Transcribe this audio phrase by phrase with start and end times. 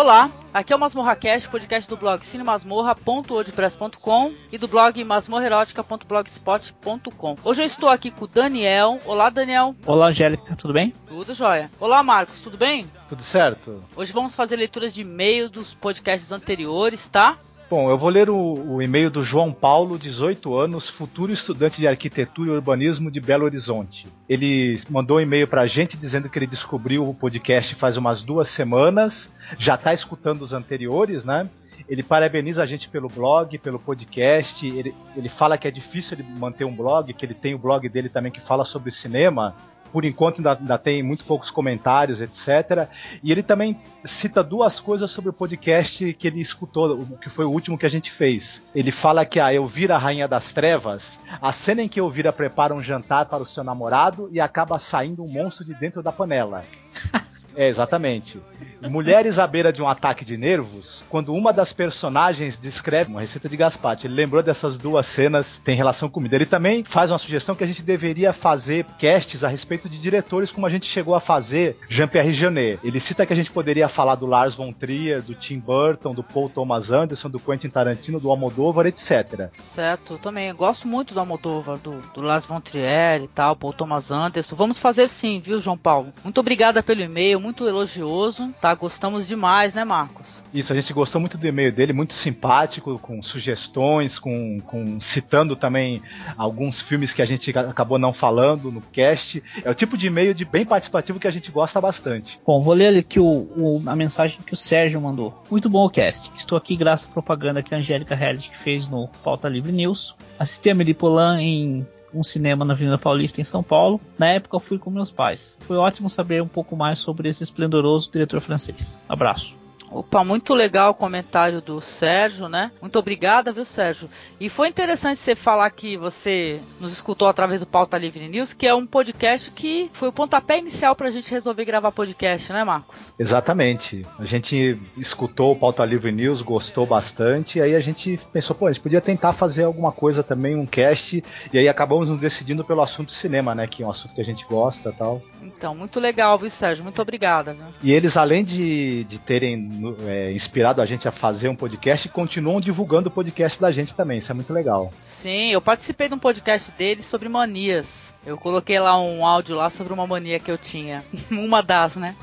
[0.00, 7.36] Olá, aqui é o MasmorraCast, podcast do blog cinemasmorra.wordpress.com e do blog masmorrerótica.blogspot.com.
[7.42, 9.00] Hoje eu estou aqui com o Daniel.
[9.04, 9.74] Olá, Daniel.
[9.84, 10.94] Olá, Angélica, tudo bem?
[11.08, 11.68] Tudo jóia.
[11.80, 12.86] Olá, Marcos, tudo bem?
[13.08, 13.82] Tudo certo.
[13.96, 17.36] Hoje vamos fazer leitura de e-mail dos podcasts anteriores, tá?
[17.70, 21.86] Bom, eu vou ler o, o, e-mail do João Paulo, 18 anos, futuro estudante de
[21.86, 24.08] arquitetura e urbanismo de Belo Horizonte.
[24.26, 28.48] Ele mandou um e-mail pra gente dizendo que ele descobriu o podcast faz umas duas
[28.48, 31.46] semanas, já tá escutando os anteriores, né?
[31.86, 34.66] Ele parabeniza a gente pelo blog, pelo podcast.
[34.66, 37.86] Ele, ele fala que é difícil ele manter um blog, que ele tem o blog
[37.88, 39.54] dele também que fala sobre cinema
[39.92, 42.88] por enquanto ainda, ainda, tem muito poucos comentários, etc.
[43.22, 47.50] E ele também cita duas coisas sobre o podcast que ele escutou, que foi o
[47.50, 48.62] último que a gente fez.
[48.74, 52.82] Ele fala que a Elvira, Rainha das Trevas, a cena em que Elvira prepara um
[52.82, 56.64] jantar para o seu namorado e acaba saindo um monstro de dentro da panela.
[57.58, 58.40] É, exatamente.
[58.82, 63.48] Mulheres à beira de um ataque de nervos, quando uma das personagens descreve uma receita
[63.48, 64.06] de Gaspate.
[64.06, 66.34] Ele lembrou dessas duas cenas, tem relação com comida.
[66.34, 70.50] Ele também faz uma sugestão que a gente deveria fazer casts a respeito de diretores,
[70.50, 72.80] como a gente chegou a fazer Jean-Pierre Jeunet.
[72.82, 76.24] Ele cita que a gente poderia falar do Lars von Trier, do Tim Burton, do
[76.24, 79.48] Paul Thomas Anderson, do Quentin Tarantino, do Almodóvar, etc.
[79.60, 83.72] Certo, eu também gosto muito do Almodóvar, do, do Lars von Trier e tal, Paul
[83.72, 84.56] Thomas Anderson.
[84.56, 86.08] Vamos fazer sim, viu, João Paulo?
[86.24, 88.67] Muito obrigada pelo e-mail, muito elogioso, tá?
[88.74, 90.42] Gostamos demais, né, Marcos?
[90.52, 95.54] Isso, a gente gostou muito do e-mail dele, muito simpático, com sugestões, com, com citando
[95.56, 96.02] também
[96.36, 99.42] alguns filmes que a gente acabou não falando no cast.
[99.64, 102.38] É o tipo de e-mail de bem participativo que a gente gosta bastante.
[102.46, 105.42] Bom, vou ler aqui o, o, a mensagem que o Sérgio mandou.
[105.50, 106.30] Muito bom o cast.
[106.36, 110.14] Estou aqui graças à propaganda que a Angélica Hellish fez no Pauta Livre News.
[110.38, 114.00] Assisti a Melipolan em um cinema na Avenida Paulista em São Paulo.
[114.18, 115.56] Na época eu fui com meus pais.
[115.60, 118.98] Foi ótimo saber um pouco mais sobre esse esplendoroso diretor francês.
[119.08, 119.56] Abraço.
[119.90, 122.70] Opa, muito legal o comentário do Sérgio, né?
[122.80, 124.08] Muito obrigada, viu, Sérgio?
[124.38, 128.66] E foi interessante você falar que você nos escutou através do Pauta Livre News, que
[128.66, 133.12] é um podcast que foi o pontapé inicial pra gente resolver gravar podcast, né, Marcos?
[133.18, 134.06] Exatamente.
[134.18, 138.66] A gente escutou o Pauta Livre News, gostou bastante, e aí a gente pensou, pô,
[138.66, 141.22] a gente podia tentar fazer alguma coisa também, um cast,
[141.52, 143.66] e aí acabamos nos decidindo pelo assunto cinema, né?
[143.66, 145.22] Que é um assunto que a gente gosta tal.
[145.42, 146.84] Então, muito legal, viu, Sérgio?
[146.84, 147.54] Muito obrigada.
[147.54, 147.66] Viu?
[147.82, 152.60] E eles, além de, de terem é, inspirado a gente a fazer um podcast, continuam
[152.60, 154.18] divulgando o podcast da gente também.
[154.18, 154.92] Isso é muito legal.
[155.04, 158.14] Sim, eu participei de um podcast deles sobre manias.
[158.26, 161.04] Eu coloquei lá um áudio lá sobre uma mania que eu tinha.
[161.30, 162.14] uma das, né?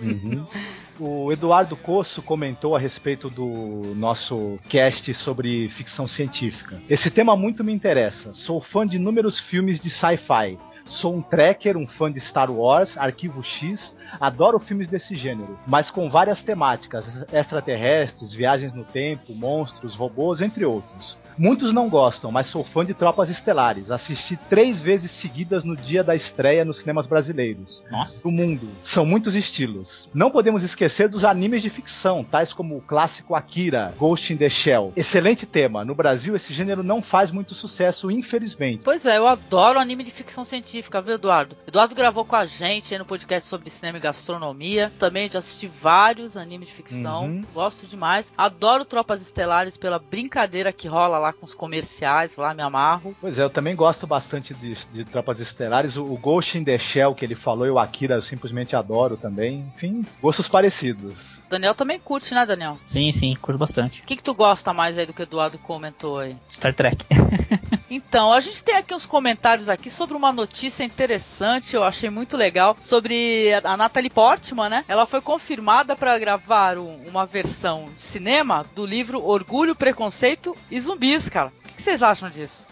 [0.00, 0.46] Uhum.
[0.98, 6.80] O Eduardo Coço comentou a respeito do nosso cast sobre ficção científica.
[6.88, 8.32] Esse tema muito me interessa.
[8.32, 10.56] Sou fã de inúmeros filmes de sci-fi.
[10.84, 15.90] Sou um tracker, um fã de Star Wars, Arquivo X, adoro filmes desse gênero, mas
[15.90, 21.16] com várias temáticas extraterrestres, viagens no tempo, monstros, robôs, entre outros.
[21.36, 23.90] Muitos não gostam, mas sou fã de Tropas Estelares.
[23.90, 27.82] Assisti três vezes seguidas no dia da estreia nos cinemas brasileiros.
[27.90, 28.22] Nossa.
[28.22, 28.68] Do mundo.
[28.82, 30.08] São muitos estilos.
[30.14, 34.48] Não podemos esquecer dos animes de ficção, tais como o clássico Akira, Ghost in the
[34.48, 34.92] Shell.
[34.94, 35.84] Excelente tema.
[35.84, 38.82] No Brasil, esse gênero não faz muito sucesso, infelizmente.
[38.84, 41.56] Pois é, eu adoro anime de ficção científica, viu, Eduardo?
[41.66, 44.92] Eduardo gravou com a gente aí no podcast sobre cinema e gastronomia.
[44.98, 47.24] Também já assisti vários animes de ficção.
[47.24, 47.44] Uhum.
[47.52, 48.32] Gosto demais.
[48.36, 53.14] Adoro Tropas Estelares pela brincadeira que rola lá com os comerciais, lá me amarro.
[53.20, 55.96] Pois é, eu também gosto bastante de, de Tropas Estelares.
[55.96, 59.16] O, o Ghost in the Shell que ele falou e o Akira eu simplesmente adoro
[59.16, 59.72] também.
[59.74, 61.38] Enfim, gostos parecidos.
[61.48, 62.78] Daniel também curte, né, Daniel?
[62.84, 64.02] Sim, sim, curto bastante.
[64.02, 66.36] O que, que tu gosta mais aí do que o Eduardo comentou aí?
[66.48, 67.04] Star Trek.
[67.90, 72.36] então, a gente tem aqui os comentários aqui sobre uma notícia interessante, eu achei muito
[72.36, 74.84] legal, sobre a Natalie Portman, né?
[74.88, 80.80] Ela foi confirmada para gravar um, uma versão de cinema do livro Orgulho, Preconceito e
[80.80, 81.52] Zumbis, cara.
[81.64, 82.66] O que, que vocês acham disso?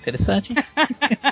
[0.00, 0.64] Interessante, hein?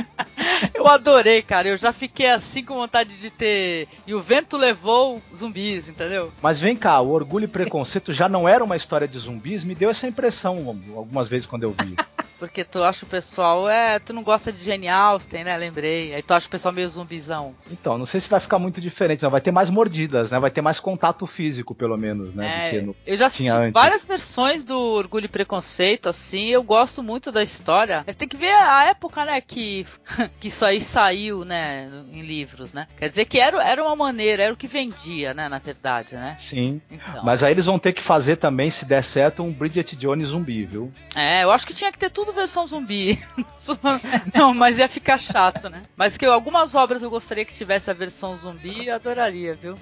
[0.75, 1.69] eu adorei, cara.
[1.69, 3.89] Eu já fiquei assim com vontade de ter.
[4.07, 6.33] E o vento levou zumbis, entendeu?
[6.43, 9.65] Mas vem cá, o Orgulho e Preconceito já não era uma história de zumbis?
[9.65, 11.97] Me deu essa impressão algumas vezes quando eu vi.
[12.39, 15.57] Porque tu acha o pessoal, é, tu não gosta de Jane Austen, né?
[15.57, 16.15] Lembrei.
[16.15, 17.55] Aí tu acha o pessoal meio zumbizão.
[17.71, 19.31] Então, não sei se vai ficar muito diferente, não.
[19.31, 20.39] Vai ter mais mordidas, né?
[20.39, 22.77] Vai ter mais contato físico, pelo menos, né?
[22.77, 22.95] É, no...
[23.07, 28.03] eu já assisti várias versões do Orgulho e Preconceito, assim, eu gosto muito da história.
[28.07, 29.87] Mas tem que ver a época, né, que,
[30.41, 32.87] que isso aí saiu, né, em livros, né?
[32.97, 36.37] Quer dizer que era, era uma maneira, era o que vendia, né, na verdade, né?
[36.39, 36.81] Sim.
[36.91, 37.25] Então.
[37.25, 40.65] Mas aí eles vão ter que fazer também, se der certo, um Bridget Jones zumbi,
[40.65, 40.93] viu?
[41.15, 43.23] É, eu acho que tinha que ter tudo tudo versão zumbi.
[44.35, 45.85] não, mas ia ficar chato, né?
[45.97, 49.79] Mas que algumas obras eu gostaria que tivesse a versão zumbi, eu adoraria, viu?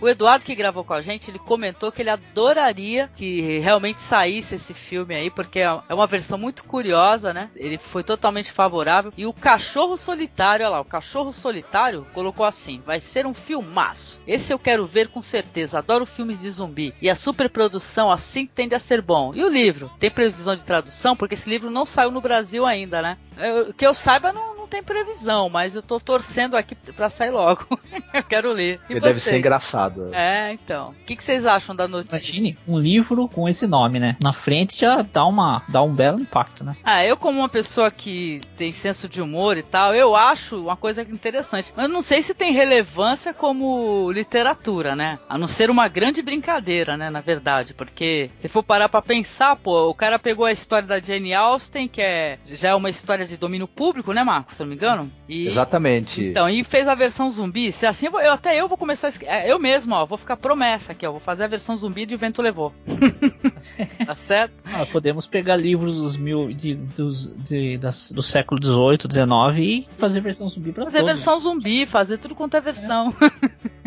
[0.00, 4.54] O Eduardo que gravou com a gente, ele comentou que ele adoraria que realmente saísse
[4.54, 7.50] esse filme aí, porque é uma versão muito curiosa, né?
[7.56, 9.12] Ele foi totalmente favorável.
[9.16, 14.20] E o Cachorro Solitário, olha lá, o Cachorro Solitário colocou assim: vai ser um filmaço.
[14.26, 15.78] Esse eu quero ver com certeza.
[15.78, 16.94] Adoro filmes de zumbi.
[17.02, 19.32] E a superprodução assim tende a ser bom.
[19.34, 19.90] E o livro?
[19.98, 21.16] Tem previsão de tradução?
[21.16, 23.16] Porque esse livro não saiu no Brasil ainda, né?
[23.36, 27.30] Eu, que eu saiba, não, não tem previsão, mas eu tô torcendo aqui pra sair
[27.30, 27.66] logo.
[28.12, 28.80] eu quero ler.
[28.88, 30.12] E deve ser engraçado.
[30.12, 30.90] É, então.
[30.90, 32.16] O que, que, vocês acham da notícia?
[32.16, 34.16] Imagine um livro com esse nome, né?
[34.20, 36.76] Na frente já dá, uma, dá um belo impacto, né?
[36.82, 40.76] Ah, eu como uma pessoa que tem senso de humor e tal, eu acho uma
[40.76, 41.72] coisa interessante.
[41.76, 45.18] Mas eu não sei se tem relevância como literatura, né?
[45.28, 47.08] A não ser uma grande brincadeira, né?
[47.08, 50.98] Na verdade, porque se for parar pra pensar, pô, o cara pegou a história da
[50.98, 54.56] Jane Austen, que é já é uma história de domínio público, né, Marcos?
[54.56, 55.10] Se eu não me engano.
[55.28, 56.24] E, Exatamente.
[56.24, 57.70] Então, e fez a versão zumbi.
[57.72, 59.08] Se assim, eu, até eu vou começar.
[59.08, 61.10] A, é, eu mesmo, ó, vou ficar promessa aqui, ó.
[61.12, 62.72] Vou fazer a versão zumbi de Vento Levou.
[64.06, 64.54] tá certo?
[64.64, 69.88] Ah, podemos pegar livros dos mil, de, dos, de, das, do século XVIII, XIX e
[69.98, 71.12] fazer versão zumbi pra Fazer todos.
[71.12, 73.14] versão zumbi, fazer tudo quanto é versão.
[73.20, 73.68] É.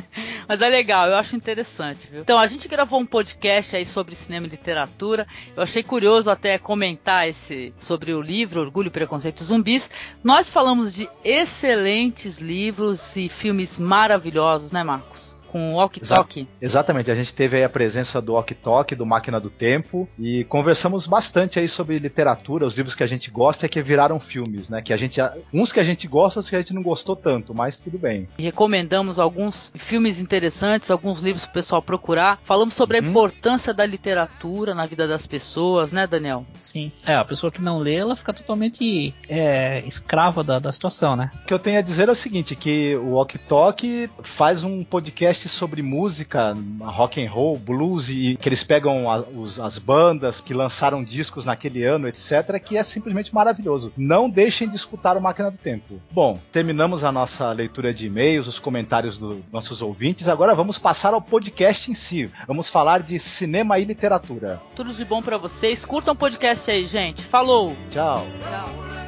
[0.51, 2.19] Mas é legal, eu acho interessante, viu?
[2.19, 5.25] Então, a gente gravou um podcast aí sobre cinema e literatura.
[5.55, 9.89] Eu achei curioso até comentar esse sobre o livro Orgulho, Preconceito e Zumbis.
[10.21, 15.33] Nós falamos de excelentes livros e filmes maravilhosos, né, Marcos?
[15.51, 16.47] Com o Walk Talk.
[16.61, 20.43] Exatamente, a gente teve aí a presença do Walk Talk, do Máquina do Tempo, e
[20.45, 24.69] conversamos bastante aí sobre literatura, os livros que a gente gosta e que viraram filmes,
[24.69, 24.81] né?
[24.81, 25.19] Que a gente.
[25.53, 28.27] Uns que a gente gosta, outros que a gente não gostou tanto, mas tudo bem.
[28.37, 32.39] E recomendamos alguns filmes interessantes, alguns livros pro pessoal procurar.
[32.43, 33.05] Falamos sobre uhum.
[33.05, 36.45] a importância da literatura na vida das pessoas, né, Daniel?
[36.61, 36.91] Sim.
[37.05, 41.31] É, a pessoa que não lê, ela fica totalmente é, escrava da, da situação, né?
[41.43, 44.83] O que eu tenho a dizer é o seguinte: que o Walk Talk faz um
[44.83, 49.77] podcast podcast sobre música, rock and roll, blues e que eles pegam a, os, as
[49.77, 53.91] bandas que lançaram discos naquele ano, etc, que é simplesmente maravilhoso.
[53.97, 56.01] Não deixem de escutar o Máquina do Tempo.
[56.11, 60.27] Bom, terminamos a nossa leitura de e-mails, os comentários dos nossos ouvintes.
[60.27, 62.29] Agora vamos passar ao podcast em si.
[62.47, 64.59] Vamos falar de cinema e literatura.
[64.75, 65.85] Tudo de bom para vocês.
[65.85, 67.23] Curtam o podcast aí, gente.
[67.23, 67.75] Falou.
[67.89, 68.25] Tchau.
[68.41, 69.00] Tchau.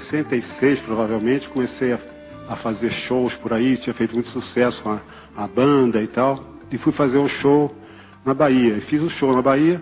[0.00, 1.98] 66, provavelmente, comecei a,
[2.48, 5.00] a, fazer shows por aí, tinha feito muito sucesso com a,
[5.36, 7.72] a banda e tal, e fui fazer um show
[8.24, 8.80] na Bahia.
[8.80, 9.80] Fiz o um show na Bahia,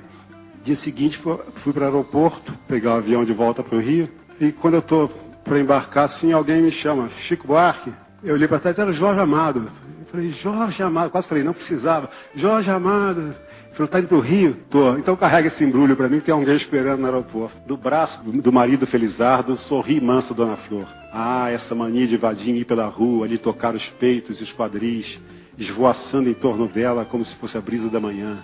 [0.62, 4.52] dia seguinte fui para o aeroporto, pegar o avião de volta para o Rio, e
[4.52, 5.08] quando eu estou
[5.42, 7.92] para embarcar, assim, alguém me chama, Chico Buarque.
[8.22, 9.70] Eu olhei para trás, era Jorge Amado.
[9.98, 12.10] Eu falei, Jorge Amado, quase falei, não precisava.
[12.34, 13.34] Jorge Amado.
[13.72, 14.54] Falou, tá indo pro Rio?
[14.68, 14.98] Tô.
[14.98, 17.56] Então carrega esse embrulho para mim que tem alguém esperando no aeroporto.
[17.66, 20.86] Do braço do, do marido Felizardo, sorri mansa Dona Flor.
[21.10, 25.18] Ah, essa mania de vadim ir pela rua, ali tocar os peitos e os quadris,
[25.56, 28.36] esvoaçando em torno dela como se fosse a brisa da manhã.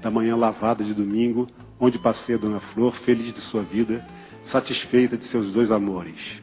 [0.00, 1.48] Da manhã lavada de domingo,
[1.80, 4.06] onde passei a Dona Flor, feliz de sua vida,
[4.44, 6.40] satisfeita de seus dois amores.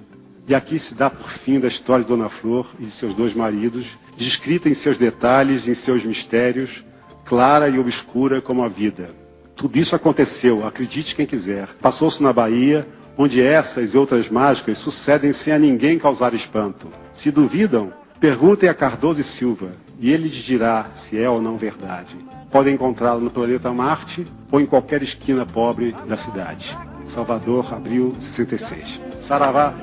[0.49, 3.33] E aqui se dá por fim da história de Dona Flor e de seus dois
[3.33, 6.83] maridos, descrita em seus detalhes, em seus mistérios,
[7.31, 9.09] clara e obscura como a vida.
[9.55, 11.69] Tudo isso aconteceu, acredite quem quiser.
[11.81, 12.85] Passou-se na Bahia,
[13.17, 16.89] onde essas e outras mágicas sucedem sem a ninguém causar espanto.
[17.13, 21.55] Se duvidam, perguntem a Cardoso e Silva, e ele lhes dirá se é ou não
[21.55, 22.17] verdade.
[22.51, 26.77] Podem encontrá-lo no planeta Marte ou em qualquer esquina pobre da cidade.
[27.05, 28.99] Salvador, abril 66.
[29.09, 29.73] Saravá.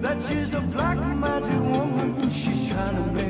[0.00, 3.27] That she's a black magic woman, she's trying to make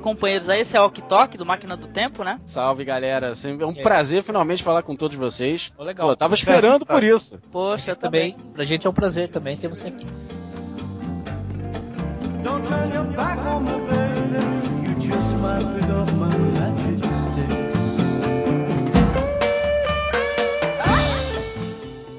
[0.00, 2.40] Companheiros, aí esse é o Ok Tok do Máquina do Tempo, né?
[2.46, 3.82] Salve galera, é um é.
[3.82, 5.72] prazer finalmente falar com todos vocês.
[5.76, 6.08] Oh, legal.
[6.08, 7.38] Pô, tava esperando por isso.
[7.52, 8.32] Poxa, também.
[8.32, 8.52] também.
[8.52, 10.06] Pra gente é um prazer também ter você aqui.
[12.42, 13.39] Don't turn your back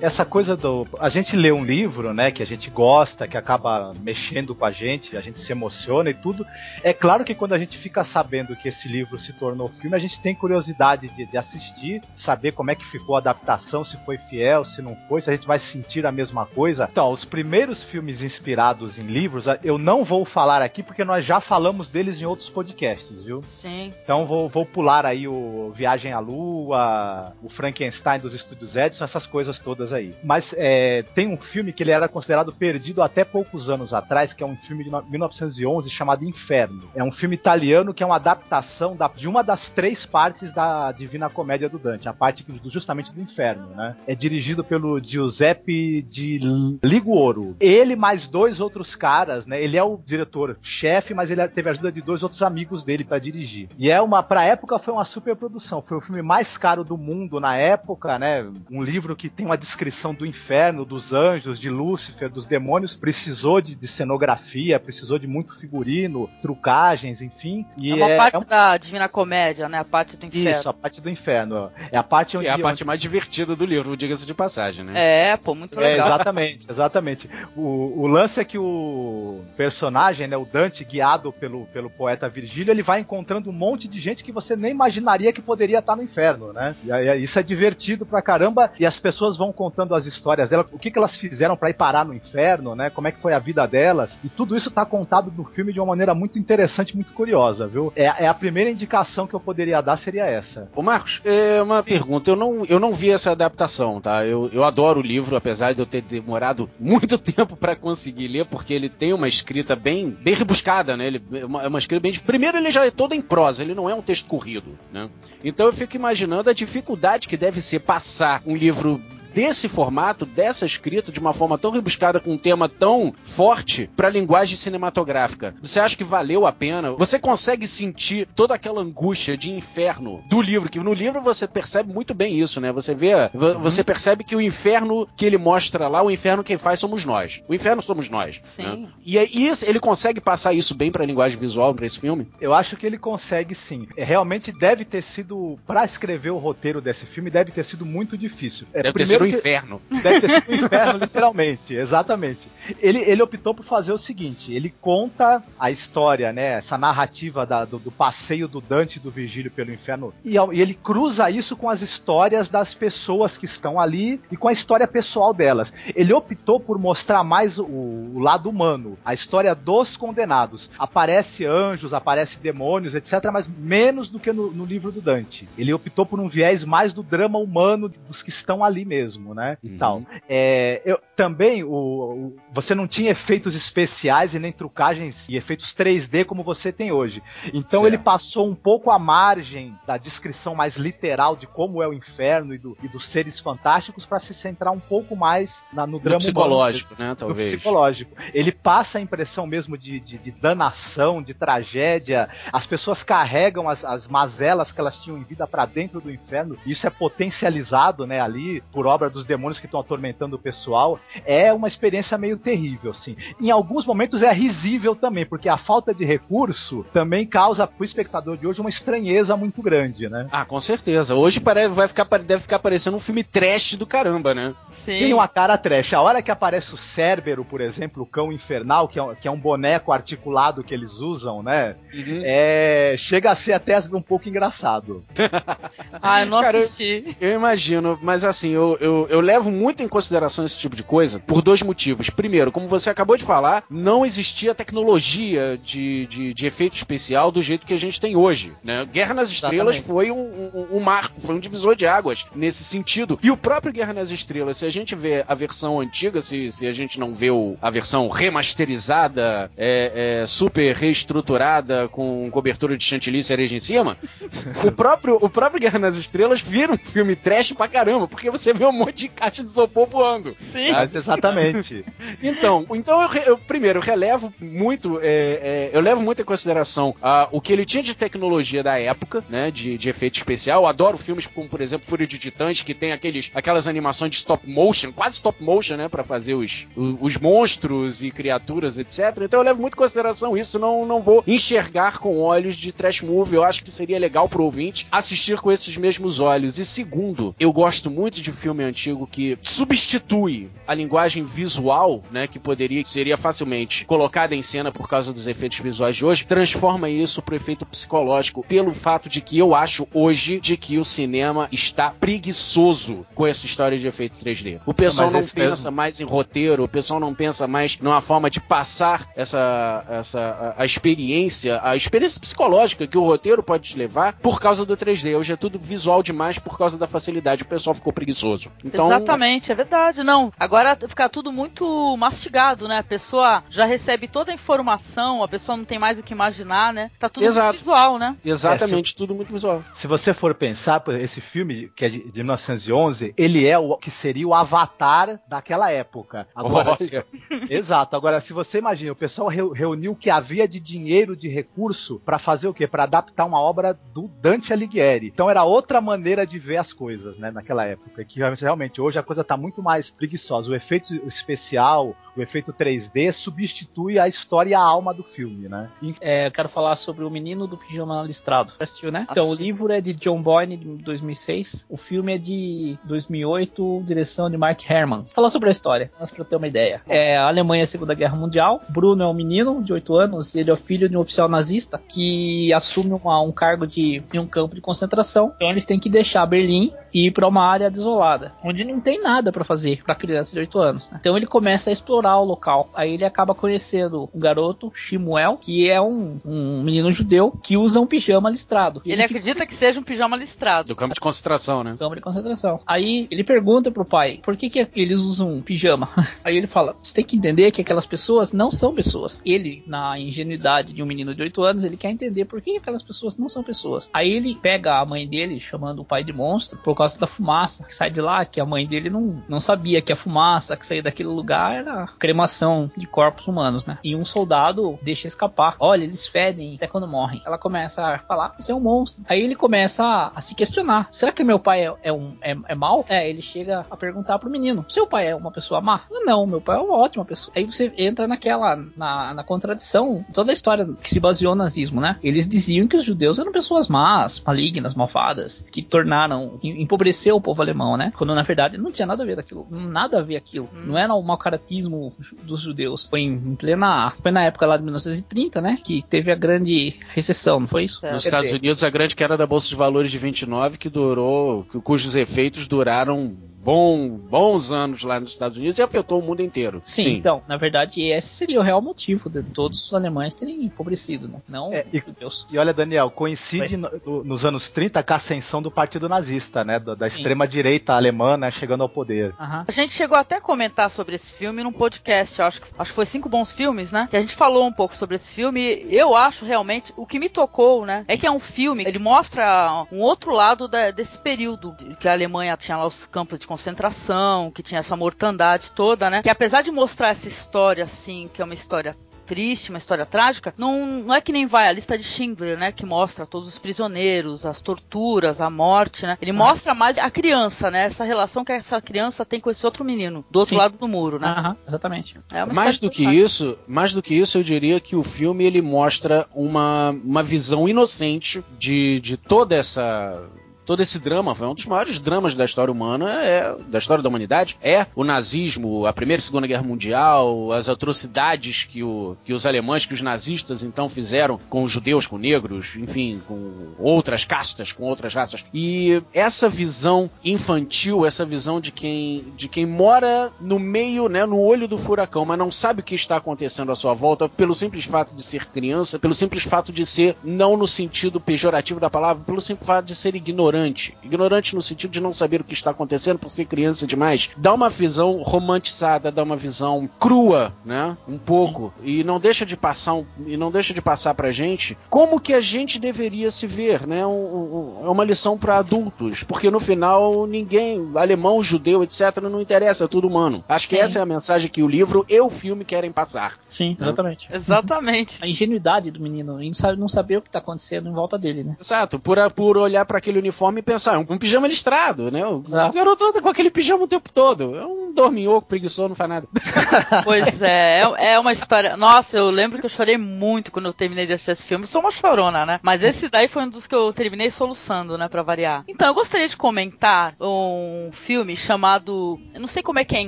[0.02, 0.88] essa coisa do.
[1.00, 4.72] A gente lê um livro, né, que a gente gosta, que acaba mexendo com a
[4.72, 6.46] gente, a gente se emociona e tudo.
[6.84, 10.00] É claro que quando a gente fica sabendo que esse livro se tornou filme, a
[10.00, 14.18] gente tem curiosidade de, de assistir, saber como é que ficou a adaptação, se foi
[14.18, 16.88] fiel, se não foi, se a gente vai sentir a mesma coisa.
[16.92, 21.40] Então, os primeiros filmes inspirados em livros, eu não vou falar aqui porque nós já
[21.40, 23.42] falamos deles em outros podcasts, viu?
[23.44, 23.94] Sim.
[24.04, 29.26] Então vou, vou pular aí o Viagem à Lua, o Frankenstein dos estúdios Edison, essas
[29.26, 30.16] coisas todas aí.
[30.24, 34.44] Mas é, tem um filme que ele era considerado perdido até poucos anos atrás, que
[34.44, 36.90] é um filme de 1911 chamado Inferno.
[36.96, 40.92] É um filme italiano que é uma adaptação da, de uma das três partes da
[40.92, 43.96] Divina Comédia do Dante, a parte justamente do Inferno, né?
[44.08, 46.40] É dirigido pelo Giuseppe de
[46.84, 47.56] Liguoro.
[47.60, 49.62] Ele mais dois outros caras, né?
[49.62, 53.20] Ele é o diretor-chefe, mas ele teve a ajuda de dois outros amigos dele para
[53.20, 53.70] dirigir.
[53.78, 55.82] E é uma, pra época foi uma super produção.
[55.82, 58.46] Foi o filme mais caro do mundo na época, né?
[58.70, 59.81] Um livro que tem uma descrição
[60.18, 62.96] do inferno, dos anjos, de Lúcifer, dos demônios.
[62.96, 67.66] Precisou de, de cenografia, precisou de muito figurino, trucagens, enfim.
[67.78, 68.44] E é uma é, parte é um...
[68.44, 69.80] da Divina Comédia, né?
[69.80, 70.50] A parte do inferno.
[70.50, 71.72] Isso, a parte do inferno.
[71.92, 72.46] É a parte onde.
[72.46, 74.94] Que é a parte mais divertida do livro, diga-se de passagem, né?
[75.32, 76.08] É, pô, muito é, legal.
[76.08, 77.30] É, exatamente, exatamente.
[77.56, 82.72] O, o lance é que o personagem, né, o Dante, guiado pelo, pelo poeta Virgílio,
[82.72, 86.04] ele vai encontrando um monte de gente que você nem imaginaria que poderia estar no
[86.04, 86.76] inferno, né?
[86.84, 90.66] E aí, isso é divertido pra caramba e as pessoas vão contando as histórias dela,
[90.72, 92.90] o que, que elas fizeram para ir parar no inferno, né?
[92.90, 94.20] Como é que foi a vida delas.
[94.24, 97.92] E tudo isso tá contado no filme de uma maneira muito interessante, muito curiosa, viu?
[97.96, 100.70] É, é a primeira indicação que eu poderia dar seria essa.
[100.76, 101.90] Ô Marcos, é uma Sim.
[101.90, 102.32] pergunta.
[102.32, 104.26] Eu não, eu não vi essa adaptação, tá?
[104.26, 108.46] Eu, eu adoro o livro, apesar de eu ter demorado muito tempo para conseguir ler,
[108.46, 111.08] porque ele tem uma escrita bem, bem rebuscada, né?
[111.08, 112.14] Ele, é uma, é uma escrita bem.
[112.14, 115.10] Primeiro, ele já é todo em prosa, ele não é um texto corrido, né?
[115.44, 119.02] Então eu fico imaginando a dificuldade que deve ser passar um livro
[119.34, 124.08] desse formato, dessa escrita, de uma forma tão rebuscada, com um tema tão forte para
[124.08, 125.56] a linguagem cinematográfica.
[125.62, 126.92] Você acha que valeu a pena?
[126.92, 131.94] Você consegue sentir toda aquela angústia de inferno do livro, que no livro você percebe
[131.94, 132.72] muito bem isso, né?
[132.72, 133.60] Você vê, uhum.
[133.60, 137.42] você percebe que o inferno que ele mostra lá, o inferno quem faz somos nós.
[137.48, 138.38] O inferno somos nós.
[138.38, 138.44] Né?
[138.44, 138.64] Sim.
[138.64, 138.88] Né?
[139.06, 142.28] E é isso, ele consegue passar isso bem para a linguagem visual para esse filme?
[142.40, 143.88] Eu acho que ele consegue sim.
[143.96, 148.18] É, realmente deve ter sido para escrever o roteiro desse filme deve ter sido muito
[148.18, 148.68] difícil.
[148.74, 149.82] É, deve primeiro, ter sido um inferno.
[150.02, 152.48] Deve ter sido um inferno, literalmente, exatamente.
[152.80, 156.54] Ele, ele optou por fazer o seguinte: ele conta a história, né?
[156.54, 160.62] Essa narrativa da, do, do, passeio do Dante e do Virgílio pelo inferno, e, e,
[160.62, 164.88] ele cruza isso com as histórias das pessoas que estão ali e com a história
[164.88, 165.74] pessoal delas.
[165.96, 170.70] Ele optou por mostrar mais o, o lado humano, a história dos condenados.
[170.78, 175.48] Aparece anjos, aparece demônios, etc., mas menos do que no, no livro do Dante.
[175.58, 179.34] Ele optou por um viés mais do drama humano dos que estão ali mesmo mesmo,
[179.34, 179.58] né?
[179.64, 179.78] E uhum.
[179.78, 180.02] tal.
[180.28, 185.74] É, eu, também o, o, você não tinha efeitos especiais e nem trucagens e efeitos
[185.76, 187.22] 3D como você tem hoje.
[187.54, 187.88] Então certo.
[187.88, 192.54] ele passou um pouco à margem da descrição mais literal de como é o inferno
[192.54, 196.16] e, do, e dos seres fantásticos para se centrar um pouco mais na, no drama
[196.16, 197.16] no psicológico, humano, né?
[197.16, 197.56] Talvez.
[197.56, 198.16] Psicológico.
[198.34, 202.30] Ele passa a impressão mesmo de, de, de danação, de tragédia.
[202.52, 206.58] As pessoas carregam as, as mazelas que elas tinham em vida para dentro do inferno.
[206.66, 208.20] E isso é potencializado, né?
[208.20, 212.92] Ali por obra dos demônios que estão atormentando o pessoal, é uma experiência meio terrível,
[212.92, 213.16] assim.
[213.40, 218.38] Em alguns momentos é risível também, porque a falta de recurso também causa pro espectador
[218.38, 220.28] de hoje uma estranheza muito grande, né?
[220.32, 221.16] Ah, com certeza.
[221.16, 221.42] Hoje
[221.72, 224.54] vai ficar, deve ficar parecendo um filme trash do caramba, né?
[224.70, 224.98] Sim.
[224.98, 225.94] Tem uma cara trash.
[225.94, 229.32] A hora que aparece o Cérbero, por exemplo, o cão infernal, que é, que é
[229.32, 231.76] um boneco articulado que eles usam, né?
[231.94, 232.22] Uhum.
[232.24, 235.04] É, chega a ser até um pouco engraçado.
[236.02, 237.16] ah, eu não Cara, assisti.
[237.20, 240.84] Eu, eu imagino, mas assim, eu, eu, eu, levo muito em consideração esse tipo de
[240.84, 242.10] coisa por dois motivos.
[242.10, 247.42] Primeiro, como você acabou de falar, não existia tecnologia de, de, de efeito especial do
[247.42, 248.54] jeito que a gente tem hoje.
[248.64, 248.86] Né?
[248.86, 249.88] Guerra nas Estrelas Exatamente.
[249.88, 253.20] foi um, um, um, marco, foi um divisor de águas nesse sentido.
[253.22, 256.68] E o próprio Guerra nas Estrelas, se a gente vê a versão antiga, se, se
[256.68, 262.84] a gente não vê o, a versão remasterizada, é, é, super reestruturada, com cobertura de
[262.84, 263.98] chantilly e cereja em cima,
[264.66, 268.54] o próprio, o próprio Guerra nas Estrelas vira um filme trash pra caramba, porque você
[268.54, 270.36] vê um monte de caixa de isopor voando.
[270.38, 270.72] Sim.
[270.72, 271.86] Mas exatamente.
[272.22, 276.90] então, então eu, eu primeiro eu relevo muito, é, é, eu levo muito em consideração
[277.02, 280.64] uh, o que ele tinha de tecnologia da época, né, de, de efeito especial.
[280.64, 284.18] Eu adoro filmes como, por exemplo, Fúria de Titãs, que tem aqueles, aquelas animações de
[284.18, 289.22] stop motion, quase stop motion, né, para fazer os, os, os, monstros e criaturas, etc.
[289.22, 293.02] Então eu levo muito em consideração isso, não, não vou enxergar com olhos de trash
[293.02, 293.36] movie.
[293.36, 296.58] Eu acho que seria legal pro ouvinte assistir com esses mesmos olhos.
[296.58, 302.40] E segundo, eu gosto muito de filme antigo que substitui a linguagem visual, né, que
[302.40, 307.22] poderia, seria facilmente colocada em cena por causa dos efeitos visuais de hoje, transforma isso
[307.22, 311.92] pro efeito psicológico, pelo fato de que eu acho hoje de que o cinema está
[311.92, 314.62] preguiçoso com essa história de efeito 3D.
[314.66, 315.72] O pessoal não, não pensa mesmo.
[315.72, 320.64] mais em roteiro, o pessoal não pensa mais numa forma de passar essa, essa a,
[320.64, 325.18] a experiência, a experiência psicológica que o roteiro pode te levar por causa do 3D.
[325.18, 327.44] Hoje é tudo visual demais por causa da facilidade.
[327.44, 328.51] O pessoal ficou preguiçoso.
[328.64, 330.04] Então, Exatamente, é verdade.
[330.04, 332.80] Não, agora fica tudo muito mastigado, né?
[332.80, 336.74] A pessoa já recebe toda a informação, a pessoa não tem mais o que imaginar,
[336.74, 336.92] né?
[337.00, 337.48] Tá tudo Exato.
[337.48, 338.16] muito visual, né?
[338.24, 339.64] Exatamente, é, se, tudo muito visual.
[339.74, 343.92] Se você for pensar, esse filme, que é de, de 1911, ele é o que
[343.92, 346.28] seria o avatar daquela época.
[346.36, 346.78] Agora.
[347.50, 347.96] Exato.
[347.96, 352.20] Agora, se você imagina, o pessoal reuniu o que havia de dinheiro, de recurso, para
[352.20, 352.68] fazer o quê?
[352.68, 355.08] Para adaptar uma obra do Dante Alighieri.
[355.08, 358.04] Então era outra maneira de ver as coisas, né, naquela época.
[358.06, 360.52] Que realmente hoje a coisa tá muito mais preguiçosa.
[360.52, 365.70] O efeito especial, o efeito 3D substitui a história e a alma do filme, né?
[366.00, 368.54] É, eu quero falar sobre o Menino do Pijama Listrado.
[368.60, 369.08] Assistiu, né?
[369.10, 371.66] Então, o livro é de John Boyne, de 2006.
[371.70, 375.02] O filme é de 2008, direção de Mark Herman.
[375.02, 376.82] Vou falar sobre a história, mas pra ter uma ideia.
[376.88, 378.62] É a Alemanha Segunda Guerra Mundial.
[378.70, 380.36] Bruno é um menino de 8 anos.
[380.36, 384.20] Ele é o filho de um oficial nazista que assume uma, um cargo de, em
[384.20, 385.32] um campo de concentração.
[385.36, 389.02] Então, eles têm que deixar Berlim e ir para uma área desolada, onde não tem
[389.02, 390.92] nada para fazer para criança de 8 anos.
[390.92, 390.98] Né?
[391.00, 392.70] Então, ele começa a explorar o local.
[392.74, 397.80] Aí ele acaba conhecendo um garoto, Shimuel, que é um, um menino judeu que usa
[397.80, 398.82] um pijama listrado.
[398.86, 400.68] Ele, ele acredita que seja um pijama listrado.
[400.68, 401.76] Do campo de concentração, né?
[401.78, 402.60] Campo de concentração.
[402.66, 405.90] Aí ele pergunta pro pai, por que, que eles usam um pijama?
[406.24, 409.22] Aí ele fala, você tem que entender que aquelas pessoas não são pessoas.
[409.26, 412.84] Ele, na ingenuidade de um menino de 8 anos, ele quer entender por que aquelas
[412.84, 413.90] pessoas não são pessoas.
[413.94, 417.64] Aí ele pega a mãe dele, chamando o pai de monstro, por causa da fumaça
[417.64, 420.66] que sai de lá, que a mãe dele não, não sabia que a fumaça que
[420.66, 423.78] saía daquele lugar era cremação de corpos humanos, né?
[423.84, 425.56] E um soldado deixa escapar.
[425.60, 427.22] Olha, eles fedem até quando morrem.
[427.26, 429.04] Ela começa a falar, você é um monstro.
[429.08, 430.88] Aí ele começa a, a se questionar.
[430.92, 432.86] Será que meu pai é, é um, é, é mal?
[432.88, 435.82] É, ele chega a perguntar pro menino, seu pai é uma pessoa má?
[435.90, 437.34] Não, meu pai é uma ótima pessoa.
[437.36, 441.82] Aí você entra naquela, na, na contradição, toda a história que se baseou no nazismo,
[441.82, 441.98] né?
[442.04, 447.42] Eles diziam que os judeus eram pessoas más, malignas, malvadas, que tornaram, empobreceu o povo
[447.42, 447.92] alemão, né?
[447.98, 450.50] Quando na verdade não tinha nada a ver daquilo, nada a ver aquilo.
[450.54, 450.68] Hum.
[450.68, 451.94] Não era o mau caratismo
[452.24, 452.88] dos judeus.
[452.88, 453.94] Foi em plena.
[454.02, 455.58] Foi na época lá de 1930, né?
[455.64, 457.86] Que teve a grande recessão, não foi isso?
[457.86, 457.92] É.
[457.92, 458.40] Nos Estados dizer...
[458.40, 461.46] Unidos, a grande queda da Bolsa de Valores de 29, que durou.
[461.64, 466.62] cujos efeitos duraram bom, bons anos lá nos Estados Unidos e afetou o mundo inteiro.
[466.66, 466.92] Sim, Sim.
[466.98, 471.20] então, na verdade, esse seria o real motivo de todos os alemães terem empobrecido, né?
[471.28, 472.28] Não é, e, Deus.
[472.32, 476.60] E olha, Daniel, coincide no, nos anos 30 com a ascensão do Partido Nazista, né?
[476.60, 478.30] Da, da extrema-direita alemã, né?
[478.32, 479.14] Chegando ao poder.
[479.20, 479.44] Uhum.
[479.48, 482.76] A gente chegou até a comentar sobre esse filme num podcast, acho que, acho que
[482.76, 483.88] foi Cinco Bons Filmes, né?
[483.90, 485.66] Que a gente falou um pouco sobre esse filme.
[485.70, 487.84] Eu acho realmente, o que me tocou, né?
[487.88, 491.94] É que é um filme, ele mostra um outro lado da, desse período que a
[491.94, 496.02] Alemanha tinha lá os campos de concentração, que tinha essa mortandade toda, né?
[496.02, 500.34] Que apesar de mostrar essa história assim, que é uma história triste, uma história trágica,
[500.38, 502.52] não, não é que nem vai a lista de Schindler, né?
[502.52, 505.98] Que mostra todos os prisioneiros, as torturas, a morte, né?
[506.02, 507.66] Ele mostra mais a criança, né?
[507.66, 510.38] Essa relação que essa criança tem com esse outro menino, do outro Sim.
[510.38, 511.08] lado do muro, né?
[511.08, 512.00] Aham, exatamente.
[512.12, 515.42] É mais do que isso, mais do que isso, eu diria que o filme ele
[515.42, 520.10] mostra uma, uma visão inocente de, de toda essa
[520.52, 523.88] todo esse drama, foi um dos maiores dramas da história humana, é, da história da
[523.88, 529.14] humanidade, é o nazismo, a Primeira e Segunda Guerra Mundial, as atrocidades que, o, que
[529.14, 534.04] os alemães, que os nazistas então fizeram com os judeus, com negros, enfim, com outras
[534.04, 535.24] castas, com outras raças.
[535.34, 541.18] E essa visão infantil, essa visão de quem, de quem mora no meio, né, no
[541.18, 544.66] olho do furacão, mas não sabe o que está acontecendo à sua volta, pelo simples
[544.66, 549.02] fato de ser criança, pelo simples fato de ser, não no sentido pejorativo da palavra,
[549.06, 550.78] pelo simples fato de ser ignorante ignorante.
[550.84, 554.10] Ignorante no sentido de não saber o que está acontecendo por ser criança demais.
[554.18, 557.78] Dá uma visão romantizada, dá uma visão crua, né?
[557.88, 558.54] Um pouco.
[558.58, 558.72] Sim.
[558.72, 562.14] E não deixa de passar um, e não deixa de passar pra gente como que
[562.14, 563.86] a gente deveria se ver, né?
[563.86, 569.22] Um, um, é uma lição para adultos, porque no final ninguém, alemão, judeu, etc, não
[569.22, 570.24] interessa, é tudo humano.
[570.28, 570.56] Acho Sim.
[570.56, 573.18] que essa é a mensagem que o livro e o filme querem passar.
[573.30, 573.68] Sim, né?
[573.68, 574.10] exatamente.
[574.12, 574.98] Exatamente.
[575.02, 578.38] A ingenuidade do menino, em não saber o que está acontecendo em volta dele, né?
[578.40, 582.06] Exato, por, por olhar para aquele uniforme e pensar, é um, um pijama listrado, né?
[582.06, 582.56] O Exato.
[582.56, 584.36] garoto anda com aquele pijama o tempo todo.
[584.36, 586.08] É um dorminhoco, preguiçoso, não faz nada.
[586.84, 588.56] Pois é, é, é uma história.
[588.56, 591.46] Nossa, eu lembro que eu chorei muito quando eu terminei de assistir esse filme.
[591.46, 592.40] Sou uma chorona, né?
[592.42, 594.88] Mas esse daí foi um dos que eu terminei soluçando, né?
[594.88, 595.44] Pra variar.
[595.48, 599.00] Então, eu gostaria de comentar um filme chamado.
[599.14, 599.88] Eu não sei como é que é em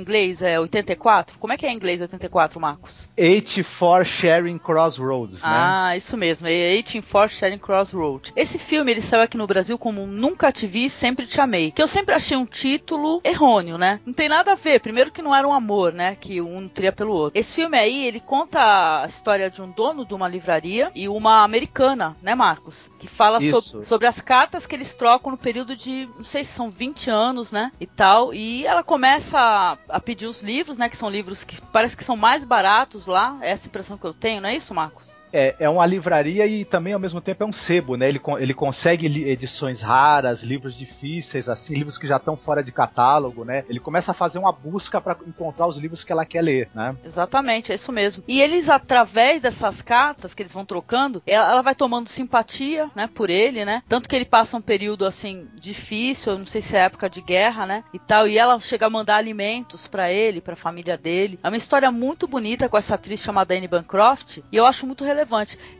[0.00, 1.38] inglês, é 84?
[1.38, 3.08] Como é que é em inglês 84, Marcos?
[3.18, 5.48] 84 Sharing Crossroads, né?
[5.48, 8.32] Ah, isso mesmo, é 84 Sharing Crossroad.
[8.36, 11.70] Esse filme ele saiu aqui no Brasil como Nunca Te Vi, Sempre Te Amei.
[11.70, 14.00] Que eu sempre achei um título errôneo, né?
[14.06, 14.80] Não tem nada a ver.
[14.80, 16.16] Primeiro que não era um amor, né?
[16.18, 17.38] Que um nutria pelo outro.
[17.38, 21.44] Esse filme aí, ele conta a história de um dono de uma livraria e uma
[21.44, 22.90] americana, né, Marcos?
[22.98, 26.52] Que fala sob- sobre as cartas que eles trocam no período de, não sei se
[26.52, 27.70] são 20 anos, né?
[27.78, 28.32] E tal.
[28.32, 30.88] E ela começa a, a pedir os livros, né?
[30.88, 33.36] Que são livros que parece que são mais baratos lá.
[33.42, 35.14] É essa impressão que eu tenho, não é isso, Marcos?
[35.34, 38.08] É, é uma livraria e também ao mesmo tempo é um sebo, né?
[38.08, 43.44] Ele, ele consegue edições raras, livros difíceis, assim, livros que já estão fora de catálogo,
[43.44, 43.64] né?
[43.68, 46.96] Ele começa a fazer uma busca para encontrar os livros que ela quer ler, né?
[47.04, 48.22] Exatamente, é isso mesmo.
[48.28, 53.08] E eles, através dessas cartas que eles vão trocando, ela, ela vai tomando simpatia, né,
[53.12, 53.82] por ele, né?
[53.88, 57.66] Tanto que ele passa um período, assim, difícil, não sei se é época de guerra,
[57.66, 58.28] né, e tal.
[58.28, 61.40] E ela chega a mandar alimentos pra ele, pra família dele.
[61.42, 65.02] É uma história muito bonita com essa atriz chamada Anne Bancroft, e eu acho muito
[65.02, 65.23] relevante.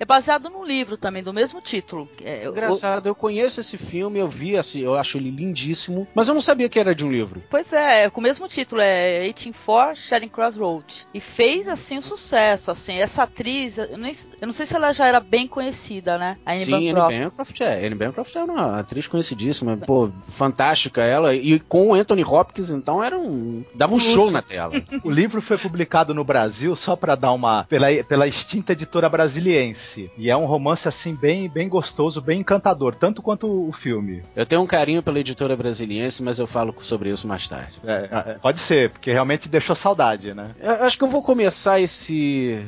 [0.01, 2.09] É baseado num livro também, do mesmo título.
[2.23, 6.29] É, eu- Engraçado, eu conheço esse filme, eu vi, assim, eu acho ele lindíssimo, mas
[6.29, 7.43] eu não sabia que era de um livro.
[7.51, 10.85] Pois é, é com o mesmo título, é 184 Sharing Crossroad.
[11.13, 12.95] E fez, assim, um sucesso, assim.
[12.99, 16.37] Essa atriz, eu, nem- eu não sei se ela já era bem conhecida, né?
[16.45, 17.19] A Anne Sim, Anne Bancroft.
[17.21, 17.87] Bancroft é.
[17.87, 21.35] Anne Bancroft é uma atriz conhecidíssima, pô, fantástica ela.
[21.35, 23.65] E com o Anthony Hopkins, então, era um.
[23.75, 24.75] dava um show na tela.
[25.05, 30.11] O livro foi publicado no Brasil só para dar uma pela, pela extinta editora brasiliense
[30.17, 34.23] e é um romance assim bem bem gostoso, bem encantador, tanto quanto o filme.
[34.37, 37.79] Eu tenho um carinho pela editora brasiliense, mas eu falo sobre isso mais tarde.
[37.85, 40.51] É, é, pode ser, porque realmente deixou saudade, né?
[40.61, 42.65] Eu acho que eu vou começar esse.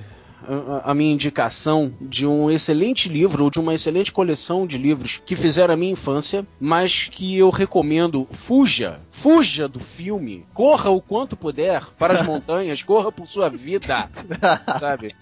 [0.46, 5.20] a- A minha indicação de um excelente livro ou de uma excelente coleção de livros
[5.24, 8.26] que fizeram a minha infância, mas que eu recomendo.
[8.30, 14.08] Fuja, fuja do filme, corra o quanto puder para as montanhas, corra por sua vida,
[14.78, 15.14] sabe?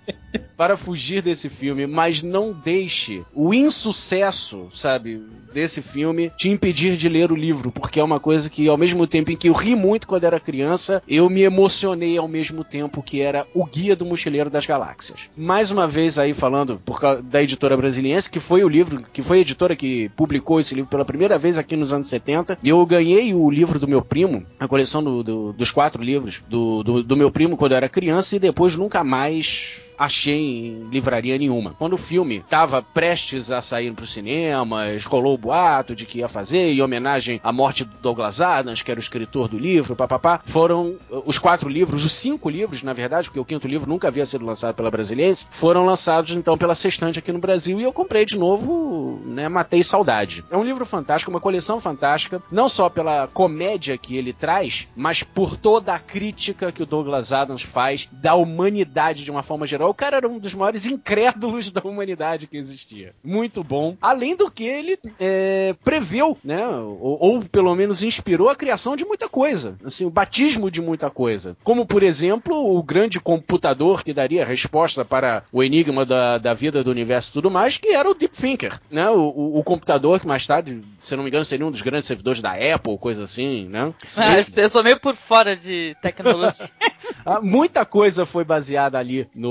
[0.56, 7.08] Para fugir desse filme, mas não deixe o insucesso, sabe, desse filme te impedir de
[7.08, 9.76] ler o livro, porque é uma coisa que, ao mesmo tempo em que eu ri
[9.76, 14.04] muito quando era criança, eu me emocionei ao mesmo tempo que era o Guia do
[14.04, 15.28] Mochileiro das Galáxias.
[15.36, 19.22] Mais uma vez aí falando por causa da editora brasiliense, que foi o livro, que
[19.22, 22.58] foi a editora que publicou esse livro pela primeira vez aqui nos anos 70.
[22.64, 26.82] Eu ganhei o livro do meu primo, a coleção do- do- dos quatro livros do,
[26.82, 31.38] do, do meu primo quando eu era criança e depois nunca mais achei em livraria
[31.38, 31.74] nenhuma.
[31.78, 36.18] Quando o filme estava prestes a sair para os cinemas, rolou o boato de que
[36.18, 39.96] ia fazer em homenagem à morte do Douglas Adams, que era o escritor do livro,
[39.96, 43.88] papapá, foram uh, os quatro livros, os cinco livros, na verdade, porque o quinto livro
[43.88, 47.84] nunca havia sido lançado pela Brasiliense, foram lançados então pela Sextante aqui no Brasil e
[47.84, 50.44] eu comprei de novo, né, matei saudade.
[50.50, 55.22] É um livro fantástico, uma coleção fantástica, não só pela comédia que ele traz, mas
[55.22, 59.90] por toda a crítica que o Douglas Adams faz da humanidade de uma forma geral.
[59.90, 63.14] O cara era um dos maiores incrédulos da humanidade que existia.
[63.22, 63.96] Muito bom.
[64.00, 66.66] Além do que ele é, preveu, né?
[66.66, 69.76] Ou, ou pelo menos inspirou a criação de muita coisa.
[69.84, 71.56] Assim, o batismo de muita coisa.
[71.62, 76.82] Como, por exemplo, o grande computador que daria resposta para o enigma da, da vida,
[76.84, 79.08] do universo e tudo mais, que era o Deep Thinker, né?
[79.10, 82.06] O, o- o computador que mais tarde, se não me engano, seria um dos grandes
[82.06, 83.92] servidores da Apple, coisa assim, né?
[84.16, 86.70] Mas eu sou meio por fora de tecnologia.
[87.26, 89.48] Ah, muita coisa foi baseada ali no,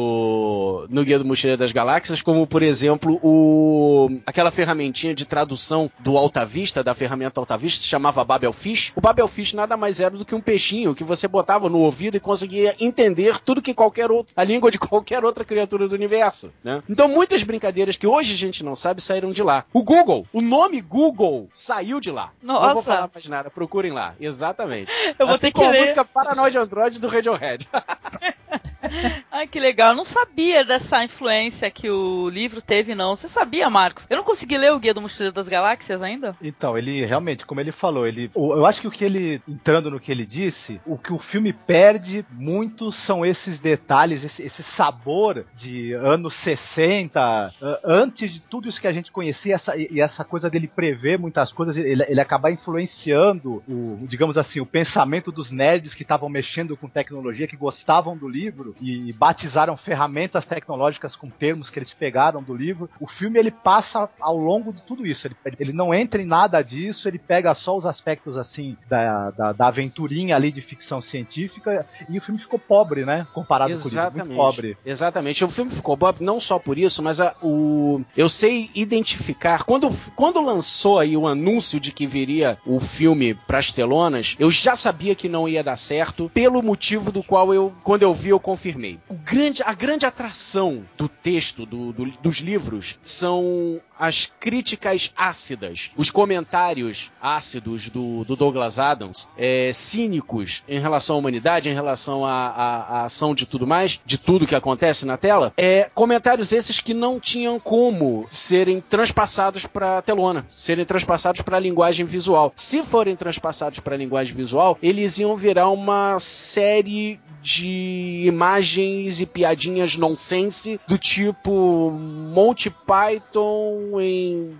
[0.89, 6.17] no Guia do Mochileiro das Galáxias, como por exemplo o aquela ferramentinha de tradução do
[6.17, 8.91] Alta Vista, da ferramenta Alta Vista, se chamava Babelfish.
[8.95, 12.19] O Babelfish nada mais era do que um peixinho que você botava no ouvido e
[12.19, 16.81] conseguia entender tudo que qualquer outro, a língua de qualquer outra criatura do universo, né?
[16.89, 19.65] Então muitas brincadeiras que hoje a gente não sabe saíram de lá.
[19.73, 22.31] O Google, o nome Google saiu de lá.
[22.41, 22.81] Não vou Nossa.
[22.81, 24.13] falar mais nada, procurem lá.
[24.19, 24.91] Exatamente.
[25.17, 25.81] Eu vou assim ter que como a ler.
[25.81, 27.69] música Paranoid Android do Radiohead.
[29.31, 29.91] Ai, que legal.
[29.91, 33.15] Eu não sabia dessa influência que o livro teve, não.
[33.15, 34.05] Você sabia, Marcos?
[34.09, 36.35] Eu não consegui ler o Guia do Mochileiro das Galáxias ainda?
[36.41, 39.99] Então, ele realmente, como ele falou, ele, eu acho que o que ele, entrando no
[39.99, 45.45] que ele disse, o que o filme perde muito são esses detalhes, esse, esse sabor
[45.55, 50.01] de anos 60, ah, antes de tudo isso que a gente conhecia, essa, e e
[50.01, 55.31] essa coisa dele prever muitas coisas, ele, ele acabar influenciando o, digamos assim, o pensamento
[55.31, 60.45] dos nerds que estavam mexendo com tecnologia, que gostavam do livro, e, e batizaram ferramentas
[60.45, 62.89] tecnológicas com termos que eles pegaram do livro.
[62.99, 65.25] O filme ele passa ao longo de tudo isso.
[65.25, 69.53] Ele, ele não entra em nada disso, ele pega só os aspectos assim da, da,
[69.53, 73.25] da aventurinha ali de ficção científica e o filme ficou pobre, né?
[73.33, 73.93] Comparado Exatamente.
[73.93, 74.77] com o livro, muito pobre.
[74.85, 75.45] Exatamente.
[75.45, 79.89] O filme ficou pobre não só por isso, mas a, o eu sei identificar quando
[80.15, 85.15] quando lançou aí o anúncio de que viria o filme pras telonas, eu já sabia
[85.15, 88.72] que não ia dar certo pelo motivo do qual eu quando eu vi eu confirmei.
[89.07, 95.91] O grande a grande atração do texto do, do, dos livros são as críticas ácidas,
[95.95, 102.25] os comentários ácidos do, do Douglas Adams, é, cínicos em relação à humanidade, em relação
[102.25, 106.51] à, à, à, ação de tudo mais, de tudo que acontece na tela, é, comentários
[106.51, 112.51] esses que não tinham como serem transpassados para telona, serem transpassados para a linguagem visual.
[112.57, 119.25] Se forem transpassados para a linguagem visual, eles iam virar uma série de imagens e
[119.25, 124.57] piadinhas nonsense do tipo Monty Python em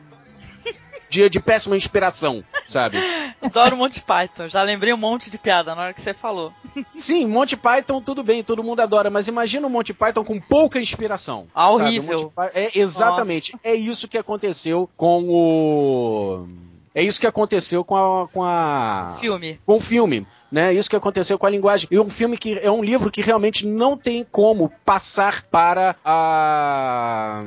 [1.10, 2.98] dia de péssima inspiração, sabe?
[3.42, 4.50] Adoro Monty Python.
[4.50, 6.52] Já lembrei um monte de piada na hora que você falou.
[6.96, 10.80] Sim, Monty Python tudo bem, todo mundo adora, mas imagina o Monty Python com pouca
[10.80, 11.48] inspiração.
[11.54, 12.34] Ah, horrível.
[12.54, 13.68] É exatamente, Nossa.
[13.68, 16.48] é isso que aconteceu com o
[16.96, 18.28] é isso que aconteceu com a.
[18.28, 19.60] Com a filme.
[19.66, 20.28] Com o filme.
[20.52, 20.74] Né?
[20.74, 21.88] Isso que aconteceu com a linguagem.
[21.90, 27.44] E um filme que é um livro que realmente não tem como passar para a.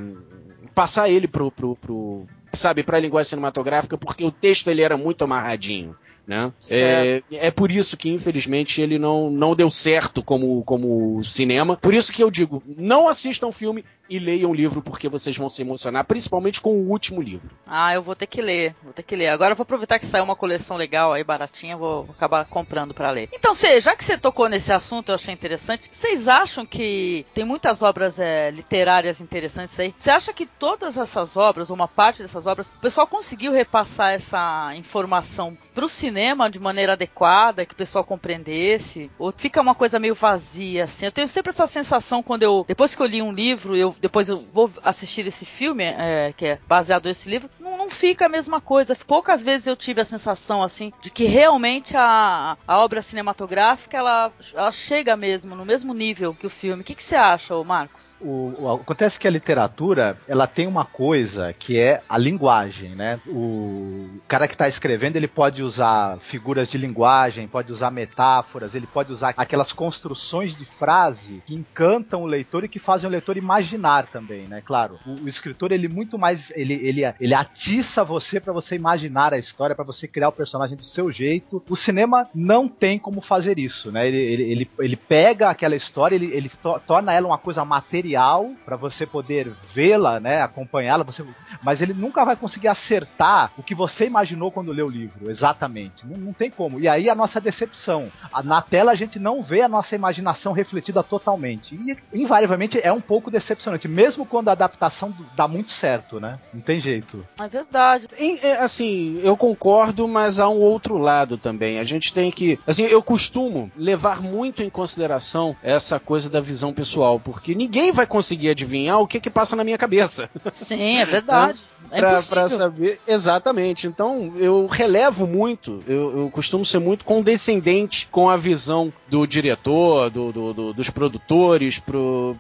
[0.77, 4.95] passar ele pro, pro, pro sabe, para a linguagem cinematográfica, porque o texto ele era
[4.99, 5.97] muito amarradinho.
[6.27, 6.53] Né?
[6.69, 11.77] É, é por isso que, infelizmente, ele não, não deu certo como, como cinema.
[11.77, 15.49] Por isso que eu digo: não assistam filme e leiam o livro, porque vocês vão
[15.49, 17.51] se emocionar, principalmente com o último livro.
[17.65, 19.29] Ah, eu vou ter que ler, vou ter que ler.
[19.29, 22.93] Agora eu vou aproveitar que saiu uma coleção legal aí, baratinha, vou, vou acabar comprando
[22.93, 23.29] para ler.
[23.33, 25.89] Então, cê, já que você tocou nesse assunto, eu achei interessante.
[25.93, 29.95] Vocês acham que tem muitas obras é, literárias interessantes aí?
[29.97, 34.12] Você acha que todas essas obras, ou uma parte dessas obras, o pessoal conseguiu repassar
[34.12, 36.15] essa informação pro cinema
[36.50, 39.11] de maneira adequada, que o pessoal compreendesse?
[39.18, 41.07] Ou fica uma coisa meio vazia, assim?
[41.07, 44.29] Eu tenho sempre essa sensação quando eu, depois que eu li um livro, eu depois
[44.29, 48.29] eu vou assistir esse filme, é, que é baseado nesse livro, não, não, fica a
[48.29, 48.96] mesma coisa.
[49.07, 54.33] Poucas vezes eu tive a sensação, assim, de que realmente a, a obra cinematográfica, ela,
[54.53, 56.83] ela chega mesmo, no mesmo nível que o filme.
[56.83, 58.14] O que, que você acha, Marcos?
[58.20, 63.20] O, o, acontece que a literatura, ela tem uma coisa que é a linguagem, né?
[63.27, 68.87] O cara que está escrevendo, ele pode usar figuras de linguagem, pode usar metáforas, ele
[68.87, 73.37] pode usar aquelas construções de frase que encantam o leitor e que fazem o leitor
[73.37, 74.61] imaginar também, né?
[74.64, 77.35] Claro, o, o escritor ele muito mais ele ele, ele
[77.77, 81.62] atiça você para você imaginar a história, para você criar o personagem do seu jeito.
[81.69, 84.09] O cinema não tem como fazer isso, né?
[84.09, 88.51] Ele, ele, ele, ele pega aquela história, ele, ele to, torna ela uma coisa material
[88.65, 90.43] para você poder vê-la, né?
[90.43, 91.25] Acompanhá-la, você,
[91.62, 96.07] mas ele nunca vai conseguir acertar o que você imaginou quando leu o livro, exatamente.
[96.07, 96.81] Não, não tem como.
[96.81, 98.11] E aí a nossa decepção.
[98.45, 101.75] Na tela a gente não vê a nossa imaginação refletida totalmente.
[101.75, 106.39] E invariavelmente é um pouco decepcionante, mesmo quando a adaptação dá muito certo, né?
[106.55, 107.27] Não tem jeito.
[107.39, 108.09] É verdade.
[108.42, 111.79] É, assim, eu concordo, mas há um outro lado também.
[111.79, 112.59] A gente tem que.
[112.66, 118.07] Assim, eu costumo levar muito em consideração essa coisa da visão pessoal, porque ninguém vai
[118.07, 120.31] conseguir adivinhar o que que passa na minha cabeça.
[120.52, 121.62] Sim, é verdade.
[121.90, 123.87] É pra, pra, saber exatamente.
[123.87, 130.11] Então eu relevo muito, eu, eu, costumo ser muito condescendente com a visão do diretor,
[130.11, 131.81] do, do, do dos produtores,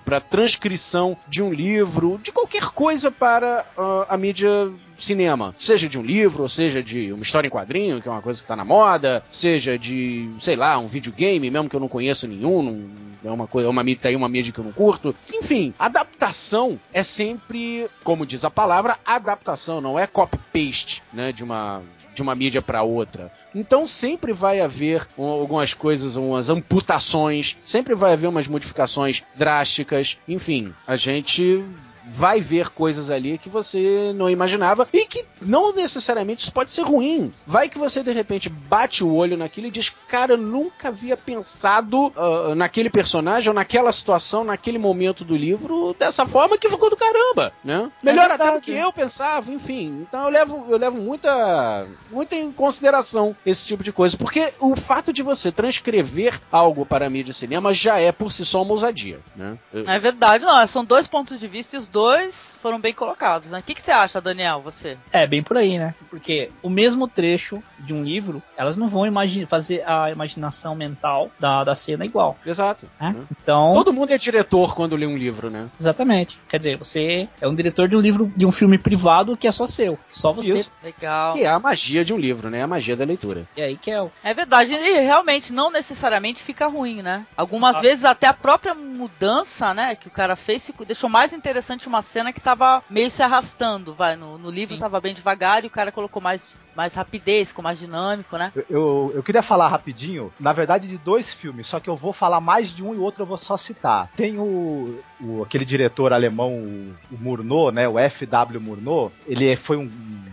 [0.04, 5.98] para transcrição de um livro, de qualquer coisa para uh, a mídia cinema, seja de
[5.98, 8.56] um livro, ou seja de uma história em quadrinho, que é uma coisa que tá
[8.56, 13.06] na moda, seja de, sei lá, um videogame, mesmo que eu não conheço nenhum, não,
[13.24, 15.14] é uma coisa, é uma mídia, tá aí uma mídia que eu não curto.
[15.32, 21.82] Enfim, adaptação é sempre, como diz a palavra, adaptação, não é copy-paste, né, de uma
[22.14, 23.30] de uma mídia para outra.
[23.54, 30.16] Então sempre vai haver algumas coisas, umas amputações, sempre vai haver umas modificações drásticas.
[30.26, 31.62] Enfim, a gente
[32.06, 36.82] vai ver coisas ali que você não imaginava e que não necessariamente isso pode ser
[36.82, 37.32] ruim.
[37.46, 41.16] Vai que você de repente bate o olho naquilo e diz: Cara, eu nunca havia
[41.16, 46.90] pensado uh, naquele personagem ou naquela situação, naquele momento do livro dessa forma que ficou
[46.90, 47.90] do caramba, né?
[48.02, 50.06] É Melhor é até do que eu pensava, enfim.
[50.08, 54.76] Então eu levo, eu levo muita, muita em consideração esse tipo de coisa, porque o
[54.76, 59.20] fato de você transcrever algo para mídia cinema já é por si só uma ousadia,
[59.34, 59.58] né?
[59.72, 59.82] Eu...
[59.86, 60.66] É verdade, não.
[60.66, 63.60] São dois pontos de vista e os dois foram bem colocados, né?
[63.60, 64.98] O que, que você acha, Daniel, você?
[65.10, 65.94] É, bem por aí, né?
[66.10, 69.06] Porque o mesmo trecho de um livro, elas não vão
[69.48, 72.36] fazer a imaginação mental da, da cena igual.
[72.44, 72.86] Exato.
[73.00, 73.14] Né?
[73.16, 73.24] Né?
[73.42, 75.68] Então, Todo mundo é diretor quando lê um livro, né?
[75.80, 76.38] exatamente.
[76.50, 79.52] Quer dizer, você é um diretor de um livro, de um filme privado que é
[79.52, 79.98] só seu.
[80.10, 80.54] Só você.
[80.54, 80.72] Isso.
[80.82, 81.32] Legal.
[81.32, 82.62] Que é a magia de um livro, né?
[82.62, 83.46] A magia da leitura.
[83.56, 84.10] E aí que é o.
[84.22, 87.24] É verdade, e realmente não necessariamente fica ruim, né?
[87.36, 87.82] Algumas Exato.
[87.86, 92.02] vezes até a própria mudança, né, que o cara fez ficou- deixou mais interessante uma
[92.02, 94.80] cena que tava meio se arrastando, vai, no, no livro Sim.
[94.80, 98.52] tava bem devagar e o cara colocou mais, mais rapidez, ficou mais dinâmico, né?
[98.54, 102.12] Eu, eu, eu queria falar rapidinho, na verdade, de dois filmes, só que eu vou
[102.12, 104.10] falar mais de um e o outro eu vou só citar.
[104.16, 108.60] Tem o, o- aquele diretor alemão, o, o Murnau, né, o F.W.
[108.60, 109.90] Murnau, ele é- foi um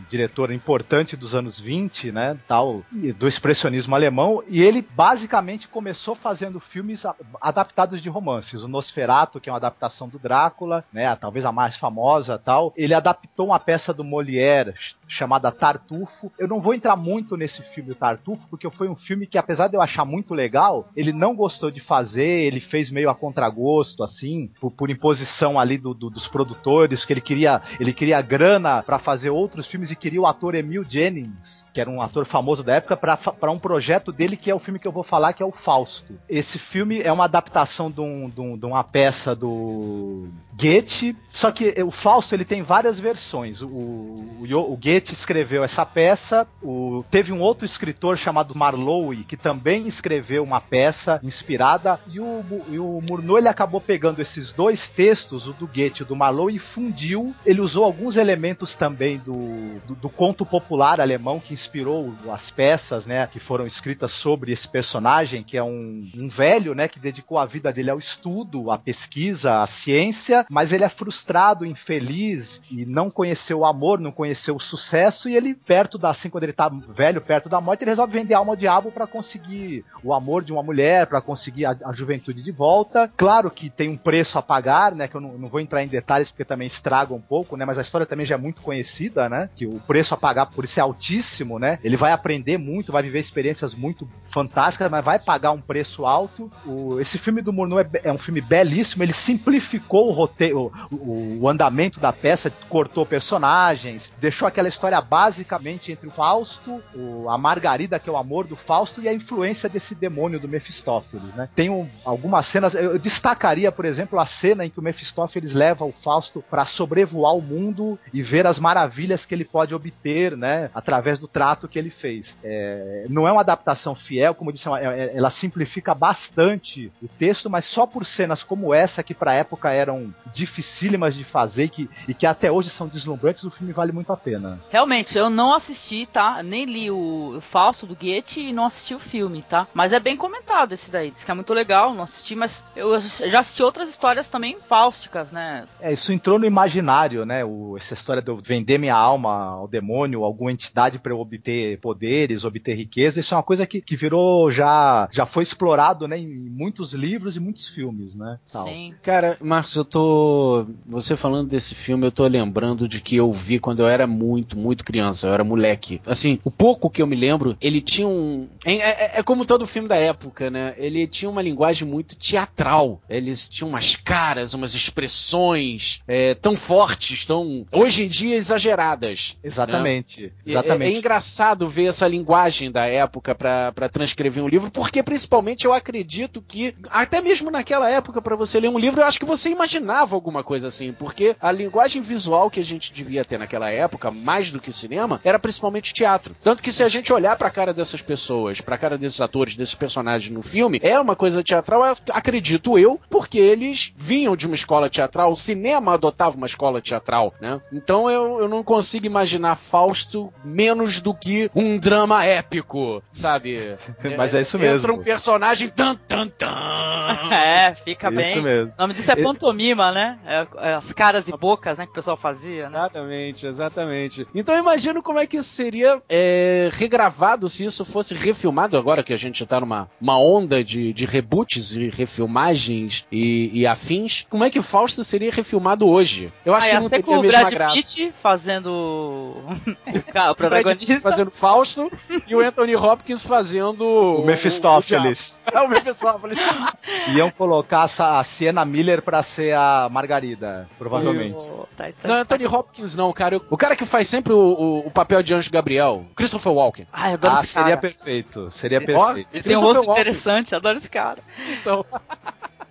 [0.09, 2.83] diretor importante dos anos 20, né, tal,
[3.17, 7.03] do expressionismo alemão, e ele basicamente começou fazendo filmes
[7.41, 8.61] adaptados de romances.
[8.61, 12.73] O Nosferatu, que é uma adaptação do Drácula, né, talvez a mais famosa, tal.
[12.77, 16.31] Ele adaptou uma peça do Molière ch- chamada Tartufo.
[16.37, 19.75] Eu não vou entrar muito nesse filme Tartufo, porque foi um filme que apesar de
[19.75, 24.51] eu achar muito legal, ele não gostou de fazer, ele fez meio a contragosto assim,
[24.61, 28.99] por, por imposição ali do- do- dos produtores, que ele queria, ele queria grana pra
[28.99, 32.75] fazer outros filmes e queria o ator Emil Jennings, que era um ator famoso da
[32.75, 35.45] época, pra um projeto dele que é o filme que eu vou falar, que é
[35.45, 36.13] o Fausto.
[36.29, 40.27] Esse filme é uma adaptação de, um- de um- de uma peça do
[40.59, 43.61] Goethe, só que o Fausto ele tem várias versões.
[43.61, 49.35] O, o, o Goethe escreveu essa peça, o- teve um outro escritor chamado Marlowe que
[49.37, 54.62] também escreveu uma peça inspirada e o, e o Murnau ele acabou pegando esses dois
[54.89, 57.33] textos, o do Goethe e o do Marlowe, e fundiu.
[57.45, 63.05] Ele usou alguns elementos também do, do, do conto popular alemão que inspirou as peças,
[63.05, 67.37] né, que foram escritas sobre esse personagem, que é um, um velho, né, que dedicou
[67.37, 72.85] a vida dele ao estudo, à pesquisa, à ciência, mas ele é frustrado, infeliz e
[72.85, 76.53] não conheceu o amor, não conheceu o sucesso e ele perto da assim quando ele
[76.53, 80.13] tá velho, perto da morte, ele resolve vender a alma ao diabo para conseguir o
[80.13, 83.11] amor de uma mulher, para conseguir a, a juventude de volta.
[83.17, 85.87] Claro que tem um preço a pagar, né, que eu não, não vou entrar em
[85.87, 89.27] detalhes porque também estraga um pouco, né, mas a história também já é muito conhecida,
[89.27, 91.79] né, que o preço a pagar por isso é altíssimo, né?
[91.83, 96.51] Ele vai aprender muito, vai viver experiências muito fantásticas, mas vai pagar um preço alto.
[96.65, 101.39] O- esse filme do Murnau é, é um filme belíssimo, ele simplificou o roteiro, o,
[101.41, 107.37] o- andamento da peça, cortou personagens, deixou aquela história basicamente entre o Fausto, o- a
[107.37, 111.49] Margarida, que é o amor do Fausto, e a influência desse demônio do Mephistófeles, né?
[111.55, 115.53] Tem um- algumas cenas, eu, eu destacaria, por exemplo, a cena em que o Mephistófeles
[115.53, 120.35] leva o Fausto para sobrevoar o mundo e ver as maravilhas que ele pode obter,
[120.35, 122.35] né, através do trato que ele fez.
[122.43, 126.91] É, não é uma adaptação fiel, como eu disse, é uma- é- ela simplifica bastante
[127.01, 131.63] o texto, mas só por cenas como essa, que pra época eram dificílimas de fazer
[131.65, 134.59] e que, e que até hoje são deslumbrantes, o filme vale muito a pena.
[134.69, 136.43] Realmente, eu não assisti, tá?
[136.43, 139.67] Nem li o, o Falso do Goethe e não assisti o filme, tá?
[139.73, 141.11] Mas é bem comentado esse daí.
[141.11, 145.31] Diz que é muito legal, não assisti, mas eu já assisti outras histórias também fáusticas,
[145.31, 145.63] né?
[145.79, 147.45] É, isso entrou no imaginário, né?
[147.45, 151.79] O, essa história de eu vender minha alma ao demônio, alguma entidade para eu obter
[151.79, 156.17] poderes, obter riqueza, isso é uma coisa que, que virou já já foi explorado, né,
[156.17, 158.39] em muitos livros e muitos filmes, né?
[158.51, 158.67] Tal.
[158.67, 158.95] Sim.
[159.03, 160.65] Cara, Marcos, eu tô.
[160.87, 164.57] Você falando desse filme, eu tô lembrando de que eu vi quando eu era muito,
[164.57, 166.01] muito criança, eu era moleque.
[166.07, 168.47] Assim, o pouco que eu me lembro, ele tinha um.
[168.65, 170.73] É, é- é como todo filme da época, né?
[170.77, 172.99] Ele tinha uma linguagem muito teatral.
[173.07, 174.22] Eles tinham umas caras,
[174.53, 177.65] umas expressões é, tão fortes, tão.
[177.71, 179.37] Hoje em dia exageradas.
[179.43, 180.21] Exatamente.
[180.45, 180.95] E é- Exatamente.
[180.95, 186.41] É, engraçado ver essa linguagem da época pra transcrever um livro, porque principalmente eu acredito
[186.47, 190.15] que, até mesmo naquela época, pra você ler um livro, eu acho que você imaginava
[190.15, 194.51] alguma coisa assim, porque a linguagem visual que a gente devia ter naquela época, mais
[194.51, 196.35] do que cinema, era principalmente teatro.
[196.43, 199.75] Tanto que se a gente olhar pra cara dessas pessoas, pra cara desses atores, desses
[199.75, 204.91] personagens no filme, é uma coisa teatral, acredito eu, porque eles vinham de uma escola
[204.91, 207.59] teatral, o cinema adotava uma escola teatral, né?
[207.71, 213.75] Então eu, eu não consigo imaginar Fausto menos do que um drama épico, sabe?
[214.15, 214.77] Mas é isso mesmo.
[214.77, 216.53] Entra um personagem tan tan tan.
[217.33, 218.41] É, fica Isso bem.
[218.41, 218.73] mesmo.
[218.77, 220.19] O nome disso é pantomima, né?
[220.25, 222.79] É, é as caras e bocas, né, que o pessoal fazia, né?
[222.79, 224.27] Exatamente, exatamente.
[224.33, 229.03] Então eu imagino como é que isso seria é, regravado se isso fosse refilmado, agora
[229.03, 234.02] que a gente tá numa uma onda de, de reboots e refilmagens e, e afins.
[234.29, 236.31] Como é que Fausto seria refilmado hoje?
[236.45, 237.75] Eu acho ah, que não teria a o mesma Brad graça.
[237.75, 239.43] Pitt fazendo o,
[239.87, 240.99] o O protagonista.
[241.09, 241.91] fazendo Fausto
[242.27, 245.39] e o Anthony Hopkins fazendo O Mephistófeles.
[245.51, 245.57] o.
[245.57, 246.37] É o Mephistófeles.
[247.15, 251.33] Iam colocar essa- a Sienna Miller pra ser a da Margarida, provavelmente.
[251.35, 253.39] Oh, tá, tá, Não é Anthony Hopkins, não, cara.
[253.49, 256.87] O cara que faz sempre o, o- o papel de Anjo Gabriel, Christopher Walken.
[256.93, 257.77] Ai, eu adoro Ah, esse seria cara.
[257.77, 258.51] perfeito.
[258.51, 259.29] Seria perfeito.
[259.33, 259.93] Ele tem um rosto Walken.
[259.93, 261.19] interessante, adoro esse cara.
[261.59, 261.85] Então,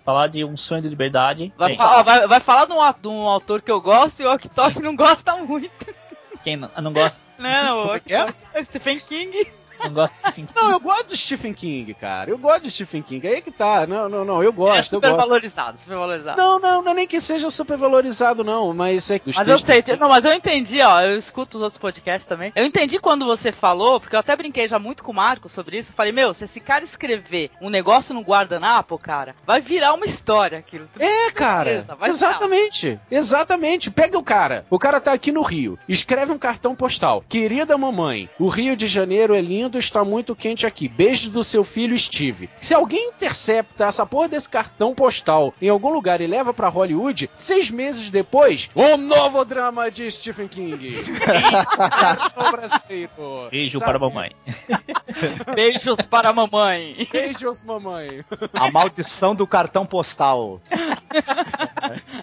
[0.05, 1.53] Falar de Um Sonho de Liberdade.
[1.57, 4.25] Vai, Bem, falar, vai, vai falar de um, de um autor que eu gosto e
[4.25, 5.71] o Oktok não gosta muito.
[6.43, 8.23] Quem não, não gosta, Não, o Como é é?
[8.25, 9.47] Oktok- é Stephen King.
[9.83, 10.53] Não gosta de Stephen King.
[10.55, 12.29] não, eu gosto do Stephen King, cara.
[12.29, 13.27] Eu gosto do Stephen King.
[13.27, 13.85] Aí que tá.
[13.87, 14.43] Não, não, não.
[14.43, 15.17] Eu é gosto, eu super gosto.
[15.21, 16.37] valorizado, super valorizado.
[16.41, 18.73] Não, não, não é nem que seja super valorizado, não.
[18.73, 21.63] Mas é que os Mas eu sei, não, mas eu entendi, ó, eu escuto os
[21.63, 22.51] outros podcasts também.
[22.55, 25.77] Eu entendi quando você falou, porque eu até brinquei já muito com o Marco sobre
[25.77, 25.91] isso.
[25.91, 30.05] Eu falei, meu, se esse cara escrever um negócio no guardanapo, cara, vai virar uma
[30.05, 30.87] história aquilo.
[30.93, 31.85] Tu- É, cara.
[31.99, 32.99] vai Exatamente.
[33.09, 33.91] Exatamente.
[33.91, 34.65] Pega o cara.
[34.69, 35.77] O cara tá aqui no Rio.
[35.87, 37.23] Escreve um cartão postal.
[37.27, 40.87] Querida mamãe, o Rio de Janeiro é lindo, está muito quente aqui.
[40.87, 42.49] Beijo do seu filho Steve.
[42.57, 47.29] Se alguém intercepta essa porra desse cartão postal em algum lugar e leva pra Hollywood,
[47.31, 50.95] seis meses depois, um novo drama de Stephen King.
[52.51, 53.49] Brasileiro.
[53.51, 53.91] Beijo Sabe?
[53.91, 54.31] para a mamãe.
[55.55, 57.07] Beijos para a mamãe.
[57.11, 58.23] Beijos, mamãe.
[58.53, 60.59] A maldição do cartão postal.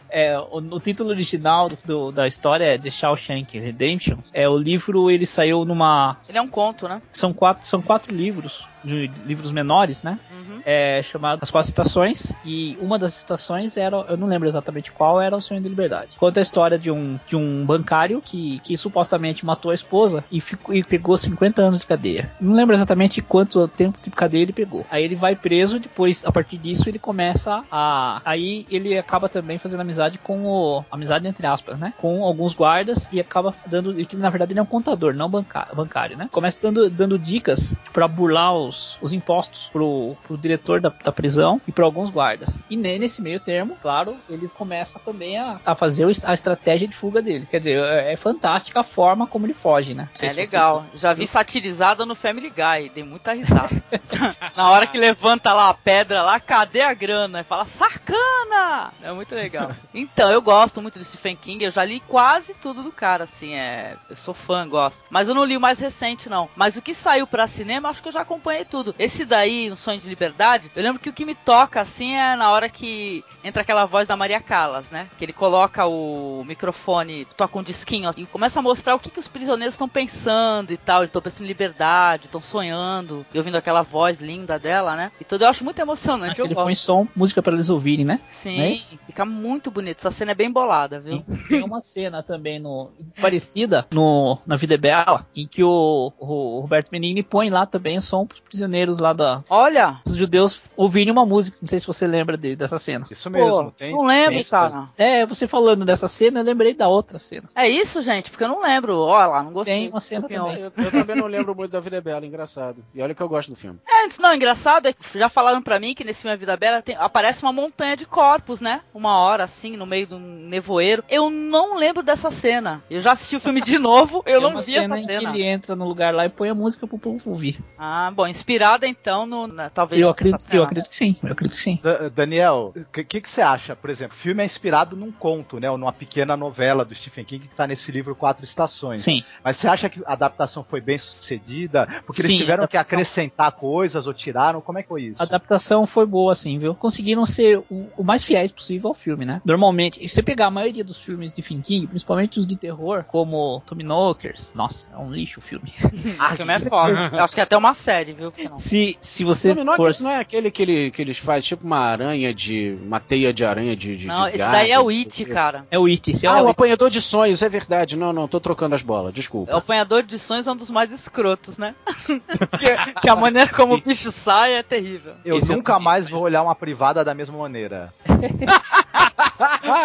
[0.08, 4.18] É, o, o título original do- da história é The Shawshank Redemption.
[4.32, 7.00] É o livro ele saiu numa Ele é um conto, né?
[7.12, 10.18] são quatro são quatro livros de livros menores, né?
[10.30, 10.60] Uhum.
[10.64, 15.20] É chamado As Quatro Estações e uma das estações era eu não lembro exatamente qual
[15.20, 16.16] era o Sonho da Liberdade.
[16.18, 20.40] Conta a história de um de um bancário que, que supostamente matou a esposa e
[20.40, 22.30] ficou e pegou 50 anos de cadeia.
[22.40, 24.86] Não lembro exatamente quanto tempo de cadeia ele pegou.
[24.90, 29.58] Aí ele vai preso, depois a partir disso ele começa a aí ele acaba também
[29.58, 31.92] fazendo amizade com o amizade entre aspas, né?
[31.98, 35.74] Com alguns guardas e acaba dando que na verdade ele é um contador, não bancário,
[35.74, 36.28] bancário né?
[36.32, 41.60] Começa dando, dando dicas para burlar os, os impostos pro, pro diretor da, da prisão
[41.68, 42.58] e para alguns guardas.
[42.70, 46.96] E ne- nesse meio termo, claro, ele começa também a, a fazer a estratégia de
[46.96, 47.46] fuga dele.
[47.50, 50.08] Quer dizer, é, é fantástica a forma como ele foge, né?
[50.14, 50.86] É se você- legal.
[50.94, 53.70] Já vi satirizada no Family Guy, dei muita risada.
[54.56, 57.40] Na hora que levanta lá a pedra lá, cadê a grana?
[57.40, 58.92] E fala, sacana!
[59.02, 59.70] É muito legal.
[59.92, 63.54] Então, eu gosto muito do Stephen King, eu já li quase tudo do cara, assim,
[63.54, 63.96] é.
[64.08, 65.04] Eu sou fã, gosto.
[65.10, 66.48] Mas eu não li o mais recente, não.
[66.54, 68.94] Mas o que saiu pra cinema, acho que eu já acompanhei tudo.
[68.98, 72.36] Esse daí, Um Sonho de Liberdade, eu lembro que o que me toca, assim, é
[72.36, 75.08] na hora que entra aquela voz da Maria Callas, né?
[75.18, 79.18] Que ele coloca o microfone, toca um disquinho e começa a mostrar o que, que
[79.20, 81.00] os prisioneiros estão pensando e tal.
[81.00, 85.12] Eles estão pensando em liberdade, estão sonhando, e ouvindo aquela voz linda dela, né?
[85.20, 86.36] E tudo eu acho muito emocionante.
[86.36, 86.66] Que ele gosto.
[86.66, 88.20] põe som, música para eles ouvirem, né?
[88.28, 88.76] Sim, é
[89.06, 89.98] fica muito bonito.
[89.98, 91.24] Essa cena é bem bolada, viu?
[91.26, 91.36] Sim.
[91.48, 96.60] Tem uma cena também no parecida no na Vida é Bela em que o, o
[96.60, 100.00] Roberto Benigni põe lá também o som pros prisioneiros lá da Olha!
[100.20, 101.56] Judeus ouvirem uma música.
[101.60, 103.06] Não sei se você lembra de- dessa cena.
[103.10, 103.50] Isso mesmo.
[103.50, 104.88] Pô, tem, não lembro, tem cara.
[104.96, 107.48] É, você falando dessa cena, eu lembrei da outra cena.
[107.54, 108.98] É isso, gente, porque eu não lembro.
[108.98, 109.74] Olha lá, não gostei.
[109.80, 110.56] Tem uma cena também.
[110.60, 112.84] Eu, eu também não lembro muito da Vida é Bela, engraçado.
[112.94, 113.78] E olha que eu gosto do filme.
[113.88, 116.56] É, antes não, engraçado é que já falaram pra mim que nesse filme A Vida
[116.56, 118.80] Bela tem- aparece uma montanha de corpos, né?
[118.94, 120.18] Uma hora assim, no meio de um
[120.48, 121.02] nevoeiro.
[121.08, 122.82] Eu não lembro dessa cena.
[122.90, 125.32] Eu já assisti o filme de novo, eu Tem não vi cena essa em cena.
[125.32, 127.58] que ele entra no lugar lá e põe a música pro povo ouvir.
[127.78, 129.46] Ah, bom, inspirada então no.
[129.46, 131.16] na- talvez Eu acredito, eu acredito que sim.
[131.22, 131.78] Eu acredito que sim.
[131.82, 133.74] Da- Daniel, o que, que, que você acha?
[133.76, 135.70] Por exemplo, o filme é inspirado num conto, né?
[135.70, 139.02] Ou numa pequena novela do Stephen King que tá nesse livro Quatro Estações.
[139.02, 139.22] Sim.
[139.44, 141.86] Mas você acha que a adaptação foi bem sucedida?
[142.06, 144.60] Porque eles Sim, tiveram a que adaptação- acrescentar coisas ou tiraram?
[144.60, 145.20] Como é que foi isso?
[145.20, 146.74] A adaptação foi boa, assim, viu?
[146.74, 149.40] Conseguiram ser o, o mais fiéis possível ao filme, né?
[149.44, 153.04] Normalmente, se você pegar a maioria dos filmes de Stephen King, principalmente os de terror,
[153.04, 155.72] como Tommy Knockers, nossa, é um lixo o filme.
[156.18, 157.10] Ah, o filme é foda.
[157.12, 158.32] Eu acho que é até uma série, viu?
[158.56, 159.92] Se, se você for...
[160.00, 162.76] Knockers não é aquele que, ele, que eles fazem tipo uma aranha de.
[162.82, 163.96] uma teia de aranha de.
[163.96, 165.66] de Não, de esse gato, daí é o It, cara.
[165.70, 166.50] É o It, esse é Ah, o o It.
[166.50, 167.96] apanhador de sonhos, é verdade.
[167.96, 169.56] Não, não, tô trocando as bolas, O desculpa.
[169.56, 171.74] apanhador de sonhos é um dos mais escrotos, né?
[172.06, 175.14] que, que a maneira como o bicho sai é terrível.
[175.24, 177.92] Eu Esse é nunca o- mais vou olhar uma privada da mesma maneira.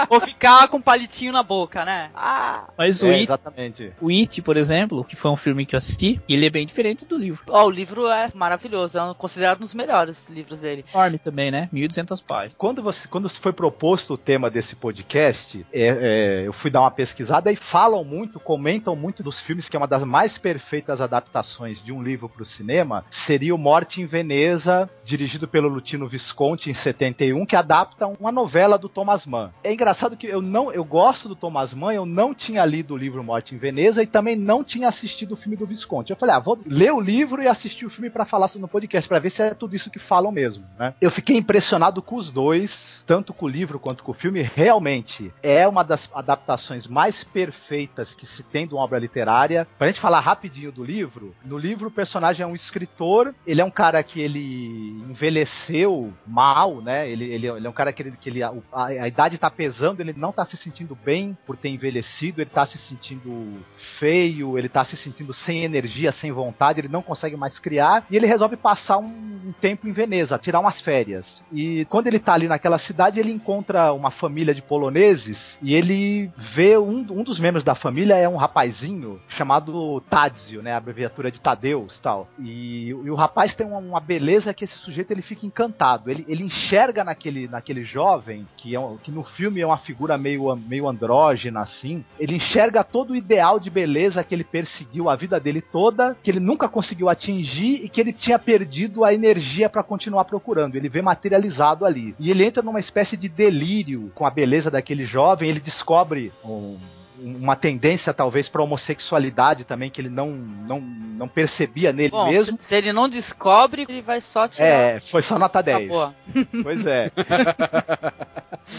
[0.10, 2.10] Ou ficar com um palitinho na boca, né?
[2.14, 2.66] Ah!
[2.78, 3.94] Mas o É, It, exatamente.
[4.02, 7.06] o It, por exemplo, que foi um filme que eu assisti, ele é bem diferente
[7.06, 7.44] do livro.
[7.48, 10.86] Ó, o livro é maravilhoso, é considerado um dos melhores livros dele.
[10.94, 11.70] Enorme também, né?
[11.72, 12.56] 1200 páginas.
[12.58, 16.92] Quando, você, quando foi proposto o tema desse podcast, é, é, eu fui dar uma
[16.92, 21.84] pesquisada e falam muito, comentam muito dos filmes que é uma das mais perfeitas adaptações
[21.84, 26.70] de um livro para o cinema, seria o Morte em Veneza, dirigido pelo Lutino Visconti
[26.70, 29.52] em 71, que adapta uma novela do Thomas Mann.
[29.64, 32.98] É engraçado que eu não, eu gosto do Thomas Mann, eu não tinha lido o
[32.98, 36.12] livro Morte em Veneza e também não tinha assistido o filme do Visconti.
[36.12, 39.08] Eu falei, ah, vou ler o livro e assistir o filme para falar no podcast,
[39.08, 40.94] para ver se é tudo isso que falam mesmo, né?
[41.02, 44.42] Eu fiquei impressionado com os dois, tanto com o livro quanto com o filme.
[44.42, 49.68] Realmente é uma das adaptações mais perfeitas que se tem de uma obra literária.
[49.78, 53.66] Pra gente falar rapidinho do livro, no livro o personagem é um escritor, ele é
[53.66, 57.10] um cara que ele envelheceu mal, né?
[57.10, 60.00] Ele, ele, ele é um cara que, ele, que ele, a, a, idade tá pesando,
[60.00, 63.62] ele não tá se sentindo bem por ter envelhecido, ele tá se sentindo
[64.00, 68.16] feio, ele tá se sentindo sem energia, sem vontade, ele não consegue mais criar, e
[68.16, 71.44] ele resolve passar um, um tempo em Veneza, tirar umas férias.
[71.52, 76.32] E quando ele tá ali naquela cidade, ele encontra uma família de poloneses e ele
[76.54, 80.74] vê um, um dos membros da família é um rapazinho chamado Tadzio, né?
[80.74, 82.28] A abreviatura de Tadeus tal.
[82.40, 86.10] E, e o rapaz tem uma, uma, beleza que esse sujeito ele fica encantado.
[86.10, 90.18] Ele, ele enxerga naquele, naquele jovem, que, é um, que no filme é uma figura
[90.18, 95.16] meio, meio andrógena assim, ele enxerga todo o ideal de beleza que ele perseguiu a
[95.16, 99.65] vida dele toda, que ele nunca conseguiu atingir e que ele tinha perdido a energia
[99.70, 100.76] para continuar procurando.
[100.76, 102.16] Ele vê materializado ali.
[102.20, 106.78] E ele entra numa espécie de delírio com a beleza daquele jovem, ele descobre um
[107.20, 112.58] uma tendência talvez para homossexualidade também que ele não, não, não percebia nele Bom, mesmo.
[112.60, 114.66] Se, se, ele não descobre, ele vai só tirar.
[114.66, 115.92] É, foi só nota 10.
[116.64, 117.12] Pois é.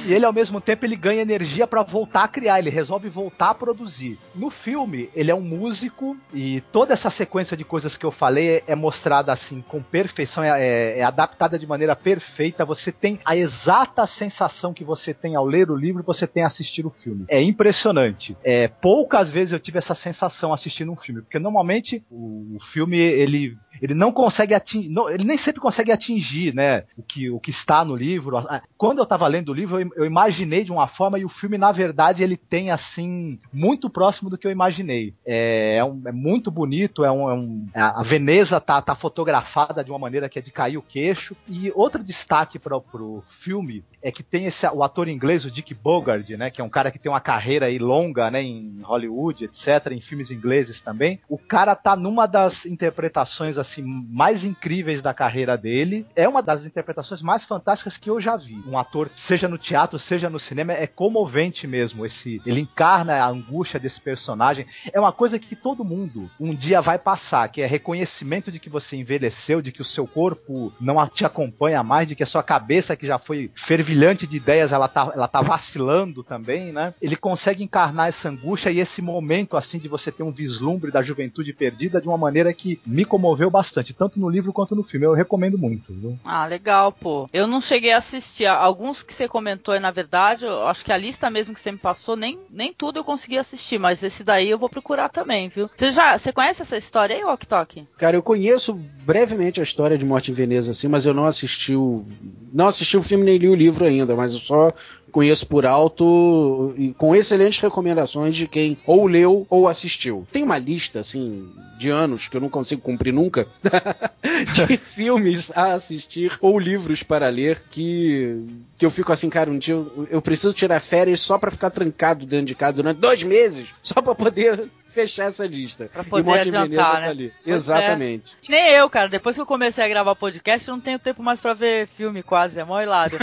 [0.05, 3.51] e ele ao mesmo tempo ele ganha energia para voltar a criar, ele resolve voltar
[3.51, 4.18] a produzir.
[4.34, 8.57] No filme, ele é um músico e toda essa sequência de coisas que eu falei
[8.57, 12.64] é, é mostrada assim com perfeição, é, é, é adaptada de maneira perfeita.
[12.64, 16.47] Você tem a exata sensação que você tem ao ler o livro, você tem a
[16.47, 17.24] assistir o filme.
[17.28, 18.26] É impressionante.
[18.43, 22.97] É, poucas vezes eu tive essa sensação assistindo um filme, porque normalmente o, o filme
[22.97, 27.41] ele ele não consegue atingir, não, ele nem sempre consegue atingir, né, o que, o
[27.41, 28.37] que está no livro.
[28.77, 31.59] Quando eu estava lendo o livro, eu, eu, imaginei de uma forma e o filme,
[31.59, 35.14] na verdade, ele tem assim muito próximo do que eu imaginei.
[35.24, 39.83] É, é, um, é muito bonito, é um, é um, a Veneza tá, tá fotografada
[39.83, 41.37] de uma maneira que é de cair o queixo.
[41.49, 45.74] E outro destaque para o filme é que tem esse, o ator inglês, o Dick
[45.74, 49.45] Bogard, né, que é um cara que tem uma carreira aí longa, né, em Hollywood,
[49.45, 51.20] etc, em filmes ingleses também.
[51.29, 56.07] O cara tá numa das interpretações mais incríveis da carreira dele.
[56.14, 58.61] É uma das interpretações mais fantásticas que eu já vi.
[58.67, 62.05] Um ator, seja no teatro, seja no cinema, é comovente mesmo.
[62.05, 64.67] Esse, ele encarna a angústia desse personagem.
[64.93, 68.69] É uma coisa que todo mundo um dia vai passar, que é reconhecimento de que
[68.69, 72.43] você envelheceu, de que o seu corpo não te acompanha mais, de que a sua
[72.43, 76.95] cabeça que já foi fervilhante de ideias, ela tá, ela tá vacilando também, né?
[77.01, 81.03] Ele consegue encarnar essa angústia e esse momento assim de você ter um vislumbre da
[81.03, 85.07] juventude perdida de uma maneira que me comoveu bastante, tanto no livro quanto no filme.
[85.07, 85.93] Eu recomendo muito.
[85.93, 86.19] Viu?
[86.25, 87.29] Ah, legal, pô.
[87.33, 88.47] Eu não cheguei a assistir.
[88.47, 91.73] Alguns que você comentou aí, na verdade, eu acho que a lista mesmo que você
[91.73, 95.49] me passou, nem, nem tudo eu consegui assistir, mas esse daí eu vou procurar também,
[95.49, 95.71] viu?
[95.75, 97.87] Você já você conhece essa história aí, Ok Tok?
[97.97, 101.75] Cara, eu conheço brevemente a história de Morte em Veneza, assim, mas eu não assisti
[101.75, 102.05] o.
[102.53, 104.73] Não assisti o filme nem li o livro ainda, mas eu só
[105.17, 110.29] conheço por alto e com excelentes recomendações de quem ou leu ou assistiu.
[110.31, 111.49] Tem uma lista, assim,
[111.79, 113.47] de anos que eu não consigo cumprir nunca,
[114.53, 118.45] de filmes a assistir ou livros para ler que,
[118.77, 121.71] que eu fico assim, cara, um dia eu, eu preciso tirar férias só para ficar
[121.71, 125.89] trancado dentro de casa durante dois meses, só para poder fechar essa lista.
[125.93, 127.09] Pra poder e adiantar, tá né?
[127.09, 127.33] Ali.
[127.47, 128.37] Exatamente.
[128.47, 128.51] É.
[128.51, 129.09] Nem eu, cara.
[129.09, 132.23] Depois que eu comecei a gravar podcast, eu não tenho tempo mais para ver filme
[132.23, 132.59] quase.
[132.59, 133.19] É mó hilário.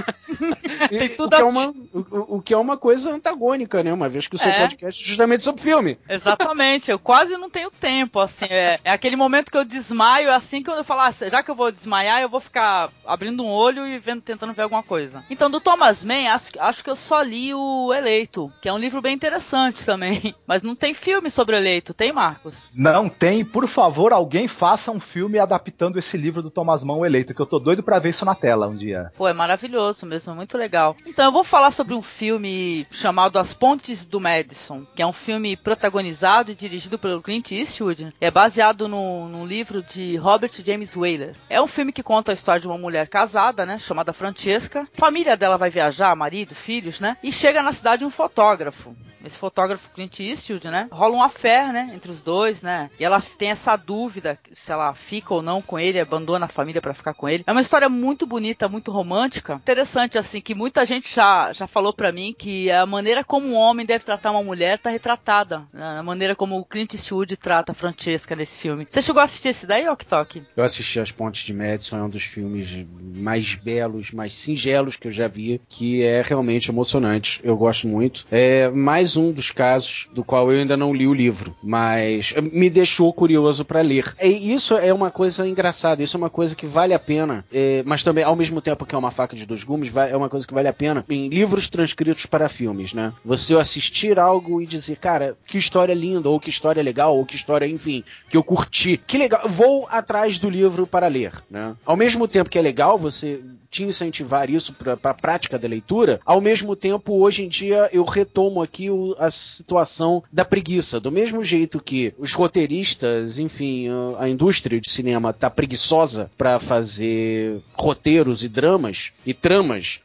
[0.89, 1.39] Tem tudo o, que a...
[1.39, 3.91] é uma, o, o, que é uma coisa antagônica, né?
[3.91, 4.61] Uma vez que o seu é.
[4.61, 5.97] podcast é justamente sobre filme.
[6.07, 6.91] Exatamente.
[6.91, 8.45] Eu quase não tenho tempo, assim.
[8.49, 11.49] É, é aquele momento que eu desmaio, é assim que eu falo, ah, já que
[11.49, 15.23] eu vou desmaiar, eu vou ficar abrindo um olho e vendo, tentando ver alguma coisa.
[15.29, 18.77] Então, do Thomas Mann, acho, acho que eu só li o Eleito, que é um
[18.77, 20.35] livro bem interessante também.
[20.47, 22.69] Mas não tem filme sobre o eleito, tem, Marcos?
[22.75, 23.43] Não tem.
[23.45, 27.41] Por favor, alguém faça um filme adaptando esse livro do Thomas Mann, o eleito, que
[27.41, 29.11] eu tô doido para ver isso na tela um dia.
[29.17, 30.95] Pô, é maravilhoso mesmo, muito legal.
[31.05, 35.13] Então, eu vou falar sobre um filme chamado As Pontes do Madison, que é um
[35.13, 38.13] filme protagonizado e dirigido pelo Clint Eastwood.
[38.19, 41.35] É baseado no, no livro de Robert James Whaler.
[41.49, 44.87] É um filme que conta a história de uma mulher casada, né, chamada Francesca.
[44.95, 49.37] A família dela vai viajar, marido, filhos, né, e chega na cidade um fotógrafo esse
[49.37, 50.87] fotógrafo Clint Eastwood, né?
[50.91, 51.91] Rola um affair, né?
[51.95, 52.89] Entre os dois, né?
[52.99, 56.81] E ela tem essa dúvida se ela fica ou não com ele, abandona a família
[56.81, 57.43] para ficar com ele.
[57.47, 59.55] É uma história muito bonita, muito romântica.
[59.55, 63.55] Interessante, assim, que muita gente já, já falou para mim que a maneira como um
[63.55, 65.63] homem deve tratar uma mulher tá retratada.
[65.73, 65.99] Né?
[65.99, 68.85] A maneira como o Clint Eastwood trata a Francesca nesse filme.
[68.89, 70.43] Você chegou a assistir esse daí, Ok Tok?
[70.55, 72.85] Eu assisti As Pontes de Madison, é um dos filmes
[73.15, 77.39] mais belos, mais singelos que eu já vi, que é realmente emocionante.
[77.43, 78.25] Eu gosto muito.
[78.31, 82.69] É mais um dos casos do qual eu ainda não li o livro, mas me
[82.69, 84.13] deixou curioso para ler.
[84.21, 87.83] E isso é uma coisa engraçada, isso é uma coisa que vale a pena, é,
[87.85, 90.47] mas também, ao mesmo tempo que é uma faca de dois gumes, é uma coisa
[90.47, 93.13] que vale a pena em livros transcritos para filmes, né?
[93.25, 97.35] Você assistir algo e dizer, cara, que história linda, ou que história legal, ou que
[97.35, 98.97] história, enfim, que eu curti.
[99.05, 101.75] Que legal, vou atrás do livro para ler, né?
[101.85, 106.21] Ao mesmo tempo que é legal você te incentivar isso para a prática da leitura,
[106.23, 110.99] ao mesmo tempo, hoje em dia, eu retomo aqui o, a situação da preguiça.
[110.99, 113.87] Do mesmo jeito que os roteiristas, enfim,
[114.19, 119.99] a indústria de cinema tá preguiçosa para fazer roteiros e dramas e tramas,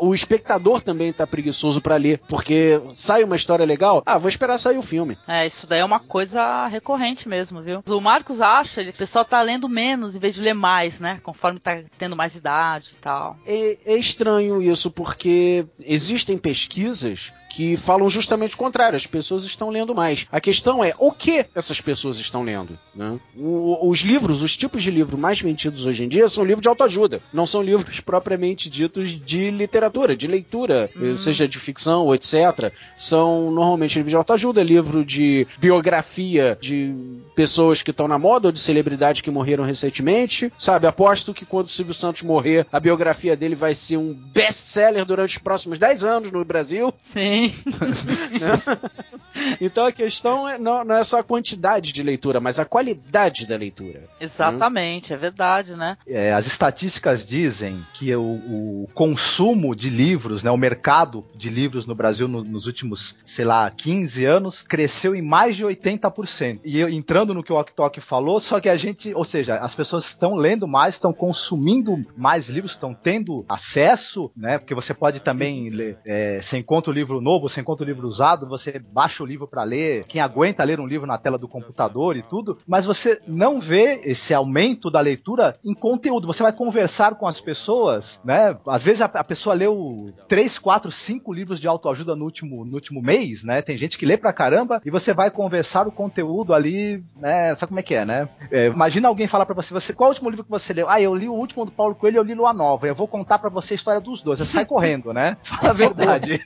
[0.00, 4.58] o espectador também tá preguiçoso para ler, porque sai uma história legal, ah, vou esperar
[4.58, 5.16] sair o filme.
[5.26, 7.82] É, isso daí é uma coisa recorrente mesmo, viu?
[7.86, 11.20] O Marcos acha, ele, o pessoal tá lendo menos em vez de ler mais, né?
[11.22, 13.36] Conforme tá tendo mais idade e tal tal.
[13.46, 18.96] É, é estranho isso, porque existem pesquisas que falam justamente o contrário.
[18.96, 20.26] As pessoas estão lendo mais.
[20.30, 22.78] A questão é o que essas pessoas estão lendo.
[22.94, 23.18] Né?
[23.36, 26.68] O, os livros, os tipos de livro mais vendidos hoje em dia são livros de
[26.68, 27.20] autoajuda.
[27.32, 31.16] Não são livros propriamente ditos de literatura, de leitura, hum.
[31.16, 32.72] seja de ficção ou etc.
[32.96, 36.94] São normalmente livros de autoajuda, livro de biografia de
[37.34, 40.52] pessoas que estão na moda ou de celebridades que morreram recentemente.
[40.56, 45.04] Sabe, aposto que quando o Silvio Santos morrer, a biografia dele vai ser um best-seller
[45.04, 46.94] durante os próximos 10 anos no Brasil.
[47.02, 47.39] Sim.
[49.60, 53.46] então a questão é, não, não, é só a quantidade de leitura, mas a qualidade
[53.46, 54.08] da leitura.
[54.20, 55.96] Exatamente, é verdade, né?
[56.06, 61.86] É, as estatísticas dizem que o, o, consumo de livros, né, o mercado de livros
[61.86, 66.60] no Brasil no, nos últimos, sei lá, 15 anos, cresceu em mais de 80%.
[66.64, 69.74] E eu, entrando no que o Ok falou, só que a gente, ou seja, as
[69.74, 74.58] pessoas estão lendo mais, estão consumindo mais livros, estão tendo acesso, né?
[74.58, 78.08] Porque você pode também ler, é, você encontra o livro novo você encontra o livro
[78.08, 81.46] usado, você baixa o livro para ler, quem aguenta ler um livro na tela do
[81.46, 86.26] computador e tudo, mas você não vê esse aumento da leitura em conteúdo.
[86.26, 88.56] Você vai conversar com as pessoas, né?
[88.66, 92.74] Às vezes a, a pessoa leu 3, 4, 5 livros de autoajuda no último, no
[92.74, 93.62] último mês, né?
[93.62, 97.54] Tem gente que lê pra caramba e você vai conversar o conteúdo ali, né?
[97.54, 98.28] Sabe como é que é, né?
[98.50, 100.88] É, imagina alguém falar para você, você, qual é o último livro que você leu?
[100.88, 102.86] Ah, eu li o último do Paulo Coelho, eu li Lua Nova.
[102.86, 104.38] Eu vou contar para você a história dos dois.
[104.38, 105.36] Você sai correndo, né?
[105.44, 106.44] Fala a verdade.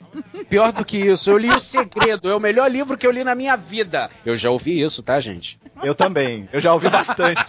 [0.49, 1.29] Pior do que isso.
[1.29, 4.09] Eu li O Segredo, é o melhor livro que eu li na minha vida.
[4.25, 5.59] Eu já ouvi isso, tá, gente?
[5.83, 6.47] Eu também.
[6.51, 7.43] Eu já ouvi bastante.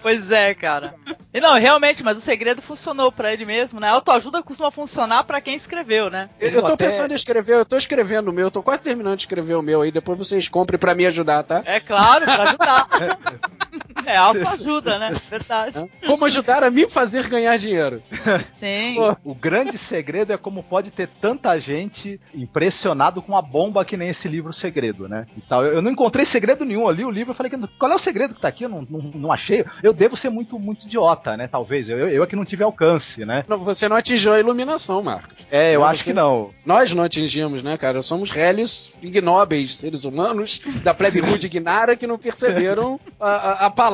[0.00, 0.94] pois é, cara.
[1.32, 3.88] E não, realmente, mas o segredo funcionou para ele mesmo, né?
[3.88, 6.28] A autoajuda costuma funcionar para quem escreveu, né?
[6.40, 6.86] Eu, eu tô até...
[6.86, 9.62] pensando em escrever, eu tô escrevendo o meu, eu tô quase terminando de escrever o
[9.62, 11.62] meu aí, depois vocês comprem para me ajudar, tá?
[11.64, 12.88] É claro, pra ajudar.
[14.06, 15.20] é autoajuda, né?
[15.28, 15.90] Verdade.
[16.06, 18.02] Como ajudar a me fazer ganhar dinheiro.
[18.50, 18.96] Sim.
[19.24, 24.10] O grande segredo é como pode ter tanta gente impressionado com a bomba que nem
[24.10, 25.26] esse livro Segredo, né?
[25.36, 25.64] E tal.
[25.64, 28.40] Eu não encontrei segredo nenhum ali, o livro, eu falei, qual é o segredo que
[28.40, 28.64] tá aqui?
[28.64, 29.64] Eu não, não, não achei.
[29.82, 31.48] Eu devo ser muito, muito idiota, né?
[31.48, 31.88] Talvez.
[31.88, 33.44] Eu, eu é que não tive alcance, né?
[33.48, 35.34] Você não atingiu a iluminação, Marcos.
[35.50, 36.50] É, eu não, acho que não.
[36.64, 38.02] Nós não atingimos, né, cara?
[38.02, 43.70] Somos réis ignóbeis, seres humanos da plebe rude ignara que não perceberam a, a, a,
[43.70, 43.89] palavra,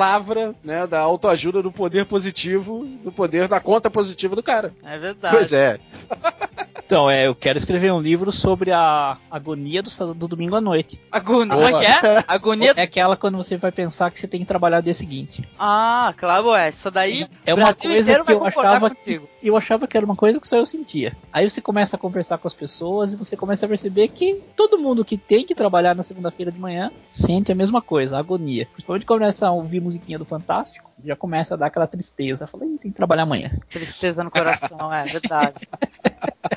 [0.63, 4.73] né, da autoajuda, do poder positivo, do poder da conta positiva do cara.
[4.85, 5.37] É verdade.
[5.37, 5.79] Pois é.
[6.87, 11.01] Então, é, eu quero escrever um livro sobre a agonia do, do domingo à noite.
[11.11, 11.53] Agonia?
[11.53, 12.25] Como é que é?
[12.29, 12.75] Agonia?
[12.77, 15.47] É aquela quando você vai pensar que você tem que trabalhar o dia seguinte.
[15.59, 16.69] Ah, claro, é.
[16.69, 17.27] Isso daí.
[17.45, 20.57] É uma coisa que eu achava que, eu achava que era uma coisa que só
[20.57, 21.17] eu sentia.
[21.33, 24.79] Aí você começa a conversar com as pessoas e você começa a perceber que todo
[24.79, 28.67] mundo que tem que trabalhar na segunda-feira de manhã sente a mesma coisa, a agonia.
[28.67, 32.47] Principalmente quando começa a ouvir musiquinha do Fantástico, já começa a dar aquela tristeza.
[32.47, 33.51] Falei, tem que trabalhar amanhã.
[33.69, 35.67] Tristeza no coração, é verdade.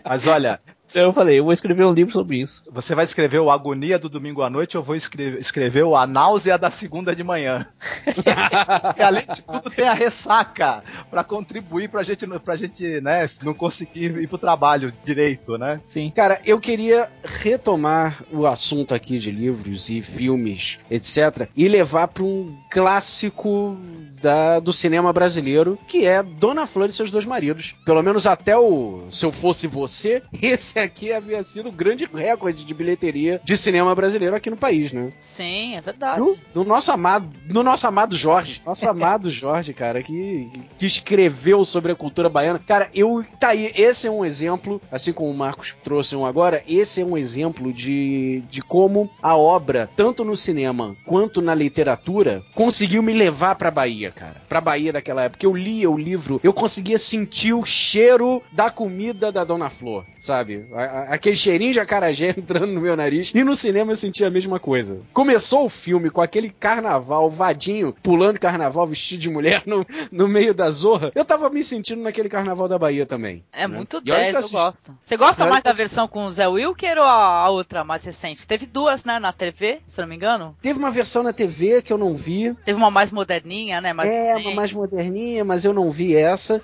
[0.06, 2.64] Mas olha, então eu falei, eu vou escrever um livro sobre isso.
[2.72, 5.96] Você vai escrever o Agonia do domingo à noite ou eu vou escrever, escrever o
[5.96, 7.68] A Náusea da segunda de manhã?
[8.98, 10.84] e além de tudo tem a ressaca.
[11.10, 15.80] pra contribuir pra gente, pra gente, né, não conseguir ir pro trabalho direito, né?
[15.84, 16.12] Sim.
[16.16, 22.24] Cara, eu queria retomar o assunto aqui de livros e filmes, etc., e levar para
[22.24, 23.78] um clássico
[24.22, 27.76] da, do cinema brasileiro, que é Dona Flor e seus dois maridos.
[27.86, 32.66] Pelo menos até o Se Eu Fosse Você, esse aqui havia sido o grande recorde
[32.66, 35.12] de bilheteria de cinema brasileiro aqui no país, né?
[35.22, 36.22] Sim, é verdade.
[36.22, 38.62] Do, do nosso amado, do nosso amado Jorge.
[38.66, 42.60] Nosso amado Jorge, cara, que, que escreveu sobre a cultura baiana.
[42.60, 43.26] Cara, eu.
[43.40, 47.06] Tá aí, esse é um exemplo, assim como o Marcos trouxe um agora, esse é
[47.06, 53.14] um exemplo de, de como a obra, tanto no cinema quanto na literatura, conseguiu me
[53.14, 54.42] levar pra Bahia, cara.
[54.48, 55.46] Pra Bahia daquela época.
[55.46, 60.66] Eu lia o livro, eu conseguia sentir o cheiro da comida da Dona Flor, sabe?
[60.74, 63.32] Aquele cheirinho de acarajé entrando no meu nariz.
[63.34, 65.00] E no cinema eu sentia a mesma coisa.
[65.14, 70.54] Começou o filme com aquele carnaval, vadinho, pulando carnaval vestido de mulher no, no meio
[70.54, 71.12] da zorra.
[71.16, 73.44] Eu tava me sentindo naquele carnaval da Bahia também.
[73.52, 73.76] É né?
[73.78, 74.98] muito E olha que 10, eu assisti- gosto.
[75.04, 78.46] Você gosta mais da eu- versão com o Zé Wilker ou a, outra mais recente?
[78.46, 80.56] Teve duas, né, na TV, se eu não me engano.
[80.62, 82.54] Teve uma versão na TV que eu não vi.
[82.66, 83.94] Teve uma mais moderninha, né?
[83.94, 84.48] Mais é, recente.
[84.48, 86.62] uma mais moderninha, mas eu não vi essa.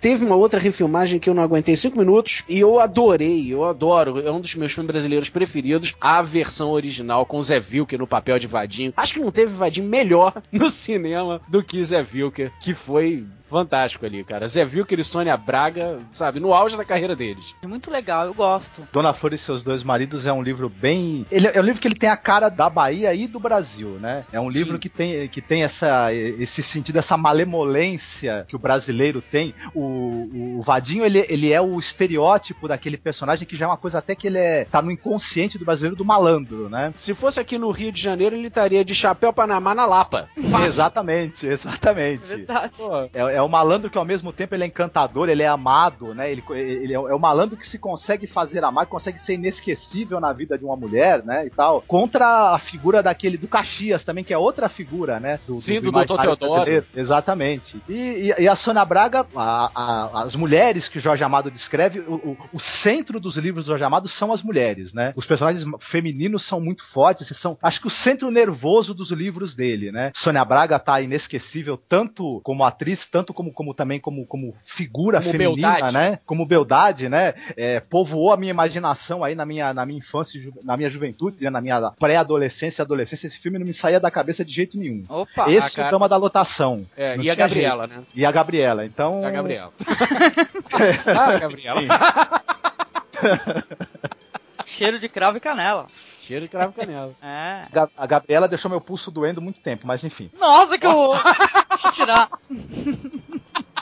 [0.00, 4.20] Teve uma outra refilmagem que eu não aguentei cinco minutos e eu adorei, eu adoro.
[4.20, 5.94] É um dos meus filmes brasileiros preferidos.
[6.00, 8.92] A versão original com Zé Vilker no papel de Vadinho.
[8.96, 13.24] Acho que não teve Vadinho melhor no cinema do que Zé Vilker, que foi
[13.54, 14.48] fantástico ali, cara.
[14.48, 17.54] Zé Vilker e Sônia Braga, sabe, no auge da carreira deles.
[17.64, 18.82] Muito legal, eu gosto.
[18.92, 21.26] Dona Flor e seus dois maridos é um livro bem.
[21.30, 24.24] Ele é um livro que ele tem a cara da Bahia e do Brasil, né?
[24.32, 24.58] É um Sim.
[24.58, 29.54] livro que tem, que tem essa, esse sentido, essa malemolência que o brasileiro tem.
[29.74, 33.98] O, o Vadinho, ele, ele é o estereótipo daquele personagem que já é uma coisa
[33.98, 36.92] até que ele é, tá no inconsciente do brasileiro do malandro, né?
[36.96, 40.28] Se fosse aqui no Rio de Janeiro, ele estaria de chapéu Panamá na Lapa.
[40.50, 40.64] Fácil.
[40.64, 42.22] Exatamente, exatamente.
[42.32, 42.72] É verdade.
[42.76, 46.14] Pô, É, é o malandro que ao mesmo tempo ele é encantador, ele é amado,
[46.14, 46.30] né?
[46.30, 49.34] Ele, ele é, o- é o malandro que se consegue fazer amar, que consegue ser
[49.34, 51.46] inesquecível na vida de uma mulher, né?
[51.46, 51.82] E tal.
[51.82, 55.38] Contra a figura daquele do Caxias também, que é outra figura, né?
[55.60, 56.38] Sim, do imaginário Dr.
[56.38, 56.52] Teodoro.
[56.54, 56.86] brasileiro.
[56.94, 57.76] Exatamente.
[57.88, 57.94] E,
[58.38, 62.14] e- e a Sônia Braga, a- a- as mulheres que o Jorge Amado descreve, o,
[62.14, 65.12] o- o centro dos livros do Jorge Amado são as mulheres, né?
[65.16, 69.90] Os personagens femininos são muito fortes, são, acho que o centro nervoso dos livros dele,
[69.90, 70.12] né?
[70.14, 75.32] Sônia Braga tá inesquecível tanto como atriz, tanto como, como também como, como figura Como
[75.32, 75.94] feminina, beldade.
[75.94, 76.18] né?
[76.26, 77.34] Como beldade, né?
[77.56, 81.50] É, povoou a minha imaginação aí na minha, na minha infância, na minha juventude, né?
[81.50, 83.26] na minha pré-adolescência e adolescência.
[83.26, 85.04] Esse filme não me saía da cabeça de jeito nenhum.
[85.08, 85.50] Opa.
[85.50, 85.88] Esse cara.
[85.88, 86.86] o Dama da Lotação.
[86.96, 88.02] É, e a Gabriela, né?
[88.14, 88.84] E a Gabriela.
[88.84, 89.24] Então.
[89.24, 89.72] A Gabriela.
[91.06, 91.80] ah, a Gabriela.
[94.66, 95.86] Cheiro de cravo e canela.
[96.20, 97.14] Cheiro de cravo e canela.
[97.22, 97.62] É.
[97.66, 100.30] A Ga- a Gabriela deixou meu pulso doendo muito tempo, mas enfim.
[100.38, 101.20] Nossa, que horror.
[101.70, 102.28] Deixa eu tirar.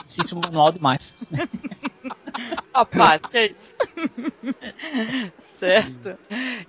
[0.09, 1.13] Existe um manual demais.
[2.75, 3.75] Rapaz, que é isso?
[5.39, 6.17] certo.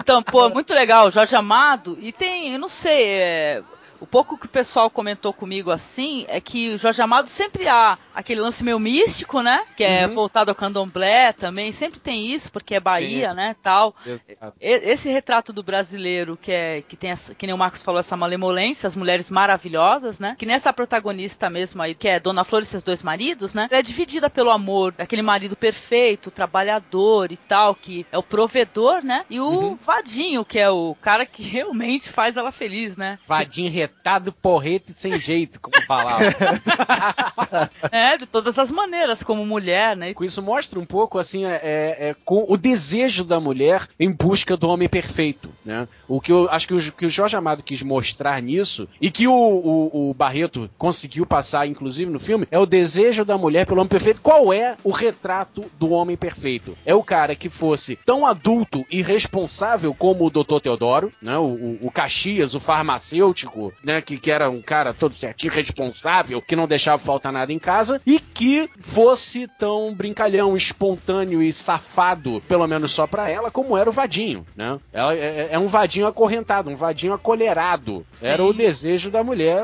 [0.01, 1.97] Então, pô, muito legal, Jorge Amado.
[2.01, 3.63] E tem, eu não sei, é,
[4.01, 7.99] o pouco que o pessoal comentou comigo assim é que o Jorge Amado sempre há
[8.15, 9.65] aquele lance meio místico, né?
[9.77, 10.15] Que é Uhum.
[10.15, 11.73] voltado ao candomblé também.
[11.73, 13.37] Sempre tem isso, porque é Bahia, Sim.
[13.37, 13.57] né?
[13.63, 13.95] Tal.
[14.05, 14.55] Exato.
[14.61, 18.17] Esse retrato do brasileiro, que é que tem essa, que nem o Marcos falou, essa
[18.17, 20.35] malemolência, as mulheres maravilhosas, né?
[20.39, 23.69] Que nessa protagonista mesmo aí, que é Dona Flor e seus dois maridos, né?
[23.71, 29.05] Ela é dividida pelo amor daquele marido perfeito, trabalhador e tal, que é o provedor,
[29.05, 29.25] né?
[29.31, 29.77] E o Uhum.
[29.77, 33.19] vadinho, que é o cara que realmente faz ela feliz, né?
[33.27, 33.71] Vadinho
[34.05, 36.25] retado, porrete sem jeito, como falava.
[37.91, 40.13] É, de todas as maneiras, como mulher, né?
[40.13, 44.11] Com isso mostra um pouco assim é, é, é, com o desejo da mulher em
[44.11, 45.87] busca do homem perfeito, né?
[46.09, 49.29] O que eu acho que o, que o Jorge Amado quis mostrar nisso e que
[49.29, 53.81] o, o, o Barreto conseguiu passar, inclusive no filme, é o desejo da mulher pelo
[53.81, 54.21] homem perfeito.
[54.21, 56.77] Qual é o retrato do homem perfeito?
[56.85, 60.61] É o cara que fosse tão adulto e responsável como o Dr.
[60.61, 61.39] Teodoro, né?
[61.39, 64.01] O, o, o Caxias, o farmacêutico, né?
[64.01, 68.01] Que, que era um cara todo certinho, responsável, que não deixava faltar nada em casa
[68.07, 73.89] e que fosse tão brincalhão, espontâneo e safado, pelo menos só pra ela, como era
[73.89, 74.79] o Vadinho, né?
[74.93, 78.05] Ela é, é um Vadinho acorrentado, um Vadinho acolherado.
[78.13, 78.27] Sim.
[78.27, 79.63] Era o desejo da mulher.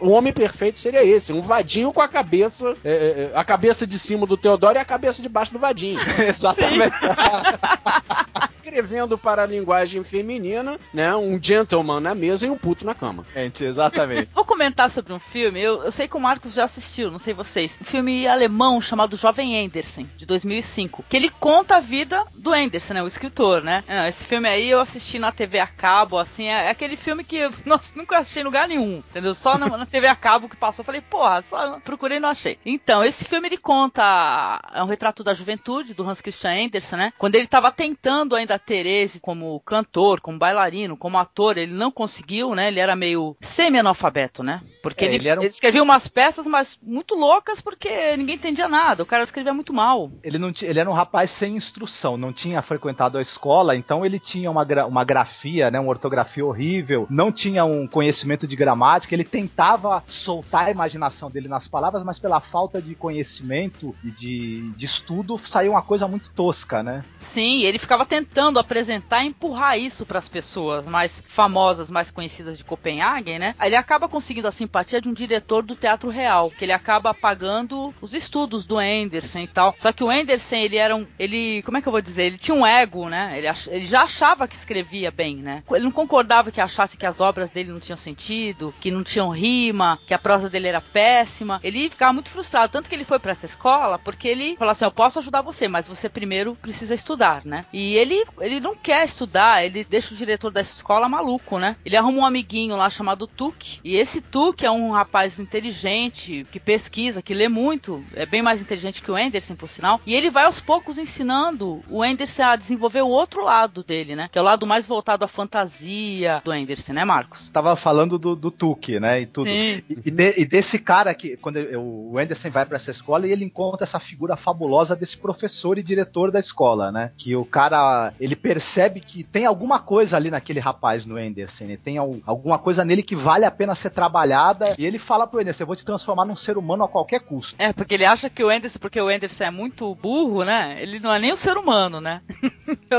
[0.00, 3.98] O homem perfeito seria esse, um Vadinho com a cabeça, é, é, a cabeça de
[3.98, 5.98] cima do Teodoro e a cabeça de baixo do Vadinho.
[6.36, 6.96] Exatamente.
[8.66, 11.14] escrevendo para a linguagem feminina, né?
[11.14, 13.24] Um gentleman na mesa e um puto na cama.
[13.34, 14.28] Gente, exatamente.
[14.34, 17.32] Vou comentar sobre um filme, eu, eu sei que o Marcos já assistiu, não sei
[17.32, 17.78] vocês.
[17.80, 22.94] Um filme alemão chamado Jovem Anderson, de 2005, que ele conta a vida do Anderson,
[22.94, 23.02] né?
[23.02, 23.84] O escritor, né?
[23.86, 27.22] Não, esse filme aí eu assisti na TV a cabo, assim, é, é aquele filme
[27.22, 29.34] que eu nossa, nunca achei em lugar nenhum, entendeu?
[29.34, 30.82] Só na, na TV a cabo que passou.
[30.82, 32.58] Eu falei, porra, só procurei e não achei.
[32.66, 37.12] Então, esse filme ele conta, é um retrato da juventude do Hans Christian Andersen, né?
[37.16, 42.54] Quando ele estava tentando ainda êxito como cantor, como bailarino, como ator, ele não conseguiu,
[42.54, 42.68] né?
[42.68, 44.62] Ele era meio semi-analfabeto, né?
[44.82, 48.68] Porque É, ele, ele um- ele escrevia umas peças, mas muito loucas, porque ninguém entendia
[48.68, 49.02] nada.
[49.02, 50.12] O cara escrevia muito mal.
[50.22, 54.06] Ele, não ti- ele era um rapaz sem instrução, não tinha frequentado a escola, então
[54.06, 58.54] ele tinha uma, gra- uma grafia, né, uma ortografia horrível, não tinha um conhecimento de
[58.54, 64.10] gramática, ele tentava soltar a imaginação dele nas palavras, mas pela falta de conhecimento e
[64.10, 67.04] de, de estudo saiu uma coisa muito tosca, né?
[67.18, 72.58] Sim, ele ficava tentando apresentar e empurrar isso para as pessoas mais famosas, mais conhecidas
[72.58, 73.54] de Copenhague, né?
[73.62, 77.94] Ele acaba conseguindo a simpatia de um diretor do Teatro Real, que ele acaba pagando
[78.00, 79.74] os estudos do Anderson e tal.
[79.78, 82.24] Só que o Anderson, ele era um, ele, como é que eu vou dizer?
[82.24, 83.34] Ele tinha um ego, né?
[83.38, 85.62] Ele, ach- ele já achava que escrevia bem, né?
[85.70, 89.30] Ele não concordava que achasse que as obras dele não tinham sentido, que não tinham
[89.30, 91.60] rima, que a prosa dele era péssima.
[91.62, 94.84] Ele ficava muito frustrado, tanto que ele foi para essa escola porque ele falou assim:
[94.84, 99.04] "Eu posso ajudar você, mas você primeiro precisa estudar, né?" E ele ele não quer
[99.04, 101.76] estudar, ele deixa o diretor da escola maluco, né?
[101.84, 106.58] Ele arruma um amiguinho lá chamado Tuque, e esse Tuque é um rapaz inteligente, que
[106.60, 110.30] pesquisa, que lê muito, é bem mais inteligente que o Anderson, por sinal, e ele
[110.30, 114.28] vai aos poucos ensinando o Anderson a desenvolver o outro lado dele, né?
[114.30, 117.48] Que é o lado mais voltado à fantasia do Anderson, né, Marcos?
[117.48, 119.48] Tava falando do, do Tuque, né, e tudo.
[119.48, 119.82] Sim.
[119.88, 123.26] E, e de- e desse cara que, quando ele- o Anderson vai pra essa escola
[123.26, 127.12] e ele encontra essa figura fabulosa desse professor e diretor da escola, né?
[127.16, 131.78] Que o cara, ele percebe que tem alguma coisa ali naquele rapaz no Anderson, né?
[131.82, 134.74] tem al- alguma coisa nele que vale a pena ser trabalhada.
[134.78, 137.54] E ele fala pro Anderson: Eu vou te transformar num ser humano a qualquer custo.
[137.58, 140.76] É, porque ele acha que o Anderson, porque o Anderson é muito burro, né?
[140.80, 142.20] Ele não é nem um ser humano, né?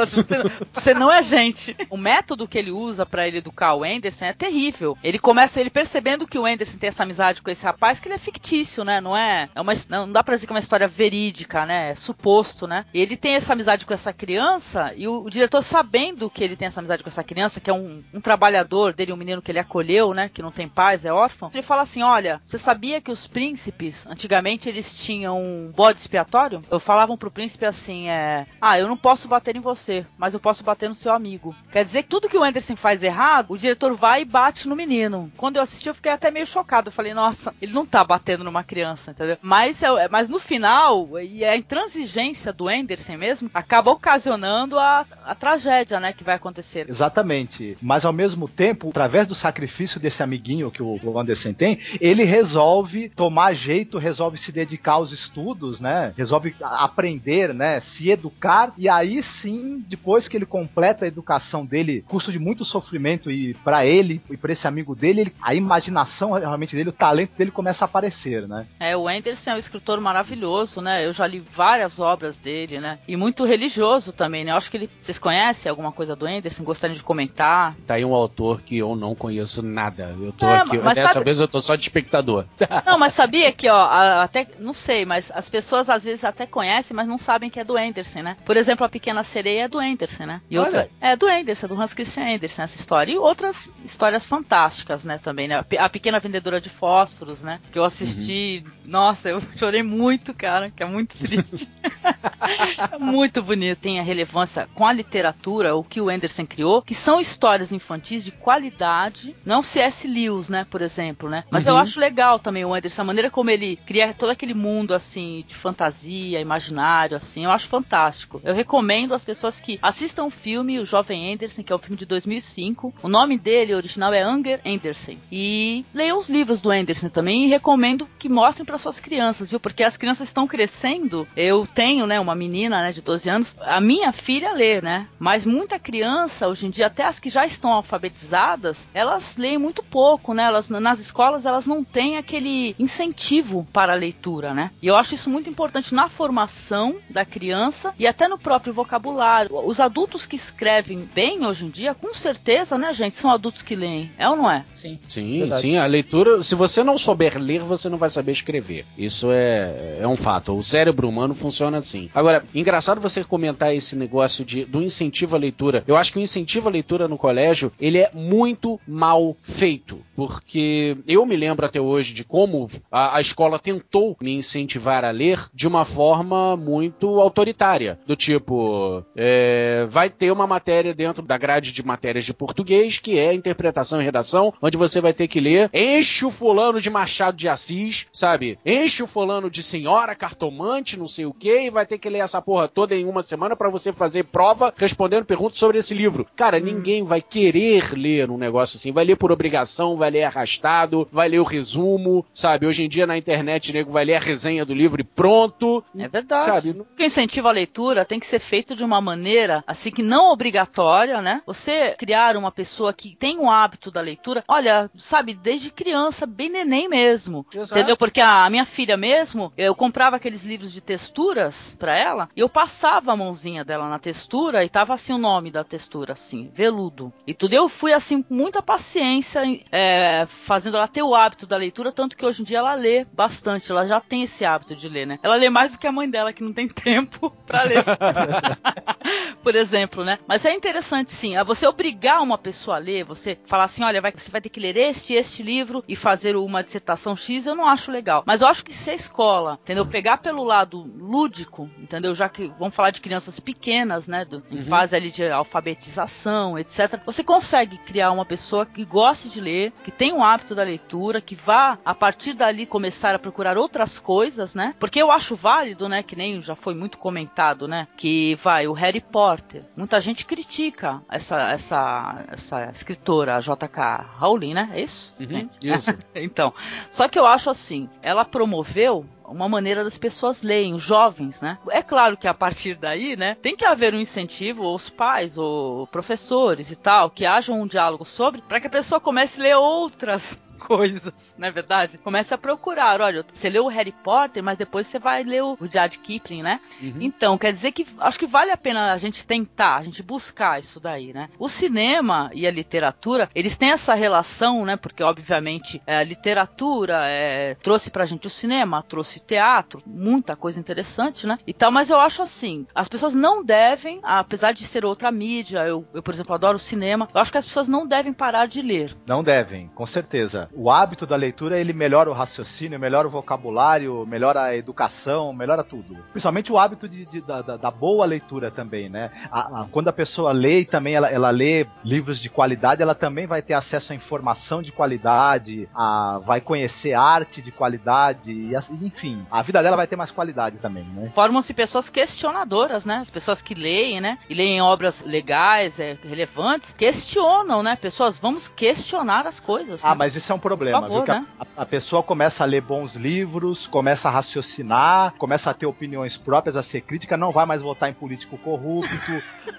[0.74, 1.76] Você- não é gente.
[1.90, 4.98] O método que ele usa pra ele educar o Anderson é terrível.
[5.04, 8.16] Ele começa ele percebendo que o Anderson tem essa amizade com esse rapaz, que ele
[8.16, 9.00] é fictício, né?
[9.02, 11.92] Não é, é uma, não dá pra dizer que é uma história verídica, né?
[11.92, 12.86] É suposto, né?
[12.94, 16.68] Ele tem essa amizade com essa criança e o, o diretor sabendo que ele tem
[16.68, 19.60] essa amizade com essa criança, que é um, um trabalhador dele, um menino que ele
[19.60, 20.30] acolheu, né?
[20.34, 21.50] Que não tem pais, é órfão.
[21.54, 26.62] Ele fala assim: olha, você sabia que os príncipes, antigamente, eles tinham um bode expiatório?
[26.70, 28.46] Eu falavam pro príncipe assim: é.
[28.62, 31.56] Ah, eu não posso bater em você, mas eu posso bater no seu amigo.
[31.72, 34.76] Quer dizer que tudo que o Anderson faz errado, o diretor vai e bate no
[34.76, 35.32] menino.
[35.38, 36.90] Quando eu assisti, eu fiquei até meio chocado.
[36.90, 39.38] Eu falei, nossa, ele não tá batendo numa criança, entendeu?
[39.42, 45.36] Mas, é- mas no final, e a intransigência do Anderson mesmo, acaba ocasionando a, a
[45.36, 46.90] tragédia, né, que vai acontecer.
[46.90, 47.78] Exatamente.
[47.82, 53.10] Mas ao mesmo tempo, através do sacrifício desse amiguinho que o Anderson tem, ele resolve
[53.10, 56.14] tomar jeito, resolve se dedicar aos estudos, né?
[56.18, 57.80] Resolve aprender, né?
[57.80, 58.74] Se educar.
[58.78, 63.54] E aí sim, depois que ele completa a educação dele, custo de muito sofrimento e
[63.56, 67.52] para ele e para esse amigo dele, ele- a imaginação realmente dele, o talento dele
[67.52, 68.68] começa a aparecer, né?
[68.80, 71.06] É, o Anderson é um escritor maravilhoso, né?
[71.06, 73.00] Eu já li várias obras dele, né?
[73.08, 74.52] E muito religioso também, né?
[74.52, 74.87] Eu acho que ele.
[75.00, 76.64] Vocês conhecem alguma coisa do Anderson?
[76.64, 77.76] Gostariam de comentar?
[77.86, 80.16] Tá aí um autor que eu não conheço nada.
[80.20, 80.78] Eu tô É, aqui.
[80.78, 82.46] Dessa sabe- vez eu tô só de espectador.
[82.86, 83.88] Não, mas sabia que, ó,
[84.22, 84.48] até.
[84.60, 87.78] Não sei, mas as pessoas às vezes até conhecem, mas não sabem que é do
[87.78, 88.38] Anderson, né?
[88.46, 90.42] Por exemplo, a Pequena Sereia é do Anderson, né?
[90.50, 90.66] E Olha.
[90.66, 90.90] outra.
[91.02, 93.12] É do Anderson, é do Hans Christian Andersen essa história.
[93.12, 95.56] E outras histórias fantásticas, né, também, né?
[95.60, 97.60] A Pe- A Pequena Vendedora de Fósforos, né?
[97.72, 98.64] Que eu assisti.
[98.86, 101.68] Nossa, eu chorei muito, cara, que é muito triste.
[102.94, 103.80] É muito bonito.
[103.80, 108.24] Tem a relevância com a literatura, o que o Anderson criou, que são histórias infantis
[108.24, 109.36] de qualidade.
[109.44, 110.08] Não C.S.
[110.08, 111.44] Lewis, né, por exemplo, né?
[111.50, 111.80] Mas eu Uhum.
[111.80, 115.56] acho legal também o Anderson, a maneira como ele cria todo aquele mundo, assim, de
[115.56, 118.40] fantasia, imaginário, assim, eu acho fantástico.
[118.44, 121.98] Eu recomendo às pessoas que assistam o filme O Jovem Anderson, que é um filme
[121.98, 122.94] de 2005.
[123.02, 125.16] O nome dele original é Anger Anderson.
[125.32, 129.60] E leiam os livros do Anderson também e recomendo que mostrem para suas crianças, viu?
[129.60, 131.28] Porque as crianças estão crescendo.
[131.36, 133.56] Eu tenho, né, uma menina, né, de 12 anos.
[133.62, 135.08] A minha filha lê, né?
[135.20, 139.82] Mas muita criança, hoje em dia, até as que já estão alfabetizadas, elas leem muito
[139.84, 140.44] pouco, né?
[140.44, 144.72] Elas, nas escolas, elas não têm aquele incentivo para a leitura, né?
[144.82, 149.56] E eu acho isso muito importante na formação da criança e até no próprio vocabulário.
[149.66, 153.76] Os adultos que escrevem bem hoje em dia, com certeza, né, gente, são adultos que
[153.76, 154.12] leem.
[154.18, 154.66] É ou não é?
[154.74, 155.00] Sim.
[155.08, 155.62] Sim, Verdade.
[155.62, 158.86] sim, a leitura, se você não souber ler, você não vai saber escrever.
[158.98, 160.56] Isso é, é um fato.
[160.56, 162.10] O cérebro humano funciona assim.
[162.14, 165.84] Agora, engraçado você comentar esse negócio de, do incentivo à leitura.
[165.86, 170.00] Eu acho que o incentivo à leitura no colégio, ele é muito mal feito.
[170.16, 175.12] Porque eu me lembro até hoje de como a, a escola tentou me incentivar a
[175.12, 178.00] ler de uma forma muito autoritária.
[178.08, 183.20] Do tipo, é, vai ter uma matéria dentro da grade de matérias de português, que
[183.20, 187.36] é interpretação e redação, onde você vai ter que ler, enche o fulano de Machado
[187.36, 188.58] de Assis, sabe?
[188.66, 192.20] Enche o fulano de senhora cartomante, não sei o que, e vai ter que ler
[192.20, 196.28] essa porra toda em uma semana para você fazer prova respondendo perguntas sobre esse livro.
[196.36, 196.62] Cara, hum.
[196.62, 201.28] ninguém vai querer ler um negócio assim, vai ler por obrigação, vai ler arrastado, vai
[201.28, 202.68] ler o resumo, sabe?
[202.68, 205.84] Hoje em dia na internet, nego vai ler a resenha do livro e pronto.
[205.98, 206.44] É verdade.
[206.44, 206.70] Sabe?
[206.70, 211.20] O incentivo à leitura tem que ser feito de uma maneira assim que não obrigatória,
[211.20, 211.42] né?
[211.48, 216.50] Você criar uma pessoa que tem o hábito da leitura, olha, sabe, desde criança, bem
[216.50, 217.44] neném mesmo.
[217.52, 217.74] Exato.
[217.74, 217.98] Entendeu?
[217.98, 222.48] Porque a minha filha mesmo, eu comprava aqueles livros de texturas para ela e eu
[222.48, 224.27] passava a mãozinha dela na textura
[224.64, 227.14] e tava assim o nome da textura, assim, veludo.
[227.26, 227.54] E tudo.
[227.54, 232.18] Eu fui assim com muita paciência, é, fazendo ela ter o hábito da leitura, tanto
[232.18, 235.20] que hoje em dia ela lê bastante, ela já tem esse hábito de ler, né?
[235.24, 237.84] Ela lê mais do que a mãe dela, que não tem tempo para ler.
[239.42, 240.20] Por exemplo, né?
[240.28, 244.02] Mas é interessante sim, a você obrigar uma pessoa a ler, você falar assim, olha,
[244.02, 247.56] vai, você vai ter que ler este este livro e fazer uma dissertação X, eu
[247.56, 248.24] não acho legal.
[248.26, 249.86] Mas eu acho que se a escola, entendeu?
[249.86, 252.14] Pegar pelo lado lúdico, entendeu?
[252.14, 254.17] Já que vamos falar de crianças pequenas, né?
[254.26, 254.64] Do, em uhum.
[254.64, 257.00] fase ali de alfabetização, etc.
[257.06, 261.22] Você consegue criar uma pessoa que goste de ler, que tenha um hábito da leitura,
[261.22, 264.74] que vá a partir dali começar a procurar outras coisas, né?
[264.80, 266.04] Porque eu acho válido, né?
[266.04, 267.88] Que nem já foi muito comentado, né?
[267.98, 269.64] Que vai o Harry Potter.
[269.76, 274.18] Muita gente critica essa essa essa escritora J.K.
[274.18, 274.70] Rowling, né?
[274.74, 275.14] É isso?
[275.20, 275.92] Uhum, isso.
[276.16, 276.54] então,
[276.92, 281.58] só que eu acho assim, ela promoveu uma maneira das pessoas leem, os jovens, né?
[281.70, 285.38] É claro que a partir daí, né, tem que haver um incentivo, ou os pais,
[285.38, 289.44] ou professores e tal, que haja um diálogo sobre, para que a pessoa comece a
[289.44, 291.98] ler outras coisas, não é verdade?
[291.98, 293.02] Comece a procurar.
[293.02, 296.60] Olha, você leu o Harry Potter, mas depois você vai ler o Rudyard Kipling, né?
[296.82, 296.98] Uhum.
[297.00, 300.60] Então, quer dizer que acho que vale a pena a gente tentar, a gente buscar
[300.60, 301.30] isso daí, né?
[301.40, 304.76] O cinema e a literatura, eles têm essa relação, né?
[304.76, 310.60] Porque, obviamente, é, a literatura é, trouxe pra gente o cinema, trouxe teatro, muita coisa
[310.60, 311.38] interessante, né?
[311.46, 315.60] E tal, mas eu acho assim, as pessoas não devem, apesar de ser outra mídia,
[315.68, 318.48] eu, eu por exemplo, adoro o cinema, eu acho que as pessoas não devem parar
[318.48, 318.96] de ler.
[319.06, 324.06] Não devem, com certeza o hábito da leitura ele melhora o raciocínio, melhora o vocabulário,
[324.06, 325.98] melhora a educação, melhora tudo.
[326.12, 329.12] Principalmente o hábito de, de da, da, boa leitura também, né?
[329.32, 332.96] A, a, quando a pessoa lê e também ela, ela lê livros de qualidade, ela
[332.96, 338.54] também vai ter acesso a informação de qualidade, a, vai conhecer arte de qualidade, e
[338.86, 341.12] enfim, a vida dela vai ter mais qualidade também, né?
[341.14, 342.98] Formam-se pessoas questionadoras, né?
[342.98, 344.18] As pessoas que leem, né?
[344.30, 347.76] E leem obras legais, é, relevantes, questionam, né?
[347.76, 349.84] Pessoas, vamos questionar as coisas.
[349.84, 351.14] Ah, mas isso é um problema, favor, viu?
[351.14, 351.26] Né?
[351.40, 356.16] A, a, pessoa começa a ler bons livros, começa a raciocinar, começa a ter opiniões
[356.16, 358.96] próprias, a ser crítica, não vai mais votar em político corrupto.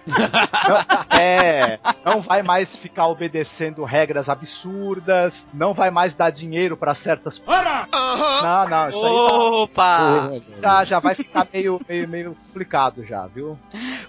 [0.06, 6.94] não, é, não vai mais ficar obedecendo regras absurdas, não vai mais dar dinheiro para
[6.94, 7.42] certas.
[7.46, 10.30] Não, não, isso aí tá- Opa!
[10.62, 13.58] já, já vai ficar meio, meio, meio complicado já, viu?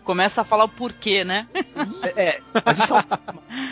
[0.04, 1.48] Começa a falar o porquê, né?
[2.16, 3.04] É, é mas isso é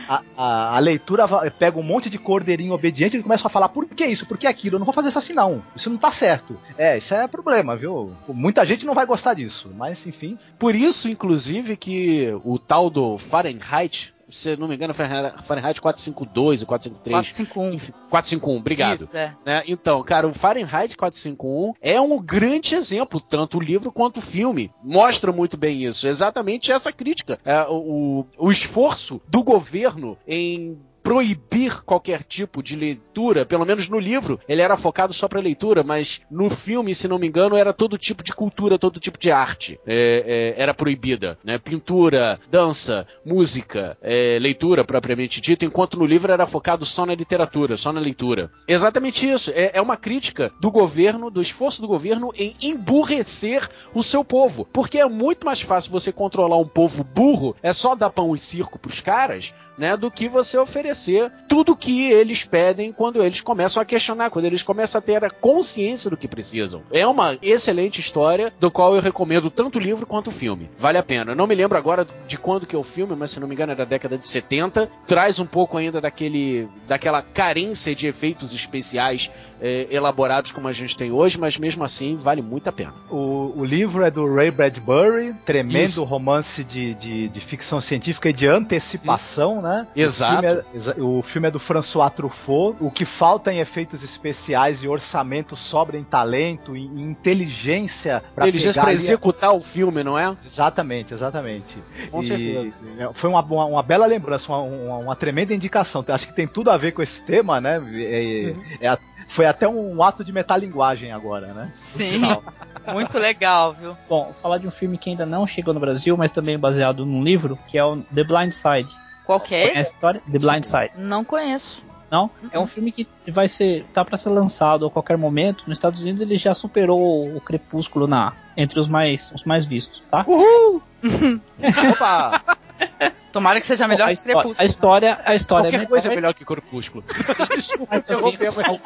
[0.07, 3.85] a, a, a leitura pega um monte de cordeirinho obediente e começa a falar por
[3.85, 6.11] que isso, por que aquilo, eu não vou fazer isso assim não, isso não tá
[6.11, 6.59] certo.
[6.77, 8.13] É, isso é problema, viu?
[8.27, 10.37] Muita gente não vai gostar disso, mas enfim.
[10.57, 16.67] Por isso, inclusive, que o tal do Fahrenheit, se não me engano, Fahrenheit 452 ou
[16.67, 17.15] 453.
[17.15, 17.93] 451.
[18.09, 19.01] 451, obrigado.
[19.01, 19.35] Isso, é.
[19.45, 19.63] Né?
[19.67, 24.71] Então, cara, o Fahrenheit 451 é um grande exemplo, tanto o livro quanto o filme.
[24.83, 26.07] Mostra muito bem isso.
[26.07, 27.39] Exatamente essa crítica.
[27.43, 30.77] É, o, o esforço do governo em
[31.07, 35.81] proibir qualquer tipo de leitura, pelo menos no livro, ele era focado só para leitura,
[35.81, 39.31] mas no filme, se não me engano, era todo tipo de cultura, todo tipo de
[39.31, 41.57] arte é, é, era proibida, né?
[41.57, 47.77] Pintura, dança, música, é, leitura propriamente dita, enquanto no livro era focado só na literatura,
[47.77, 48.51] só na leitura.
[48.67, 49.49] Exatamente isso.
[49.55, 54.67] É, é uma crítica do governo, do esforço do governo em emburrecer o seu povo,
[54.73, 58.39] porque é muito mais fácil você controlar um povo burro, é só dar pão e
[58.39, 63.41] circo pros caras, né, do que você oferecer oferecer tudo que eles pedem quando eles
[63.41, 66.81] começam a questionar, quando eles começam a ter a consciência do que precisam.
[66.91, 70.69] É uma excelente história, do qual eu recomendo tanto o livro quanto o filme.
[70.77, 71.31] Vale a pena.
[71.31, 73.53] Eu não me lembro agora de quando que é o filme, mas se não me
[73.53, 74.89] engano é da década de 70.
[75.05, 79.29] Traz um pouco ainda daquele, daquela carência de efeitos especiais
[79.61, 82.93] é, elaborados como a gente tem hoje, mas mesmo assim vale muito a pena.
[83.09, 86.03] O, o livro é do Ray Bradbury, tremendo Isso.
[86.03, 89.87] romance de, de, de, ficção científica e de antecipação, né?
[89.95, 90.45] Exato.
[90.45, 92.77] O filme, é, o filme é do François Truffaut.
[92.79, 98.81] O que falta em efeitos especiais e orçamento sobra em talento e inteligência para Inteligência
[98.81, 100.35] para executar o filme, não é?
[100.45, 101.77] Exatamente, exatamente.
[102.11, 102.73] Com e certeza.
[103.15, 106.03] Foi uma, uma, uma bela lembrança, uma, uma, uma, tremenda indicação.
[106.07, 107.75] Acho que tem tudo a ver com esse tema, né?
[107.75, 108.63] É, uhum.
[108.81, 108.97] é a,
[109.29, 111.71] foi até um ato de metalinguagem agora, né?
[111.75, 112.21] Sim.
[112.93, 113.97] Muito legal, viu?
[114.07, 117.21] Bom, falar de um filme que ainda não chegou no Brasil, mas também baseado num
[117.21, 119.06] livro, que é o The Blind Side.
[119.27, 119.77] Qual que é esse?
[119.77, 120.21] a história?
[120.31, 120.91] The Blind Side.
[120.97, 121.83] Não conheço.
[122.09, 122.31] Não?
[122.41, 122.49] Uhum.
[122.53, 125.65] É um filme que vai ser tá para ser lançado a qualquer momento.
[125.67, 130.01] Nos Estados Unidos ele já superou o Crepúsculo na entre os mais os mais vistos,
[130.09, 130.23] tá?
[130.25, 130.81] Uhul!
[131.91, 132.41] Opa!
[133.31, 134.55] Tomara que seja melhor a que Crepúsculo.
[134.57, 137.03] A história, a história Qualquer é coisa é melhor que Crepúsculo.
[137.55, 138.79] Desculpa interromper, mas...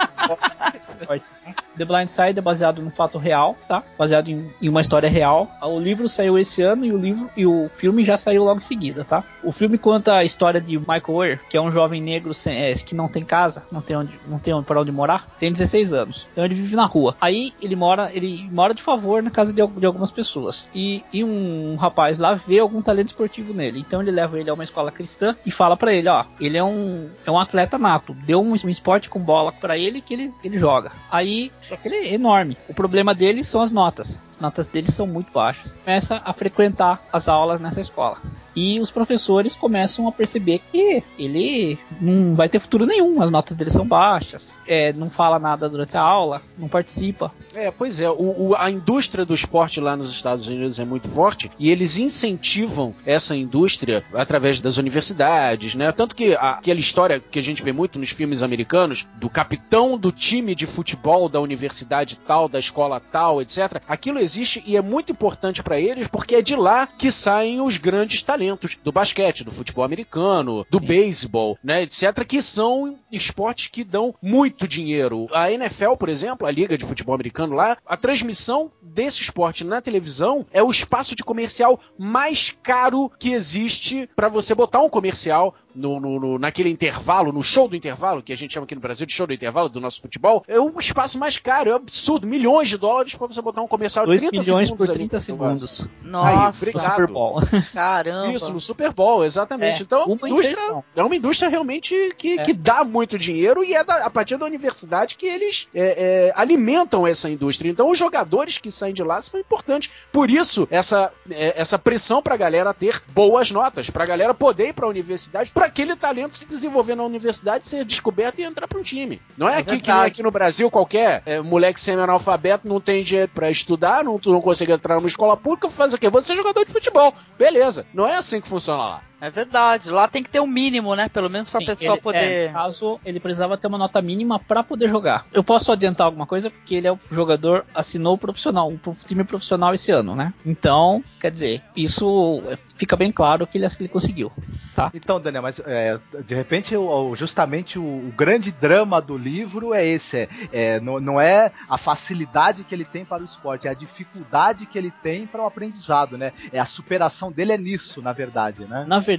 [1.78, 3.84] The Blind Side é baseado num fato real, tá?
[3.98, 5.50] Baseado em, em, uma história real.
[5.62, 8.64] O livro saiu esse ano e o livro e o filme já saiu logo em
[8.64, 9.24] seguida, tá?
[9.44, 12.74] O filme conta a história de Michael Weir, que é um jovem negro sem, é,
[12.74, 16.28] que não tem casa, não tem onde, não tem para onde morar, tem 16 anos.
[16.32, 17.16] Então ele vive na rua.
[17.20, 20.70] Aí ele mora, ele mora de favor na casa de, de algumas pessoas.
[20.76, 23.80] E, e um rapaz lá vê algum talento esportivo nele.
[23.80, 26.64] Então ele leva ele a uma escola cristã e fala para ele, ó, ele é
[26.64, 30.34] um, é um atleta nato, deu um, um esporte com bola para ele que ele,
[30.44, 30.92] ele joga.
[31.12, 32.58] Aí, só que ele é enorme.
[32.68, 34.22] O problema dele são as notas.
[34.42, 35.78] As notas dele são muito baixas.
[35.86, 38.18] Começa a frequentar as aulas nessa escola.
[38.56, 43.56] E os professores começam a perceber que ele não vai ter futuro nenhum, as notas
[43.56, 47.32] dele são baixas, é, não fala nada durante a aula, não participa.
[47.56, 51.08] É, pois é, o, o, a indústria do esporte lá nos Estados Unidos é muito
[51.08, 55.90] forte e eles incentivam essa indústria através das universidades, né?
[55.94, 59.98] Tanto que a, aquela história que a gente vê muito nos filmes americanos do capitão
[59.98, 63.82] do time de futebol da universidade tal, da escola tal, etc.
[63.88, 64.31] Aquilo existe
[64.66, 68.78] e é muito importante para eles porque é de lá que saem os grandes talentos
[68.84, 74.68] do basquete, do futebol americano, do beisebol, né, etc, que são esportes que dão muito
[74.68, 75.28] dinheiro.
[75.34, 79.82] A NFL, por exemplo, a liga de futebol americano lá, a transmissão desse esporte na
[79.82, 85.56] televisão é o espaço de comercial mais caro que existe para você botar um comercial
[85.76, 88.82] no, no, no, naquele intervalo, no show do intervalo, que a gente chama aqui no
[88.82, 92.28] Brasil de show do intervalo do nosso futebol, é o espaço mais caro, é absurdo,
[92.28, 95.24] milhões de dólares para você botar um comercial de 30 milhões segundos por 30 ali,
[95.24, 95.88] segundos.
[96.04, 97.42] Nossa, Aí, Super Bowl.
[97.74, 98.34] Caramba.
[98.34, 99.82] Isso, no Super Bowl, exatamente.
[99.82, 102.44] É, então, uma indústria, é uma indústria realmente que, é.
[102.44, 106.34] que dá muito dinheiro e é da, a partir da universidade que eles é, é,
[106.36, 107.70] alimentam essa indústria.
[107.70, 109.92] Então, os jogadores que saem de lá são importantes.
[110.12, 114.74] Por isso, essa, é, essa pressão pra galera ter boas notas, pra galera poder ir
[114.74, 118.82] pra universidade, para aquele talento se desenvolver na universidade, ser descoberto e entrar para um
[118.82, 119.22] time.
[119.38, 123.30] Não é, é aqui que aqui no Brasil qualquer é, moleque semi-analfabeto não tem dinheiro
[123.32, 126.10] para estudar, não, não consegue entrar numa escola pública, faz o quê?
[126.10, 127.14] Você é jogador de futebol.
[127.38, 127.86] Beleza.
[127.94, 129.04] Não é assim que funciona lá.
[129.22, 129.92] É verdade.
[129.92, 131.08] Lá tem que ter um mínimo, né?
[131.08, 132.18] Pelo menos pra Sim, pessoa ele, poder.
[132.18, 135.28] É, no caso, ele precisava ter uma nota mínima para poder jogar.
[135.32, 139.24] Eu posso adiantar alguma coisa porque ele é o jogador, assinou o profissional, o time
[139.24, 140.34] profissional esse ano, né?
[140.44, 144.32] Então, quer dizer, isso é, fica bem claro que ele, que ele conseguiu.
[144.74, 144.90] Tá?
[144.94, 146.74] Então, Daniel, mas é, de repente,
[147.16, 151.78] justamente o, o, grande drama do livro é esse: é, é não, não, é a
[151.78, 155.46] facilidade que ele tem para o esporte, é a dificuldade que ele tem para o
[155.46, 156.32] aprendizado, né?
[156.52, 158.86] É a superação dele é nisso, na verdade, né?
[158.88, 159.11] Na verdade,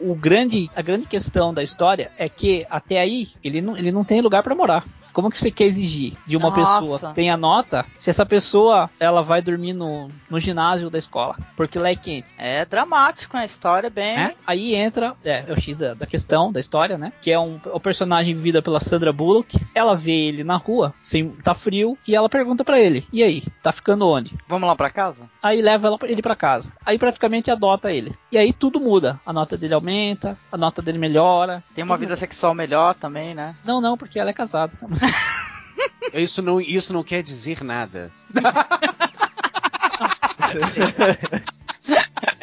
[0.00, 4.04] o grande, a grande questão da história é que até aí ele não, ele não
[4.04, 4.84] tem lugar para morar.
[5.12, 6.80] Como que você quer exigir de uma Nossa.
[6.80, 11.36] pessoa que tenha nota se essa pessoa ela vai dormir no, no ginásio da escola?
[11.56, 12.28] Porque lá é quente.
[12.38, 14.16] É dramático a história, bem.
[14.16, 14.34] É?
[14.46, 17.12] Aí entra é, é o X da, da, questão, da história, né?
[17.20, 19.60] Que é um, o personagem vivida pela Sandra Bullock.
[19.74, 23.42] Ela vê ele na rua, sem, tá frio, e ela pergunta para ele: E aí,
[23.62, 24.36] tá ficando onde?
[24.48, 25.28] Vamos lá para casa?
[25.42, 26.72] Aí leva ela, ele para casa.
[26.84, 28.14] Aí praticamente adota ele.
[28.30, 29.20] E aí tudo muda.
[29.26, 31.62] A nota dele aumenta, a nota dele melhora.
[31.74, 32.20] Tem uma vida muda.
[32.20, 33.54] sexual melhor também, né?
[33.64, 34.72] Não, não, porque ela é casada.
[36.14, 38.10] isso, não, isso não quer dizer nada.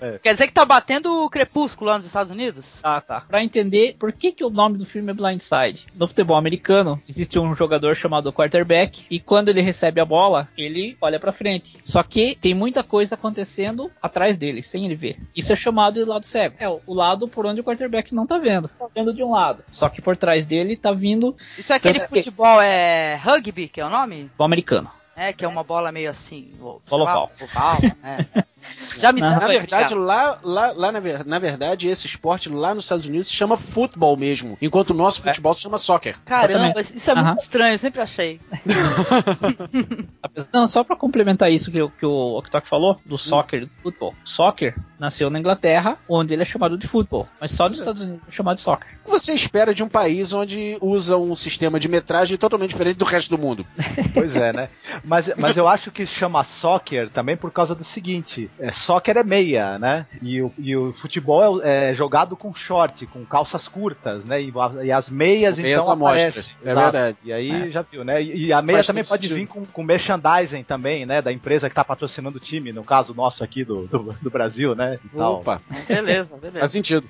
[0.00, 0.18] É.
[0.18, 2.78] Quer dizer que tá batendo o crepúsculo lá nos Estados Unidos?
[2.82, 3.20] Ah, tá.
[3.22, 5.86] Pra entender por que, que o nome do filme é Blindside.
[5.94, 10.96] No futebol americano, existe um jogador chamado quarterback e quando ele recebe a bola, ele
[11.00, 11.78] olha para frente.
[11.84, 15.18] Só que tem muita coisa acontecendo atrás dele, sem ele ver.
[15.34, 16.56] Isso é chamado de lado cego.
[16.58, 18.68] É o lado por onde o quarterback não tá vendo.
[18.68, 19.62] Tá vendo de um lado.
[19.70, 21.36] Só que por trás dele tá vindo.
[21.58, 24.24] Isso é aquele futebol, é rugby, que é o nome?
[24.24, 24.90] Futebol americano.
[25.16, 26.52] É, que é uma bola meio assim.
[26.60, 27.32] Bola oval.
[27.40, 28.44] oval é.
[28.98, 33.06] Já me Na verdade, lá, lá, lá na, na, verdade, esse esporte lá nos Estados
[33.06, 35.24] Unidos se chama futebol mesmo, enquanto o nosso é.
[35.24, 35.54] futebol é.
[35.54, 36.16] se chama soccer.
[36.24, 37.24] Caramba, isso é uhum.
[37.24, 38.40] muito estranho, eu sempre achei.
[40.52, 44.14] Não, só para complementar isso que, que o Oktok falou, do soccer e do futebol.
[44.24, 48.22] Soccer nasceu na Inglaterra, onde ele é chamado de futebol, mas só nos Estados Unidos
[48.28, 48.88] é chamado de soccer.
[49.02, 52.96] O que você espera de um país onde usa um sistema de metragem totalmente diferente
[52.96, 53.66] do resto do mundo?
[54.14, 54.68] Pois é, né?
[55.06, 59.22] Mas, mas eu acho que chama soccer também por causa do seguinte: é, soccer é
[59.22, 60.06] meia, né?
[60.20, 64.42] E o, e o futebol é, é jogado com short, com calças curtas, né?
[64.42, 64.52] E,
[64.82, 66.54] e as meias, meias então amostras.
[66.64, 66.92] É Exato.
[66.92, 67.18] verdade.
[67.24, 67.70] E aí é.
[67.70, 68.20] já viu, né?
[68.20, 69.36] E, e a meia Faz também pode sentido.
[69.38, 71.22] vir com, com merchandising também, né?
[71.22, 74.74] Da empresa que tá patrocinando o time, no caso nosso aqui do, do, do Brasil,
[74.74, 74.98] né?
[75.14, 76.60] Opa, beleza, beleza.
[76.60, 77.08] Faz sentido.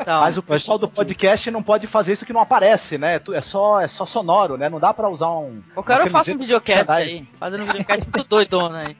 [0.00, 3.20] Então, Mas o pessoal do podcast não pode fazer isso que não aparece, né?
[3.32, 4.68] É só, é só sonoro, né?
[4.68, 5.60] Não dá pra usar um.
[5.76, 8.96] O cara faça um videocast aí, fazendo um videocast muito doidona aí.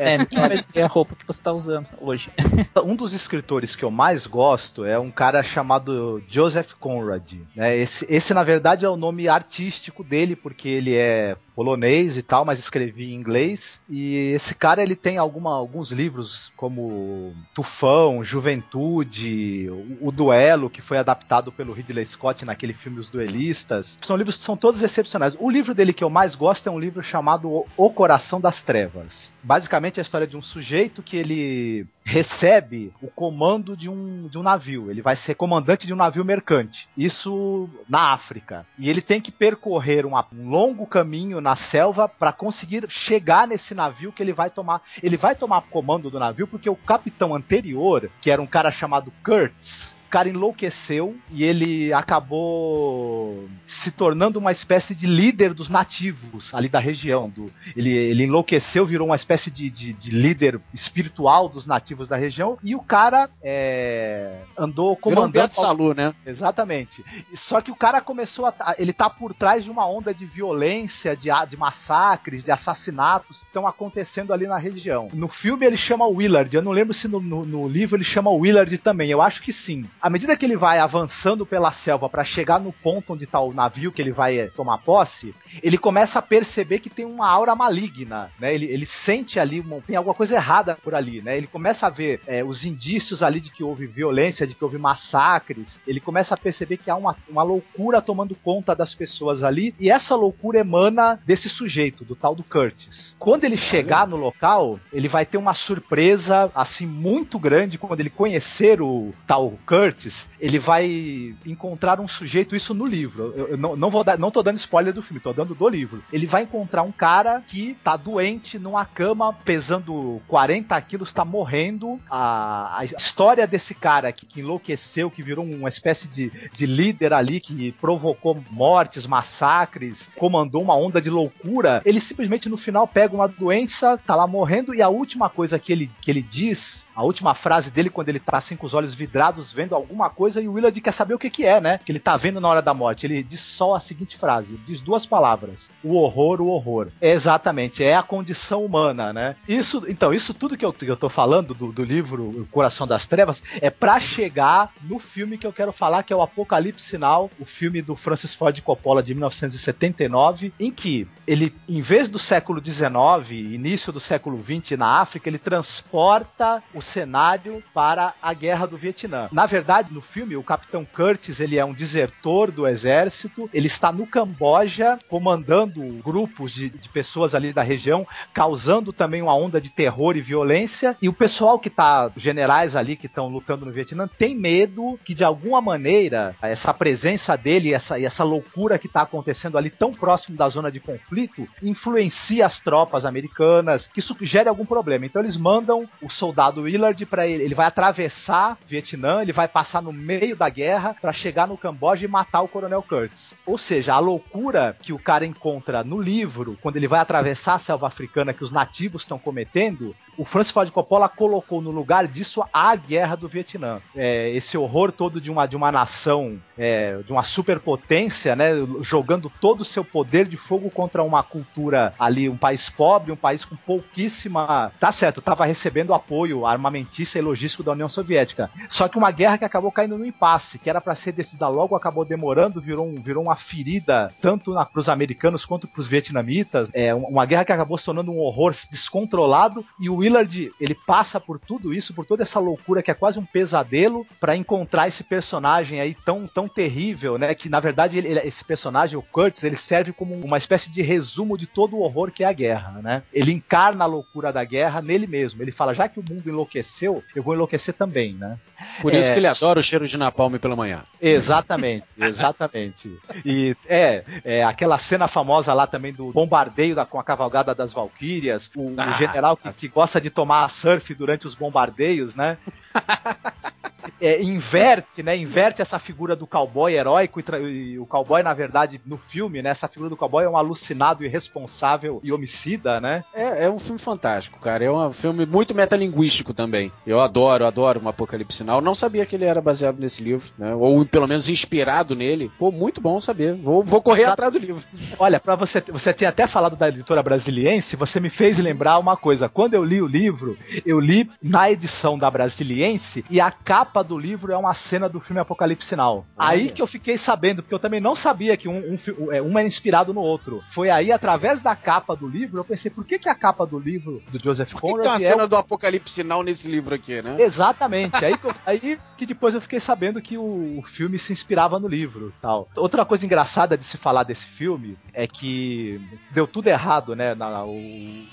[0.00, 2.30] É, é, é a roupa que você está usando hoje.
[2.84, 7.34] um dos escritores que eu mais gosto é um cara chamado Joseph Conrad.
[7.54, 7.76] Né?
[7.76, 12.44] Esse, esse, na verdade, é o nome artístico dele, porque ele é polonês e tal,
[12.44, 13.80] mas escrevia em inglês.
[13.90, 20.80] E esse cara ele tem alguma, alguns livros como Tufão, Juventude, o, o, Duelo, que
[20.80, 23.98] foi adaptado pelo Ridley Scott naquele filme Os Duelistas.
[24.02, 25.34] São livros que são todos excepcionais.
[25.40, 29.32] O livro dele que eu mais gosto é um livro chamado O Coração das Trevas.
[29.42, 34.38] Basicamente é a história de um sujeito que ele recebe o comando de um, de
[34.38, 34.90] um navio.
[34.90, 36.88] Ele vai ser comandante de um navio mercante.
[36.96, 38.64] Isso na África.
[38.78, 43.74] E ele tem que percorrer um, um longo caminho na selva para conseguir chegar nesse
[43.74, 44.82] navio que ele vai tomar.
[45.02, 49.10] Ele vai tomar comando do navio porque o capitão anterior, que era um cara chamado
[49.24, 56.68] Kurtz, cara enlouqueceu e ele acabou se tornando uma espécie de líder dos nativos ali
[56.68, 57.28] da região.
[57.28, 62.16] Do, ele, ele enlouqueceu, virou uma espécie de, de, de líder espiritual dos nativos da
[62.16, 65.32] região e o cara é, andou comandando.
[65.32, 66.14] Virou um Salu, né?
[66.26, 67.04] Exatamente.
[67.34, 68.74] Só que o cara começou a.
[68.78, 73.46] Ele tá por trás de uma onda de violência, de, de massacres, de assassinatos que
[73.46, 75.08] estão acontecendo ali na região.
[75.12, 76.54] No filme ele chama Willard.
[76.54, 79.10] Eu não lembro se no, no, no livro ele chama Willard também.
[79.10, 82.72] Eu acho que sim à medida que ele vai avançando pela selva para chegar no
[82.72, 86.78] ponto onde tá o navio que ele vai eh, tomar posse, ele começa a perceber
[86.78, 88.54] que tem uma aura maligna, né?
[88.54, 91.36] Ele, ele sente ali, tem alguma coisa errada por ali, né?
[91.36, 94.78] Ele começa a ver é, os indícios ali de que houve violência, de que houve
[94.78, 95.80] massacres.
[95.86, 99.90] Ele começa a perceber que há uma, uma loucura tomando conta das pessoas ali, e
[99.90, 103.16] essa loucura emana desse sujeito, do tal do Curtis.
[103.18, 108.10] Quando ele chegar no local, ele vai ter uma surpresa, assim, muito grande quando ele
[108.10, 113.32] conhecer o tal Curtis Curtis, ele vai encontrar um sujeito, isso no livro.
[113.34, 115.68] Eu, eu não, não, vou dar, não tô dando spoiler do filme, tô dando do
[115.68, 116.02] livro.
[116.12, 121.98] Ele vai encontrar um cara que tá doente numa cama, pesando 40 quilos, tá morrendo.
[122.10, 127.12] A, a história desse cara que, que, enlouqueceu, que virou uma espécie de, de líder
[127.12, 133.14] ali, que provocou mortes, massacres, comandou uma onda de loucura, ele simplesmente no final pega
[133.14, 137.02] uma doença, tá lá morrendo, e a última coisa que ele, que ele diz, a
[137.02, 140.48] última frase dele, quando ele tá assim com os olhos vidrados, vendo alguma coisa e
[140.48, 141.78] o Willard quer saber o que, que é, né?
[141.84, 143.06] Que ele tá vendo na hora da morte.
[143.06, 146.88] Ele diz só a seguinte frase: diz duas palavras: o horror, o horror.
[147.00, 149.36] É exatamente, é a condição humana, né?
[149.48, 152.86] Isso, então, isso tudo que eu, que eu tô falando do, do livro O Coração
[152.86, 156.88] das Trevas é para chegar no filme que eu quero falar, que é o Apocalipse
[156.88, 162.18] Sinal, o filme do Francis Ford Coppola de 1979, em que ele, em vez do
[162.18, 168.66] século XIX, início do século XX na África, ele transporta o cenário para a Guerra
[168.66, 169.28] do Vietnã.
[169.30, 173.66] Na verdade, verdade, no filme, o Capitão Curtis, ele é um desertor do exército, ele
[173.66, 179.60] está no Camboja comandando grupos de, de pessoas ali da região, causando também uma onda
[179.60, 183.70] de terror e violência, e o pessoal que tá, generais ali que estão lutando no
[183.70, 189.02] Vietnã, tem medo que de alguma maneira essa presença dele, essa, essa loucura que está
[189.02, 194.48] acontecendo ali tão próximo da zona de conflito, influencia as tropas americanas, que isso gere
[194.48, 195.04] algum problema.
[195.04, 199.82] Então eles mandam o soldado Willard para ele, ele vai atravessar Vietnã, ele vai passar
[199.82, 203.34] no meio da guerra para chegar no Camboja e matar o Coronel Kurtz.
[203.44, 207.58] Ou seja, a loucura que o cara encontra no livro, quando ele vai atravessar a
[207.58, 212.42] selva africana que os nativos estão cometendo, o Francis Ford Coppola colocou no lugar disso
[212.52, 213.80] a guerra do Vietnã.
[213.94, 218.50] É, esse horror todo de uma, de uma nação, é, de uma superpotência, né,
[218.82, 223.16] jogando todo o seu poder de fogo contra uma cultura ali, um país pobre, um
[223.16, 224.72] país com pouquíssima.
[224.80, 228.50] Tá certo, estava recebendo apoio armamentício e logístico da União Soviética.
[228.68, 231.76] Só que uma guerra que acabou caindo no impasse, que era para ser decidida logo,
[231.76, 236.68] acabou demorando, virou, um, virou uma ferida tanto para os americanos quanto para os vietnamitas.
[236.74, 241.20] É uma guerra que acabou se tornando um horror descontrolado e o Willard ele passa
[241.20, 245.04] por tudo isso, por toda essa loucura que é quase um pesadelo para encontrar esse
[245.04, 247.34] personagem aí tão, tão terrível, né?
[247.34, 251.36] Que na verdade ele, esse personagem, o Kurtz, ele serve como uma espécie de resumo
[251.36, 253.02] de todo o horror que é a guerra, né?
[253.12, 255.42] Ele encarna a loucura da guerra nele mesmo.
[255.42, 258.38] Ele fala, já que o mundo enlouqueceu, eu vou enlouquecer também, né?
[258.80, 259.12] Por isso é...
[259.12, 260.82] que ele adora o cheiro de napalm pela manhã.
[261.00, 262.90] Exatamente, exatamente.
[263.24, 267.72] E é, é, aquela cena famosa lá também do bombardeio da, com a cavalgada das
[267.72, 272.38] Valquírias, o, ah, o general que, que gosta de tomar surf durante os bombardeios, né?
[274.00, 275.16] é, inverte, né?
[275.16, 279.50] Inverte essa figura do cowboy heróico e, e, o cowboy, na verdade, no filme, né?
[279.50, 283.04] Essa figura do cowboy é um alucinado, irresponsável e homicida, né?
[283.14, 284.64] É, é um filme fantástico, cara.
[284.64, 286.72] É um filme muito metalinguístico também.
[286.86, 288.60] Eu adoro, adoro um Apocalipse Sinal.
[288.60, 290.54] Não sabia que ele era baseado nesse livro, né?
[290.54, 292.30] Ou pelo menos inspirado nele.
[292.38, 293.34] Pô, muito bom saber.
[293.34, 294.12] Vou, vou correr Exato.
[294.14, 294.62] atrás do livro.
[294.98, 298.96] Olha, para você, você tinha até falado da editora brasiliense, você me fez lembrar uma
[298.96, 299.28] coisa.
[299.28, 303.98] Quando eu li o livro, eu li na edição da brasiliense e a capa do
[303.98, 306.06] livro é uma cena do filme Apocalipse Now.
[306.16, 309.38] Aí que eu fiquei sabendo, porque eu também não sabia que um, um, é, um
[309.38, 310.42] é inspirado no outro.
[310.52, 313.58] Foi aí, através da capa do livro, eu pensei, por que, que a capa do
[313.58, 314.60] livro do Joseph Conrad...
[314.60, 315.28] Por que, que tem uma cena é o...
[315.28, 317.16] do Apocalipse Now nesse livro aqui, né?
[317.20, 318.04] Exatamente.
[318.04, 321.58] aí, que eu, aí que depois eu fiquei sabendo que o, o filme se inspirava
[321.58, 322.48] no livro tal.
[322.56, 327.14] Outra coisa engraçada de se falar desse filme é que deu tudo errado, né?
[327.14, 327.56] Na, o,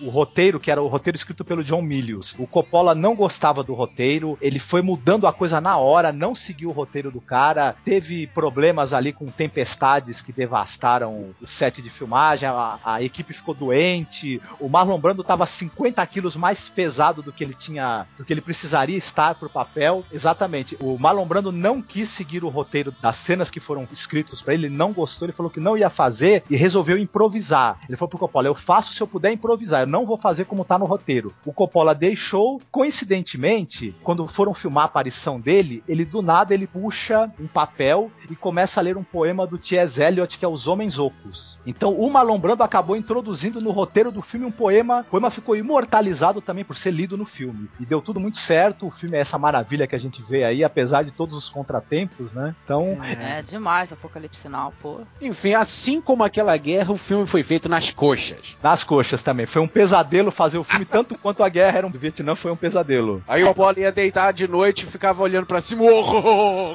[0.02, 2.36] o roteiro, que era o roteiro escrito pelo John Milius.
[2.38, 6.70] O Coppola não gostava do roteiro, ele foi mudando a coisa na hora, não seguiu
[6.70, 12.48] o roteiro do cara, teve problemas ali com tempestades que devastaram o set de filmagem,
[12.48, 17.44] a, a equipe ficou doente, o Marlon Brando estava 50 quilos mais pesado do que
[17.44, 20.06] ele tinha, do que ele precisaria estar pro papel.
[20.12, 24.54] Exatamente, o Marlon Brando não quis seguir o roteiro das cenas que foram escritos para
[24.54, 27.80] ele, ele não gostou, ele falou que não ia fazer e resolveu improvisar.
[27.90, 30.64] Ele falou pro Coppola: eu faço se eu puder improvisar, eu não vou fazer como
[30.64, 31.34] tá no roteiro.
[31.44, 37.30] O Coppola deixou, coincidentemente, quando foram filmar a aparição dele, ele do nada ele puxa
[37.40, 40.02] um papel e começa a ler um poema do T.S.
[40.02, 41.58] Eliot que é Os Homens Ocos.
[41.66, 45.56] Então o Marlon Brando acabou introduzindo no roteiro do filme um poema, o poema ficou
[45.56, 47.70] imortalizado também por ser lido no filme.
[47.80, 50.64] E deu tudo muito certo, o filme é essa maravilha que a gente vê aí,
[50.64, 52.56] apesar de todos os contratempos, né?
[52.64, 52.98] Então...
[53.04, 55.02] É, é demais Apocalipse Sinal, pô.
[55.22, 58.58] Enfim, assim como aquela guerra, o filme foi feito nas coxas.
[58.62, 59.46] Nas coxas também.
[59.46, 61.92] Foi um pesadelo fazer o filme, tanto quanto a guerra era um...
[61.92, 63.24] do Vietnã foi um pesadelo.
[63.28, 65.84] Aí o Apolo ia deitar de noite e ficava olhando para cima,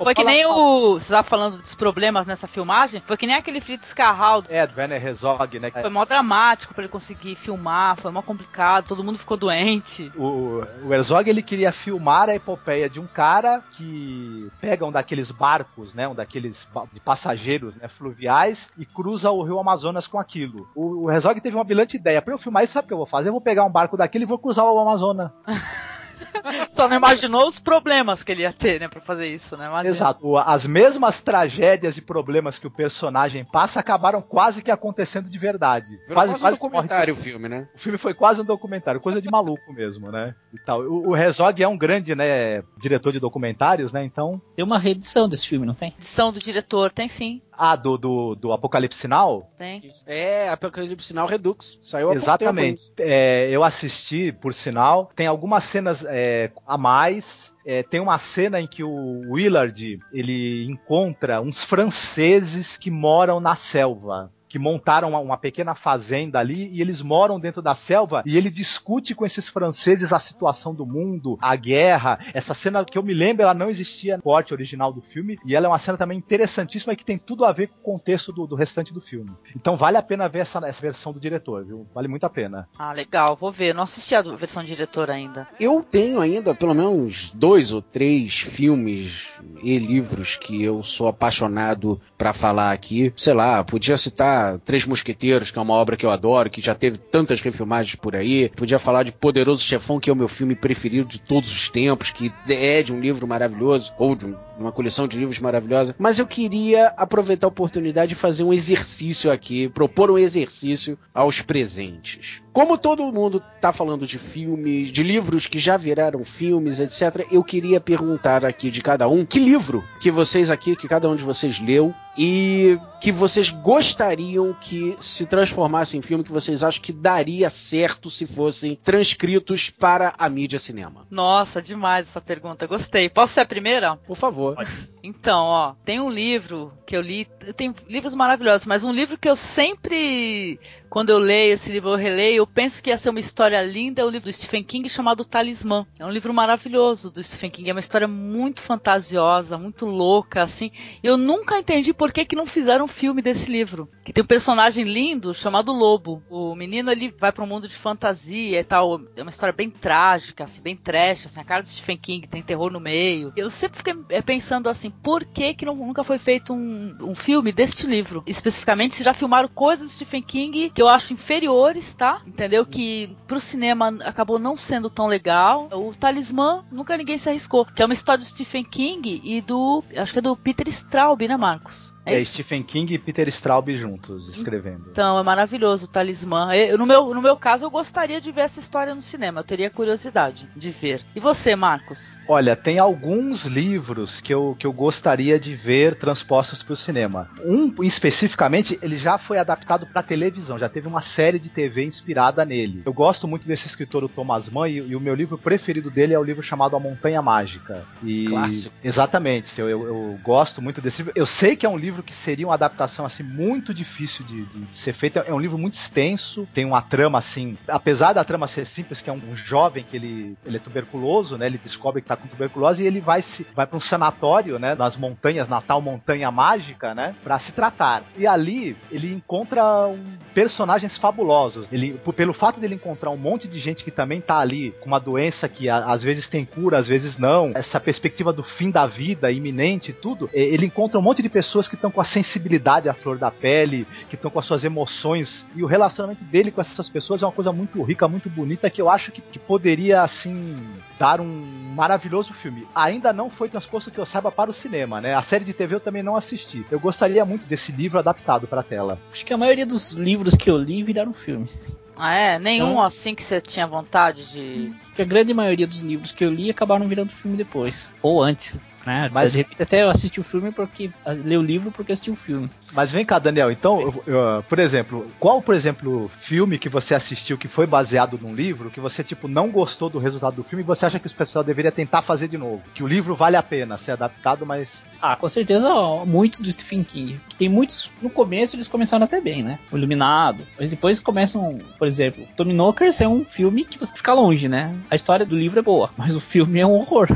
[0.03, 0.95] foi que nem o.
[0.95, 3.03] Você tava falando dos problemas nessa filmagem?
[3.07, 4.45] Foi que nem aquele Fritz Carral.
[4.49, 5.71] É, do Werner Herzog, né?
[5.71, 10.11] Foi mó dramático pra ele conseguir filmar, foi mó complicado, todo mundo ficou doente.
[10.17, 15.31] O, o Herzog ele queria filmar a epopeia de um cara que pega um daqueles
[15.31, 16.09] barcos, né?
[16.09, 20.69] Um daqueles de passageiros né, fluviais e cruza o rio Amazonas com aquilo.
[20.75, 22.23] O, o Herzog teve uma brilhante ideia.
[22.23, 23.29] Pra eu filmar isso, sabe o que eu vou fazer?
[23.29, 25.31] Eu vou pegar um barco daquele e vou cruzar o Amazonas.
[26.71, 29.67] Só não imaginou os problemas que ele ia ter, né, pra fazer isso, né?
[29.67, 29.95] Imagina.
[29.95, 30.37] Exato.
[30.39, 35.97] As mesmas tragédias e problemas que o personagem passa acabaram quase que acontecendo de verdade.
[36.07, 37.21] Virou quase, quase, um documentário morre.
[37.21, 37.69] o filme, né?
[37.75, 40.35] O filme foi quase um documentário, coisa de maluco mesmo, né?
[40.53, 40.83] E tal.
[40.83, 44.05] O, o Herzog é um grande, né, diretor de documentários, né?
[44.05, 44.41] Então.
[44.55, 45.95] Tem uma reedição desse filme, não tem?
[45.99, 47.41] Edição do diretor, tem sim.
[47.63, 49.53] Ah, do, do, do Apocalipse Sinal?
[49.59, 49.93] Tem.
[50.07, 51.79] É, Apocalipse Sinal Redux.
[51.83, 52.81] Saiu há Exatamente.
[52.99, 55.11] É, eu assisti, por sinal.
[55.15, 57.53] Tem algumas cenas é, a mais.
[57.67, 63.55] É, tem uma cena em que o Willard ele encontra uns franceses que moram na
[63.55, 68.37] selva que montaram uma, uma, pequena fazenda ali e eles moram dentro da selva e
[68.37, 72.19] ele discute com esses franceses a situação do mundo, a guerra.
[72.35, 75.55] Essa cena que eu me lembro, ela não existia no corte original do filme e
[75.55, 78.33] ela é uma cena também interessantíssima e que tem tudo a ver com o contexto
[78.33, 79.31] do, do restante do filme.
[79.55, 81.87] Então vale a pena ver essa, essa versão do diretor, viu?
[81.95, 82.69] Vale muito a pena.
[82.77, 83.73] Ah, legal, vou ver.
[83.73, 85.47] Não assisti a versão do diretor ainda.
[85.61, 89.31] Eu tenho ainda pelo menos dois ou três filmes
[89.63, 93.13] e livros que eu sou apaixonado para falar aqui.
[93.17, 96.75] Sei lá, podia citar Três Mosqueteiros, que é uma obra que eu adoro, que já
[96.75, 98.49] teve tantas refilmagens por aí.
[98.51, 102.11] Podia falar de Poderoso Chefão, que é o meu filme preferido de todos os tempos,
[102.11, 105.95] que é de um livro maravilhoso, ou de uma coleção de livros maravilhosa.
[105.99, 111.41] Mas eu queria aproveitar a oportunidade de fazer um exercício aqui, propor um exercício aos
[111.41, 112.43] presentes.
[112.53, 117.45] Como todo mundo está falando de filmes, de livros que já viraram filmes, etc., eu
[117.45, 121.25] queria perguntar aqui de cada um que livro que vocês aqui, que cada um de
[121.25, 126.93] vocês leu e que vocês gostariam que se transformasse em filme, que vocês acham que
[126.93, 131.07] daria certo se fossem transcritos para a mídia cinema.
[131.11, 133.09] Nossa, demais essa pergunta, gostei.
[133.09, 133.97] Posso ser a primeira?
[133.97, 134.55] Por favor.
[135.03, 137.27] Então, ó, tem um livro que eu li,
[137.57, 140.61] tem livros maravilhosos, mas um livro que eu sempre
[140.91, 144.03] quando eu leio esse livro, eu releio, eu penso que ia ser uma história linda,
[144.03, 145.87] é o livro do Stephen King chamado Talismã.
[145.97, 150.73] É um livro maravilhoso do Stephen King, é uma história muito fantasiosa, muito louca, assim.
[151.01, 153.89] Eu nunca entendi por que, que não fizeram um filme desse livro.
[154.05, 156.25] Que tem um personagem lindo chamado Lobo.
[156.29, 159.71] O menino, ele vai para um mundo de fantasia e tal, é uma história bem
[159.71, 163.33] trágica, assim, bem trash, assim, a cara do Stephen King, tem terror no meio.
[163.37, 167.15] Eu sempre fiquei é, pensando assim, por que que não, nunca foi feito um, um
[167.15, 168.25] filme deste livro?
[168.27, 172.23] Especificamente, se já filmaram coisas do Stephen King que eu acho inferiores, tá?
[172.27, 172.65] Entendeu?
[172.65, 175.69] Que pro cinema acabou não sendo tão legal.
[175.73, 177.67] O Talismã, nunca ninguém se arriscou.
[177.67, 179.85] Que é uma história do Stephen King e do.
[179.95, 181.93] Acho que é do Peter Straub, né, Marcos?
[182.11, 184.87] É, é Stephen King e Peter Straub juntos escrevendo.
[184.91, 186.53] Então, é maravilhoso o Talismã.
[186.55, 189.41] Eu, no, meu, no meu caso, eu gostaria de ver essa história no cinema.
[189.41, 191.03] Eu teria curiosidade de ver.
[191.15, 192.17] E você, Marcos?
[192.29, 197.29] Olha, tem alguns livros que eu, que eu gostaria de ver transpostos para o cinema.
[197.45, 200.59] Um, especificamente, ele já foi adaptado para televisão.
[200.59, 202.83] Já teve uma série de TV inspirada nele.
[202.85, 206.15] Eu gosto muito desse escritor, o Thomas Mann, e, e o meu livro preferido dele
[206.15, 207.85] é o livro chamado A Montanha Mágica.
[208.03, 208.75] E, Clássico.
[208.83, 209.59] Exatamente.
[209.59, 211.13] Eu, eu, eu gosto muito desse livro.
[211.17, 214.45] Eu sei que é um livro livro que seria uma adaptação assim muito difícil de,
[214.47, 215.21] de, de, ser feita.
[215.21, 219.09] É um livro muito extenso, tem uma trama assim, apesar da trama ser simples, que
[219.09, 221.47] é um, jovem que ele, ele é tuberculoso, né?
[221.47, 224.75] Ele descobre que está com tuberculose e ele vai se vai para um sanatório, né?
[224.75, 227.15] Nas montanhas, na tal montanha mágica, né?
[227.23, 228.03] Para se tratar.
[228.17, 231.69] E ali ele encontra um, personagens fabulosos.
[231.71, 235.01] Ele, pelo fato dele encontrar um monte de gente que também tá ali com uma
[235.01, 237.53] doença que a, às vezes tem cura, às vezes não.
[237.55, 240.29] Essa perspectiva do fim da vida iminente e tudo.
[240.33, 243.87] Ele encontra um monte de pessoas que estão com a sensibilidade à flor da pele,
[244.09, 245.47] que estão com as suas emoções.
[245.57, 248.81] E o relacionamento dele com essas pessoas é uma coisa muito rica, muito bonita, que
[248.81, 250.63] eu acho que, que poderia, assim,
[250.99, 252.69] dar um maravilhoso filme.
[252.75, 255.15] Ainda não foi transposto que eu saiba para o cinema, né?
[255.15, 256.65] A série de TV eu também não assisti.
[256.71, 258.99] Eu gostaria muito desse livro adaptado para a tela.
[259.11, 261.49] Acho que a maioria dos livros que eu li viraram filme.
[261.97, 262.39] Ah, é?
[262.39, 264.73] Nenhum então, assim que você tinha vontade de.
[264.95, 267.93] Que a grande maioria dos livros que eu li acabaram virando filme depois.
[268.01, 268.61] Ou antes.
[268.87, 269.11] Né?
[269.13, 270.91] Mas de repente até eu assisti o filme porque
[271.25, 272.51] li o livro porque assisti o filme.
[272.73, 273.51] Mas vem cá, Daniel.
[273.51, 278.19] Então, eu, eu, por exemplo, qual, por exemplo, filme que você assistiu que foi baseado
[278.21, 281.07] num livro que você tipo não gostou do resultado do filme e você acha que
[281.07, 282.63] o pessoal deveria tentar fazer de novo?
[282.75, 286.53] Que o livro vale a pena ser adaptado, mas ah, com certeza ó, muitos do
[286.53, 287.21] Stephen King.
[287.29, 289.59] Que tem muitos no começo eles começaram até bem, né?
[289.71, 294.13] O Iluminado, mas depois começam, por exemplo, Tommy Knockers é um filme que você fica
[294.13, 294.75] longe, né?
[294.91, 297.09] A história do livro é boa, mas o filme é um horror.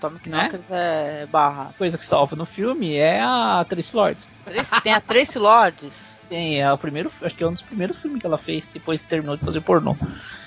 [0.00, 0.95] Tommy Knockers né?
[0.96, 1.70] É barra.
[1.70, 4.28] A coisa que salva no filme é a Tracy Lords.
[4.82, 6.16] Tem a Tracy Lords?
[6.28, 9.00] Tem, é o primeiro, acho que é um dos primeiros filmes que ela fez depois
[9.00, 9.96] que terminou de fazer pornô.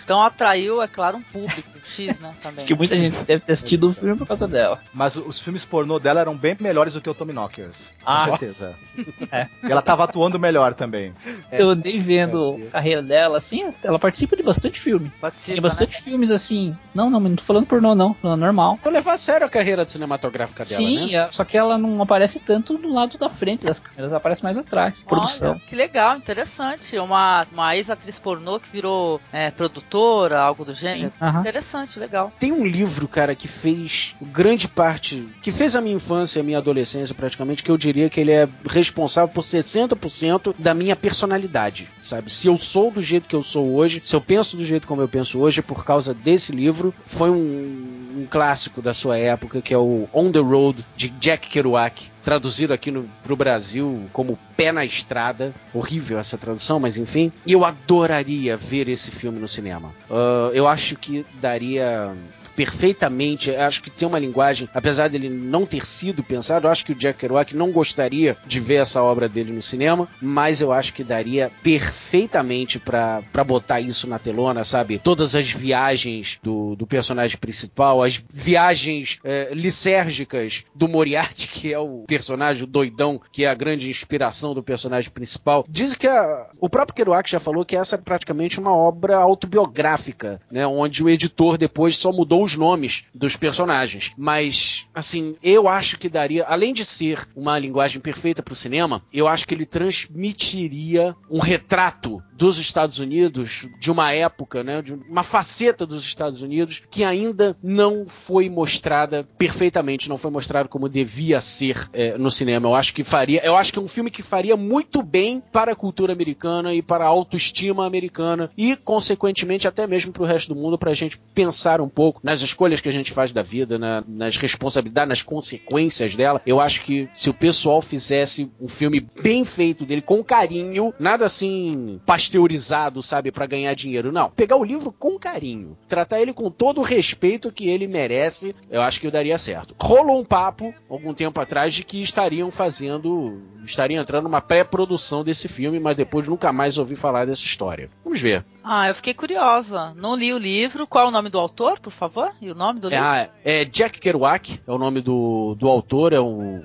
[0.04, 2.34] Então atraiu, é claro, um público X, né?
[2.42, 2.58] Também.
[2.58, 4.80] Acho que muita gente deve ter assistido o filme por causa dela.
[4.92, 7.78] Mas os filmes pornô dela eram bem melhores do que o Tommy Knockers.
[8.04, 8.26] Ah.
[8.26, 8.76] Com certeza.
[9.32, 9.48] é.
[9.64, 11.14] E ela tava atuando melhor também.
[11.52, 12.68] Eu andei vendo é.
[12.68, 15.12] a carreira dela, assim, ela participa de bastante filme.
[15.22, 16.02] Participa, Tem bastante né?
[16.02, 16.76] filmes assim.
[16.94, 18.16] Não, não, não tô falando pornô, não.
[18.16, 18.80] Falando normal.
[18.84, 21.30] Eu levar a sério a carreira cinematográfica dela, Sim, né?
[21.32, 25.00] só que ela não aparece tanto do lado da frente das câmeras, aparece mais atrás.
[25.00, 25.62] Olha, produção.
[25.68, 26.98] Que legal, interessante.
[26.98, 31.12] Uma, uma ex-atriz pornô que virou é, produtora, algo do gênero.
[31.22, 31.40] Uhum.
[31.42, 32.32] Interessante, legal.
[32.40, 36.58] Tem um livro, cara, que fez grande parte, que fez a minha infância, a minha
[36.58, 42.34] adolescência praticamente, que eu diria que ele é responsável por 60% da minha personalidade, sabe?
[42.34, 45.02] Se eu sou do jeito que eu sou hoje, se eu penso do jeito como
[45.02, 49.62] eu penso hoje, é por causa desse livro, foi um, um clássico da sua época,
[49.62, 54.38] que é o On the Road, de Jack Kerouac traduzido aqui no, pro Brasil como
[54.56, 55.54] Pé na Estrada.
[55.74, 57.32] Horrível essa tradução, mas enfim.
[57.46, 59.94] E eu adoraria ver esse filme no cinema.
[60.10, 62.16] Uh, eu acho que daria
[62.60, 63.56] perfeitamente.
[63.56, 67.18] Acho que tem uma linguagem, apesar dele não ter sido pensado, acho que o Jack
[67.18, 71.50] Kerouac não gostaria de ver essa obra dele no cinema, mas eu acho que daria
[71.64, 75.00] perfeitamente para botar isso na telona, sabe?
[75.00, 81.80] Todas as viagens do, do personagem principal, as viagens é, lisérgicas do Moriarty, que é
[81.80, 85.64] o personagem doidão, que é a grande inspiração do personagem principal.
[85.70, 90.42] Diz que a, o próprio Kerouac já falou que essa é praticamente uma obra autobiográfica,
[90.52, 90.68] né?
[90.68, 94.12] Onde o editor depois só mudou os nomes dos personagens.
[94.18, 99.04] Mas, assim, eu acho que daria, além de ser uma linguagem perfeita para o cinema,
[99.14, 104.82] eu acho que ele transmitiria um retrato dos Estados Unidos de uma época, né?
[104.82, 110.70] De uma faceta dos Estados Unidos que ainda não foi mostrada perfeitamente, não foi mostrado
[110.70, 112.68] como devia ser é, no cinema.
[112.68, 115.74] Eu acho que faria, eu acho que é um filme que faria muito bem para
[115.74, 120.54] a cultura americana e para a autoestima americana e, consequentemente, até mesmo para o resto
[120.54, 123.42] do mundo, para a gente pensar um pouco nas escolhas que a gente faz da
[123.42, 126.42] vida, na, nas responsabilidades, nas consequências dela.
[126.46, 131.26] Eu acho que se o pessoal fizesse um filme bem feito dele, com carinho, nada
[131.26, 134.12] assim pasteurizado, sabe, para ganhar dinheiro.
[134.12, 134.30] Não.
[134.32, 138.82] Pegar o livro com carinho, tratar ele com todo o respeito que ele merece, eu
[138.82, 139.76] acho que daria certo.
[139.82, 145.48] Rolou um papo algum tempo atrás de que estariam fazendo, estariam entrando numa pré-produção desse
[145.48, 147.90] filme, mas depois nunca mais ouvi falar dessa história.
[148.04, 148.46] Vamos ver.
[148.64, 149.94] Ah, eu fiquei curiosa.
[149.96, 150.86] Não li o livro.
[150.86, 152.19] Qual é o nome do autor, por favor?
[152.42, 153.06] E o nome do É, livro?
[153.06, 156.62] ah, é Jack Kerouac, é o nome do, do autor, é o.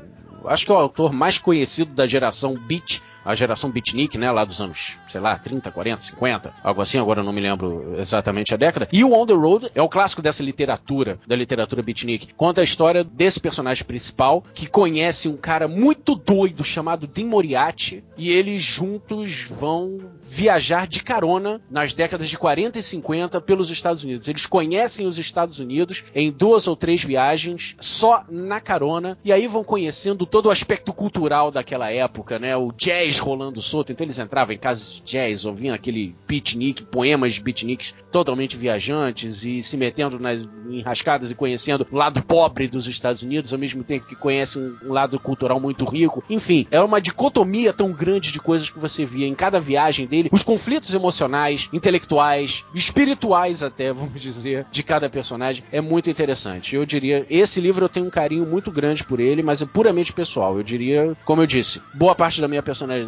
[0.46, 4.44] Acho que é o autor mais conhecido da geração Beat, a geração beatnik, né, lá
[4.44, 8.56] dos anos, sei lá, 30, 40, 50, algo assim, agora não me lembro exatamente a
[8.56, 8.88] década.
[8.92, 12.34] E o On the Road é o clássico dessa literatura, da literatura beatnik.
[12.34, 18.04] Conta a história desse personagem principal que conhece um cara muito doido chamado Dean Moriarty
[18.16, 24.04] e eles juntos vão viajar de carona nas décadas de 40 e 50 pelos Estados
[24.04, 24.28] Unidos.
[24.28, 29.46] Eles conhecem os Estados Unidos em duas ou três viagens só na carona e aí
[29.46, 32.56] vão conhecendo todo o aspecto cultural daquela época, né?
[32.56, 37.34] O jazz rolando solto, então eles entravam em casas de jazz, ouviam aquele beatnik, poemas
[37.34, 42.86] de beatniks totalmente viajantes e se metendo nas enrascadas e conhecendo o lado pobre dos
[42.86, 46.22] Estados Unidos, ao mesmo tempo que conhecem um, lado cultural muito rico.
[46.28, 50.28] Enfim, é uma dicotomia tão grande de coisas que você via em cada viagem dele,
[50.32, 55.64] os conflitos emocionais, intelectuais, espirituais até, vamos dizer, de cada personagem.
[55.70, 56.76] É muito interessante.
[56.76, 60.12] Eu diria, esse livro eu tenho um carinho muito grande por ele, mas é puramente
[60.12, 60.56] pessoal.
[60.56, 63.03] Eu diria, como eu disse, boa parte da minha personalidade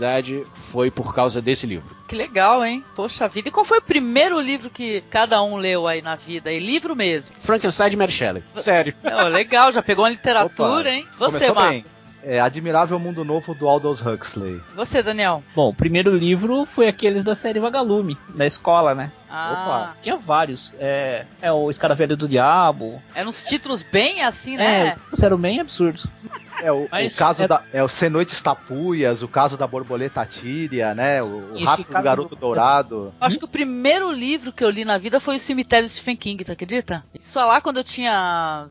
[0.53, 1.97] foi por causa desse livro.
[2.09, 2.85] Que legal, hein?
[2.95, 3.49] Poxa vida.
[3.49, 6.53] E qual foi o primeiro livro que cada um leu aí na vida?
[6.53, 7.35] E livro mesmo.
[7.39, 8.45] Frankenstein de Mary Shelley.
[8.53, 8.95] Sério.
[9.31, 11.07] Legal, já pegou uma literatura, Opa, hein?
[11.19, 11.75] Você, começou bem.
[11.83, 12.07] Marcos.
[12.29, 14.61] É Admirável Mundo Novo do Aldous Huxley.
[14.75, 15.45] Você, Daniel.
[15.55, 19.13] Bom, o primeiro livro foi aqueles da série Vagalume, da escola, né?
[19.31, 20.75] Ah, Tinha vários.
[20.81, 23.01] É, é o Escaravelho do Diabo.
[23.15, 24.95] eram uns títulos bem assim, É, né?
[25.13, 26.05] os eram bem absurdos.
[26.63, 26.89] É o, o
[27.19, 27.63] caso é- da.
[27.73, 31.21] É o Cenoites Tapuias, o caso da borboleta tíria, né?
[31.23, 33.15] O, o Rápido caso Garoto do- Dourado.
[33.21, 36.17] Acho que o primeiro livro que eu li na vida foi o Cemitério de Stephen
[36.17, 37.05] King, tu acredita?
[37.21, 38.69] Só lá quando eu tinha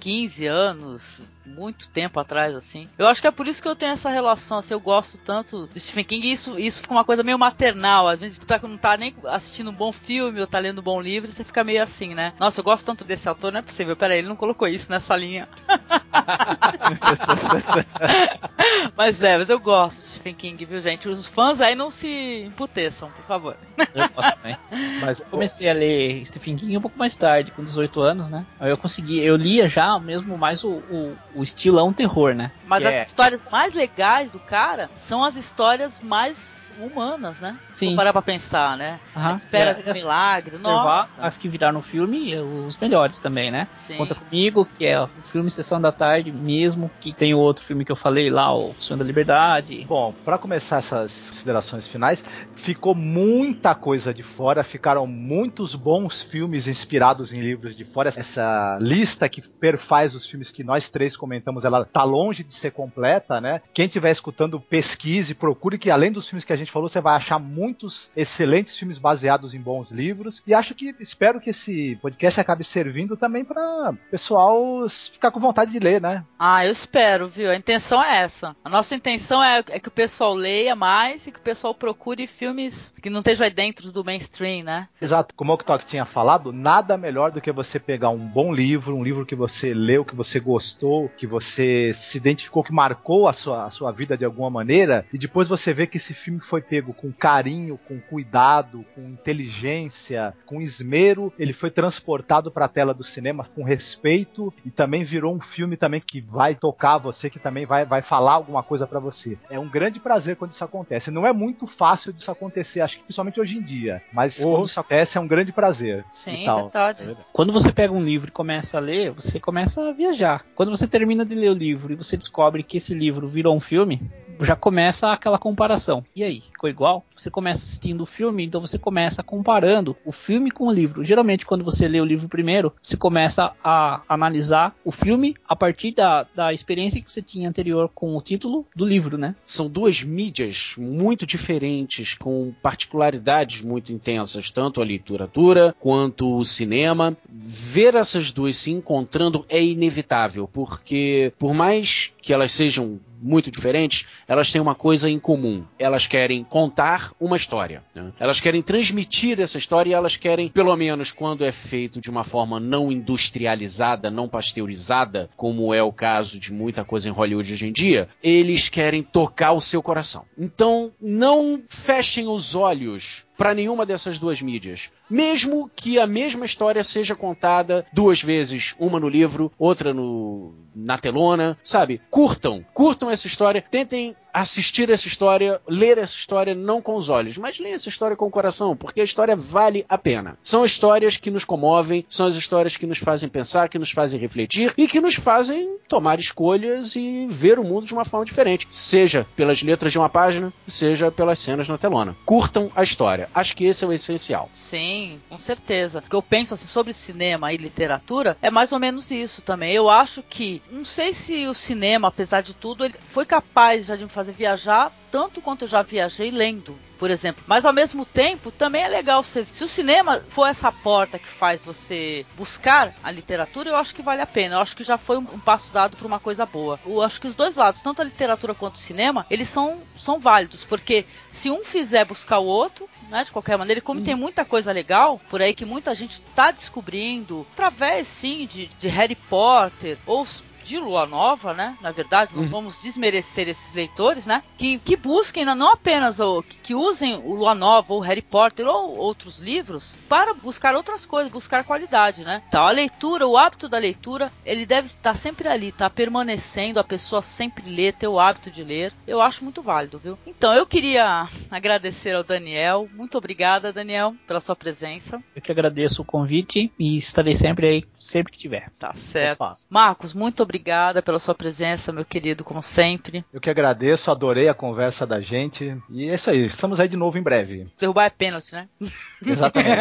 [0.00, 2.88] 15 anos, muito tempo atrás, assim.
[2.98, 5.66] Eu acho que é por isso que eu tenho essa relação, assim, eu gosto tanto
[5.66, 8.08] do Stephen King e isso, isso fica uma coisa meio maternal.
[8.08, 10.84] Às vezes tu tá, não tá nem assistindo um bom filme ou tá lendo um
[10.84, 12.32] bom livro, você fica meio assim, né?
[12.40, 13.94] Nossa, eu gosto tanto desse autor, não é possível.
[13.96, 15.48] Peraí, ele não colocou isso nessa linha.
[18.96, 21.08] mas é, mas eu gosto do Stephen King, viu, gente?
[21.08, 23.56] Os fãs aí não se emputeçam, por favor.
[23.94, 24.56] Eu gosto também.
[25.00, 28.46] Mas Comecei a ler Stephen King um pouco mais tarde, com 18 anos, né?
[28.58, 32.52] Aí eu consegui, eu lia já mesmo mais o, o, o estilão terror, né?
[32.64, 37.56] Mas Que as é- histórias mais legais do cara são as histórias mais humanas, né?
[37.70, 37.90] Se Sim.
[37.90, 39.00] for parar pra pensar, né?
[39.14, 39.28] Aham.
[39.28, 41.14] A espera É, de é, milagre, se nossa.
[41.18, 43.68] Acho que viraram no filme eh, os melhores também, né?
[43.74, 43.96] Sim.
[43.96, 47.84] Conta comigo, que é o filme Sessão da Tarde mesmo, que tem o outro filme
[47.84, 49.84] que eu falei lá, o Sonho da Liberdade.
[49.86, 52.22] Bom, para começar essas considerações finais,
[52.56, 58.12] ficou muita coisa de fora, ficaram muitos bons filmes inspirados em livros de fora.
[58.16, 62.70] Essa lista que perfaz os filmes que nós três comentamos, ela tá longe de ser
[62.72, 63.60] completa, né?
[63.74, 67.16] Quem estiver escutando, pesquise, procure que além dos filmes que a gente falou, você vai
[67.16, 70.42] achar muitos excelentes filmes baseados em bons livros.
[70.46, 75.72] E acho que espero que esse podcast acabe servindo também para pessoal ficar com vontade
[75.72, 76.24] de ler, né?
[76.38, 77.50] Ah, eu espero, viu?
[77.50, 78.54] A intenção é essa.
[78.64, 82.26] A nossa intenção é, é, que o pessoal leia mais e que o pessoal procure
[82.26, 84.88] filmes que não estejam aí dentro do mainstream, né?
[85.00, 85.34] Exato.
[85.34, 89.04] Como o Tok tinha falado, nada melhor do que você pegar um bom livro, um
[89.04, 93.64] livro que você leu, que você gostou, que você se identificou, que marcou a sua,
[93.64, 96.92] a sua vida de alguma maneira, e depois você vê que esse filme foi pego
[96.92, 103.04] com carinho, com cuidado, com inteligência, com esmero, ele foi transportado para a tela do
[103.04, 107.66] cinema com respeito e também virou um filme também que vai tocar você, que também
[107.66, 109.38] vai, vai falar alguma coisa para você.
[109.50, 111.10] É um grande prazer quando isso acontece.
[111.10, 114.50] Não é muito fácil disso acontecer, acho que principalmente hoje em dia, mas oh.
[114.50, 116.04] quando isso acontece é um grande prazer.
[116.10, 117.16] Sim, verdade.
[117.32, 120.44] Quando você pega um livro e começa a ler, você começa a viajar.
[120.54, 123.60] Quando você termina de ler o livro e você descobre que esse livro virou um
[123.60, 124.00] filme,
[124.40, 126.04] já começa aquela comparação.
[126.14, 127.04] E aí, ficou igual?
[127.16, 131.04] Você começa assistindo o filme, então você começa comparando o filme com o livro.
[131.04, 135.92] Geralmente, quando você lê o livro primeiro, você começa a analisar o filme a partir
[135.92, 139.34] da, da experiência que você tinha anterior com o título do livro, né?
[139.44, 147.16] São duas mídias muito diferentes, com particularidades muito intensas, tanto a literatura quanto o cinema.
[147.28, 154.06] Ver essas duas se encontrando é inevitável, porque por mais que elas sejam muito diferentes,
[154.28, 155.64] elas têm uma coisa em comum.
[155.78, 157.82] Elas querem contar uma história.
[157.94, 158.12] Né?
[158.18, 162.24] Elas querem transmitir essa história e elas querem, pelo menos quando é feito de uma
[162.24, 167.68] forma não industrializada, não pasteurizada, como é o caso de muita coisa em Hollywood hoje
[167.68, 170.24] em dia, eles querem tocar o seu coração.
[170.36, 174.90] Então, não fechem os olhos para nenhuma dessas duas mídias.
[175.08, 180.98] Mesmo que a mesma história seja contada duas vezes, uma no livro, outra no na
[180.98, 182.00] telona, sabe?
[182.10, 187.38] Curtam, curtam essa história, tentem assistir essa história, ler essa história não com os olhos,
[187.38, 190.36] mas ler essa história com o coração, porque a história vale a pena.
[190.42, 194.20] São histórias que nos comovem, são as histórias que nos fazem pensar, que nos fazem
[194.20, 198.66] refletir e que nos fazem tomar escolhas e ver o mundo de uma forma diferente,
[198.68, 202.14] seja pelas letras de uma página, seja pelas cenas na telona.
[202.26, 203.30] Curtam a história.
[203.34, 204.50] Acho que esse é o essencial.
[204.52, 206.00] Sim, com certeza.
[206.00, 209.72] O que eu penso assim sobre cinema e literatura é mais ou menos isso também.
[209.72, 213.96] Eu acho que, não sei se o cinema, apesar de tudo, ele foi capaz já
[213.96, 217.42] de me fazer viajar tanto quanto eu já viajei lendo, por exemplo.
[217.46, 219.46] Mas ao mesmo tempo, também é legal você.
[219.50, 224.02] Se o cinema for essa porta que faz você buscar a literatura, eu acho que
[224.02, 224.56] vale a pena.
[224.56, 226.78] Eu acho que já foi um, um passo dado para uma coisa boa.
[226.84, 230.18] Eu acho que os dois lados, tanto a literatura quanto o cinema, eles são, são
[230.18, 234.04] válidos, porque se um fizer buscar o outro, né, de qualquer maneira, e como hum.
[234.04, 238.88] tem muita coisa legal por aí que muita gente está descobrindo, através sim de, de
[238.88, 240.26] Harry Potter ou
[240.66, 241.76] de Lua Nova, né?
[241.80, 242.48] Na verdade, não uhum.
[242.48, 244.42] vamos desmerecer esses leitores, né?
[244.58, 248.96] Que, que busquem não apenas o que usem o Lua Nova ou Harry Potter ou
[248.96, 252.42] outros livros para buscar outras coisas, buscar qualidade, né?
[252.48, 256.84] Então a leitura, o hábito da leitura, ele deve estar sempre ali, tá permanecendo, a
[256.84, 258.92] pessoa sempre lê, ter o hábito de ler.
[259.06, 260.18] Eu acho muito válido, viu?
[260.26, 262.88] Então eu queria agradecer ao Daniel.
[262.92, 265.22] Muito obrigada, Daniel, pela sua presença.
[265.34, 268.70] Eu que agradeço o convite e estarei sempre aí, sempre que tiver.
[268.78, 269.56] Tá certo.
[269.70, 273.22] Marcos, muito obrigado obrigada pela sua presença, meu querido, como sempre.
[273.32, 275.76] Eu que agradeço, adorei a conversa da gente.
[275.90, 277.66] E é isso aí, estamos aí de novo em breve.
[277.78, 278.68] Derrubar é pênalti, né?
[279.24, 279.78] Exatamente.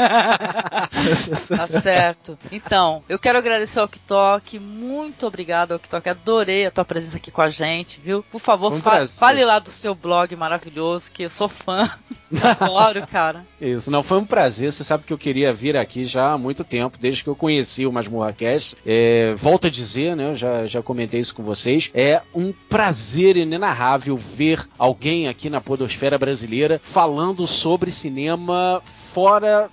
[1.47, 2.37] tá certo.
[2.51, 7.31] Então, eu quero agradecer ao Oktok, muito obrigado ao Oktok, adorei a tua presença aqui
[7.31, 8.23] com a gente, viu?
[8.31, 11.91] Por favor, um fa fale lá do seu blog maravilhoso, que eu sou fã.
[12.59, 13.45] Adoro, cara.
[13.59, 14.71] Isso, não, foi um prazer.
[14.71, 17.85] Você sabe que eu queria vir aqui já há muito tempo, desde que eu conheci
[17.85, 18.75] o Masmorra Cast.
[18.85, 20.29] É, volto a dizer, né?
[20.29, 21.91] Eu já já, comentei isso com vocês.
[21.93, 29.24] É um prazer inenarrável ver alguém aqui na podosfera brasileira falando sobre cinema fora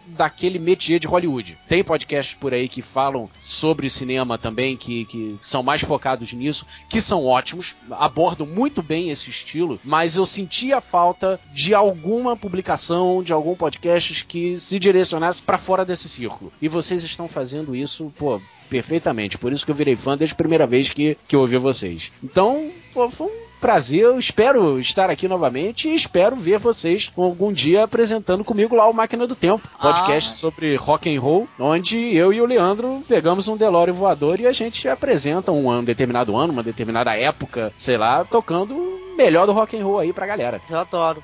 [0.07, 1.59] daquele métier de Hollywood.
[1.69, 6.67] Tem podcasts por aí que falam sobre cinema também, que, que são mais focados nisso,
[6.89, 12.37] que são ótimos, abordam muito bem esse estilo, mas eu senti a falta de alguma
[12.37, 16.53] publicação, de algum podcast que se direcionasse para fora desse círculo.
[16.61, 19.37] E vocês estão fazendo isso, pô, perfeitamente.
[19.37, 22.11] Por isso que eu virei fã desde a primeira vez que, que eu ouvi vocês.
[22.23, 24.03] Então, foi um prazer.
[24.03, 28.93] Eu espero estar aqui novamente e espero ver vocês algum dia apresentando comigo lá o
[28.93, 30.35] Máquina do Tempo, podcast ah.
[30.35, 34.53] sobre rock and roll, onde eu e o Leandro pegamos um DeLorean voador e a
[34.53, 38.75] gente apresenta um, um determinado ano, uma determinada época, sei lá, tocando
[39.23, 40.61] melhor do rock and roll aí pra galera.
[40.69, 41.23] Eu adoro.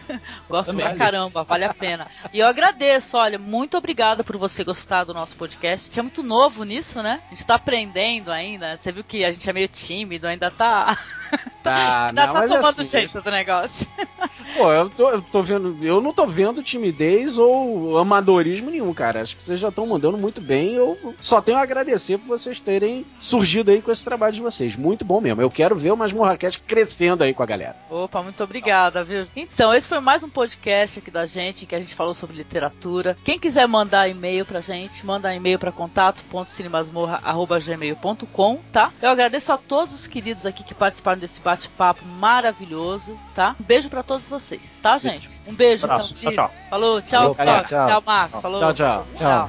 [0.48, 2.06] Gosto pra caramba, vale a pena.
[2.32, 5.86] E eu agradeço, olha, muito obrigada por você gostar do nosso podcast.
[5.86, 7.20] A gente é muito novo nisso, né?
[7.26, 8.76] A gente tá aprendendo ainda.
[8.76, 10.96] Você viu que a gente é meio tímido, ainda tá
[11.62, 13.86] Tá, Ainda não, tá é tomando assim, jeito do negócio.
[14.56, 15.76] Pô, eu tô, eu tô vendo.
[15.82, 19.20] Eu não tô vendo timidez ou amadorismo nenhum, cara.
[19.20, 20.74] Acho que vocês já estão mandando muito bem.
[20.74, 24.74] Eu só tenho a agradecer por vocês terem surgido aí com esse trabalho de vocês.
[24.74, 25.42] Muito bom mesmo.
[25.42, 27.74] Eu quero ver o Masmorra Cast crescendo aí com a galera.
[27.88, 29.26] Opa, muito obrigada, viu?
[29.34, 32.36] Então, esse foi mais um podcast aqui da gente, em que a gente falou sobre
[32.36, 33.16] literatura.
[33.24, 38.92] Quem quiser mandar e-mail pra gente, manda e-mail pra contato.cinemasmorra.gmail.com, tá?
[39.00, 43.56] Eu agradeço a todos os queridos aqui que participaram desse bate-papo maravilhoso, tá?
[43.58, 45.30] Um beijo pra todos vocês, tá, gente?
[45.46, 46.14] Um beijo, Abraço.
[46.20, 46.68] então, Tchau, queridos.
[46.68, 48.02] Falou, tchau, Falou, tchau, tchau, Tchau.
[48.04, 48.40] Marcos.
[48.42, 48.60] Falou.
[48.60, 49.06] Tchau, tchau.
[49.16, 49.48] Tchau.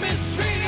[0.00, 0.63] Mistreated.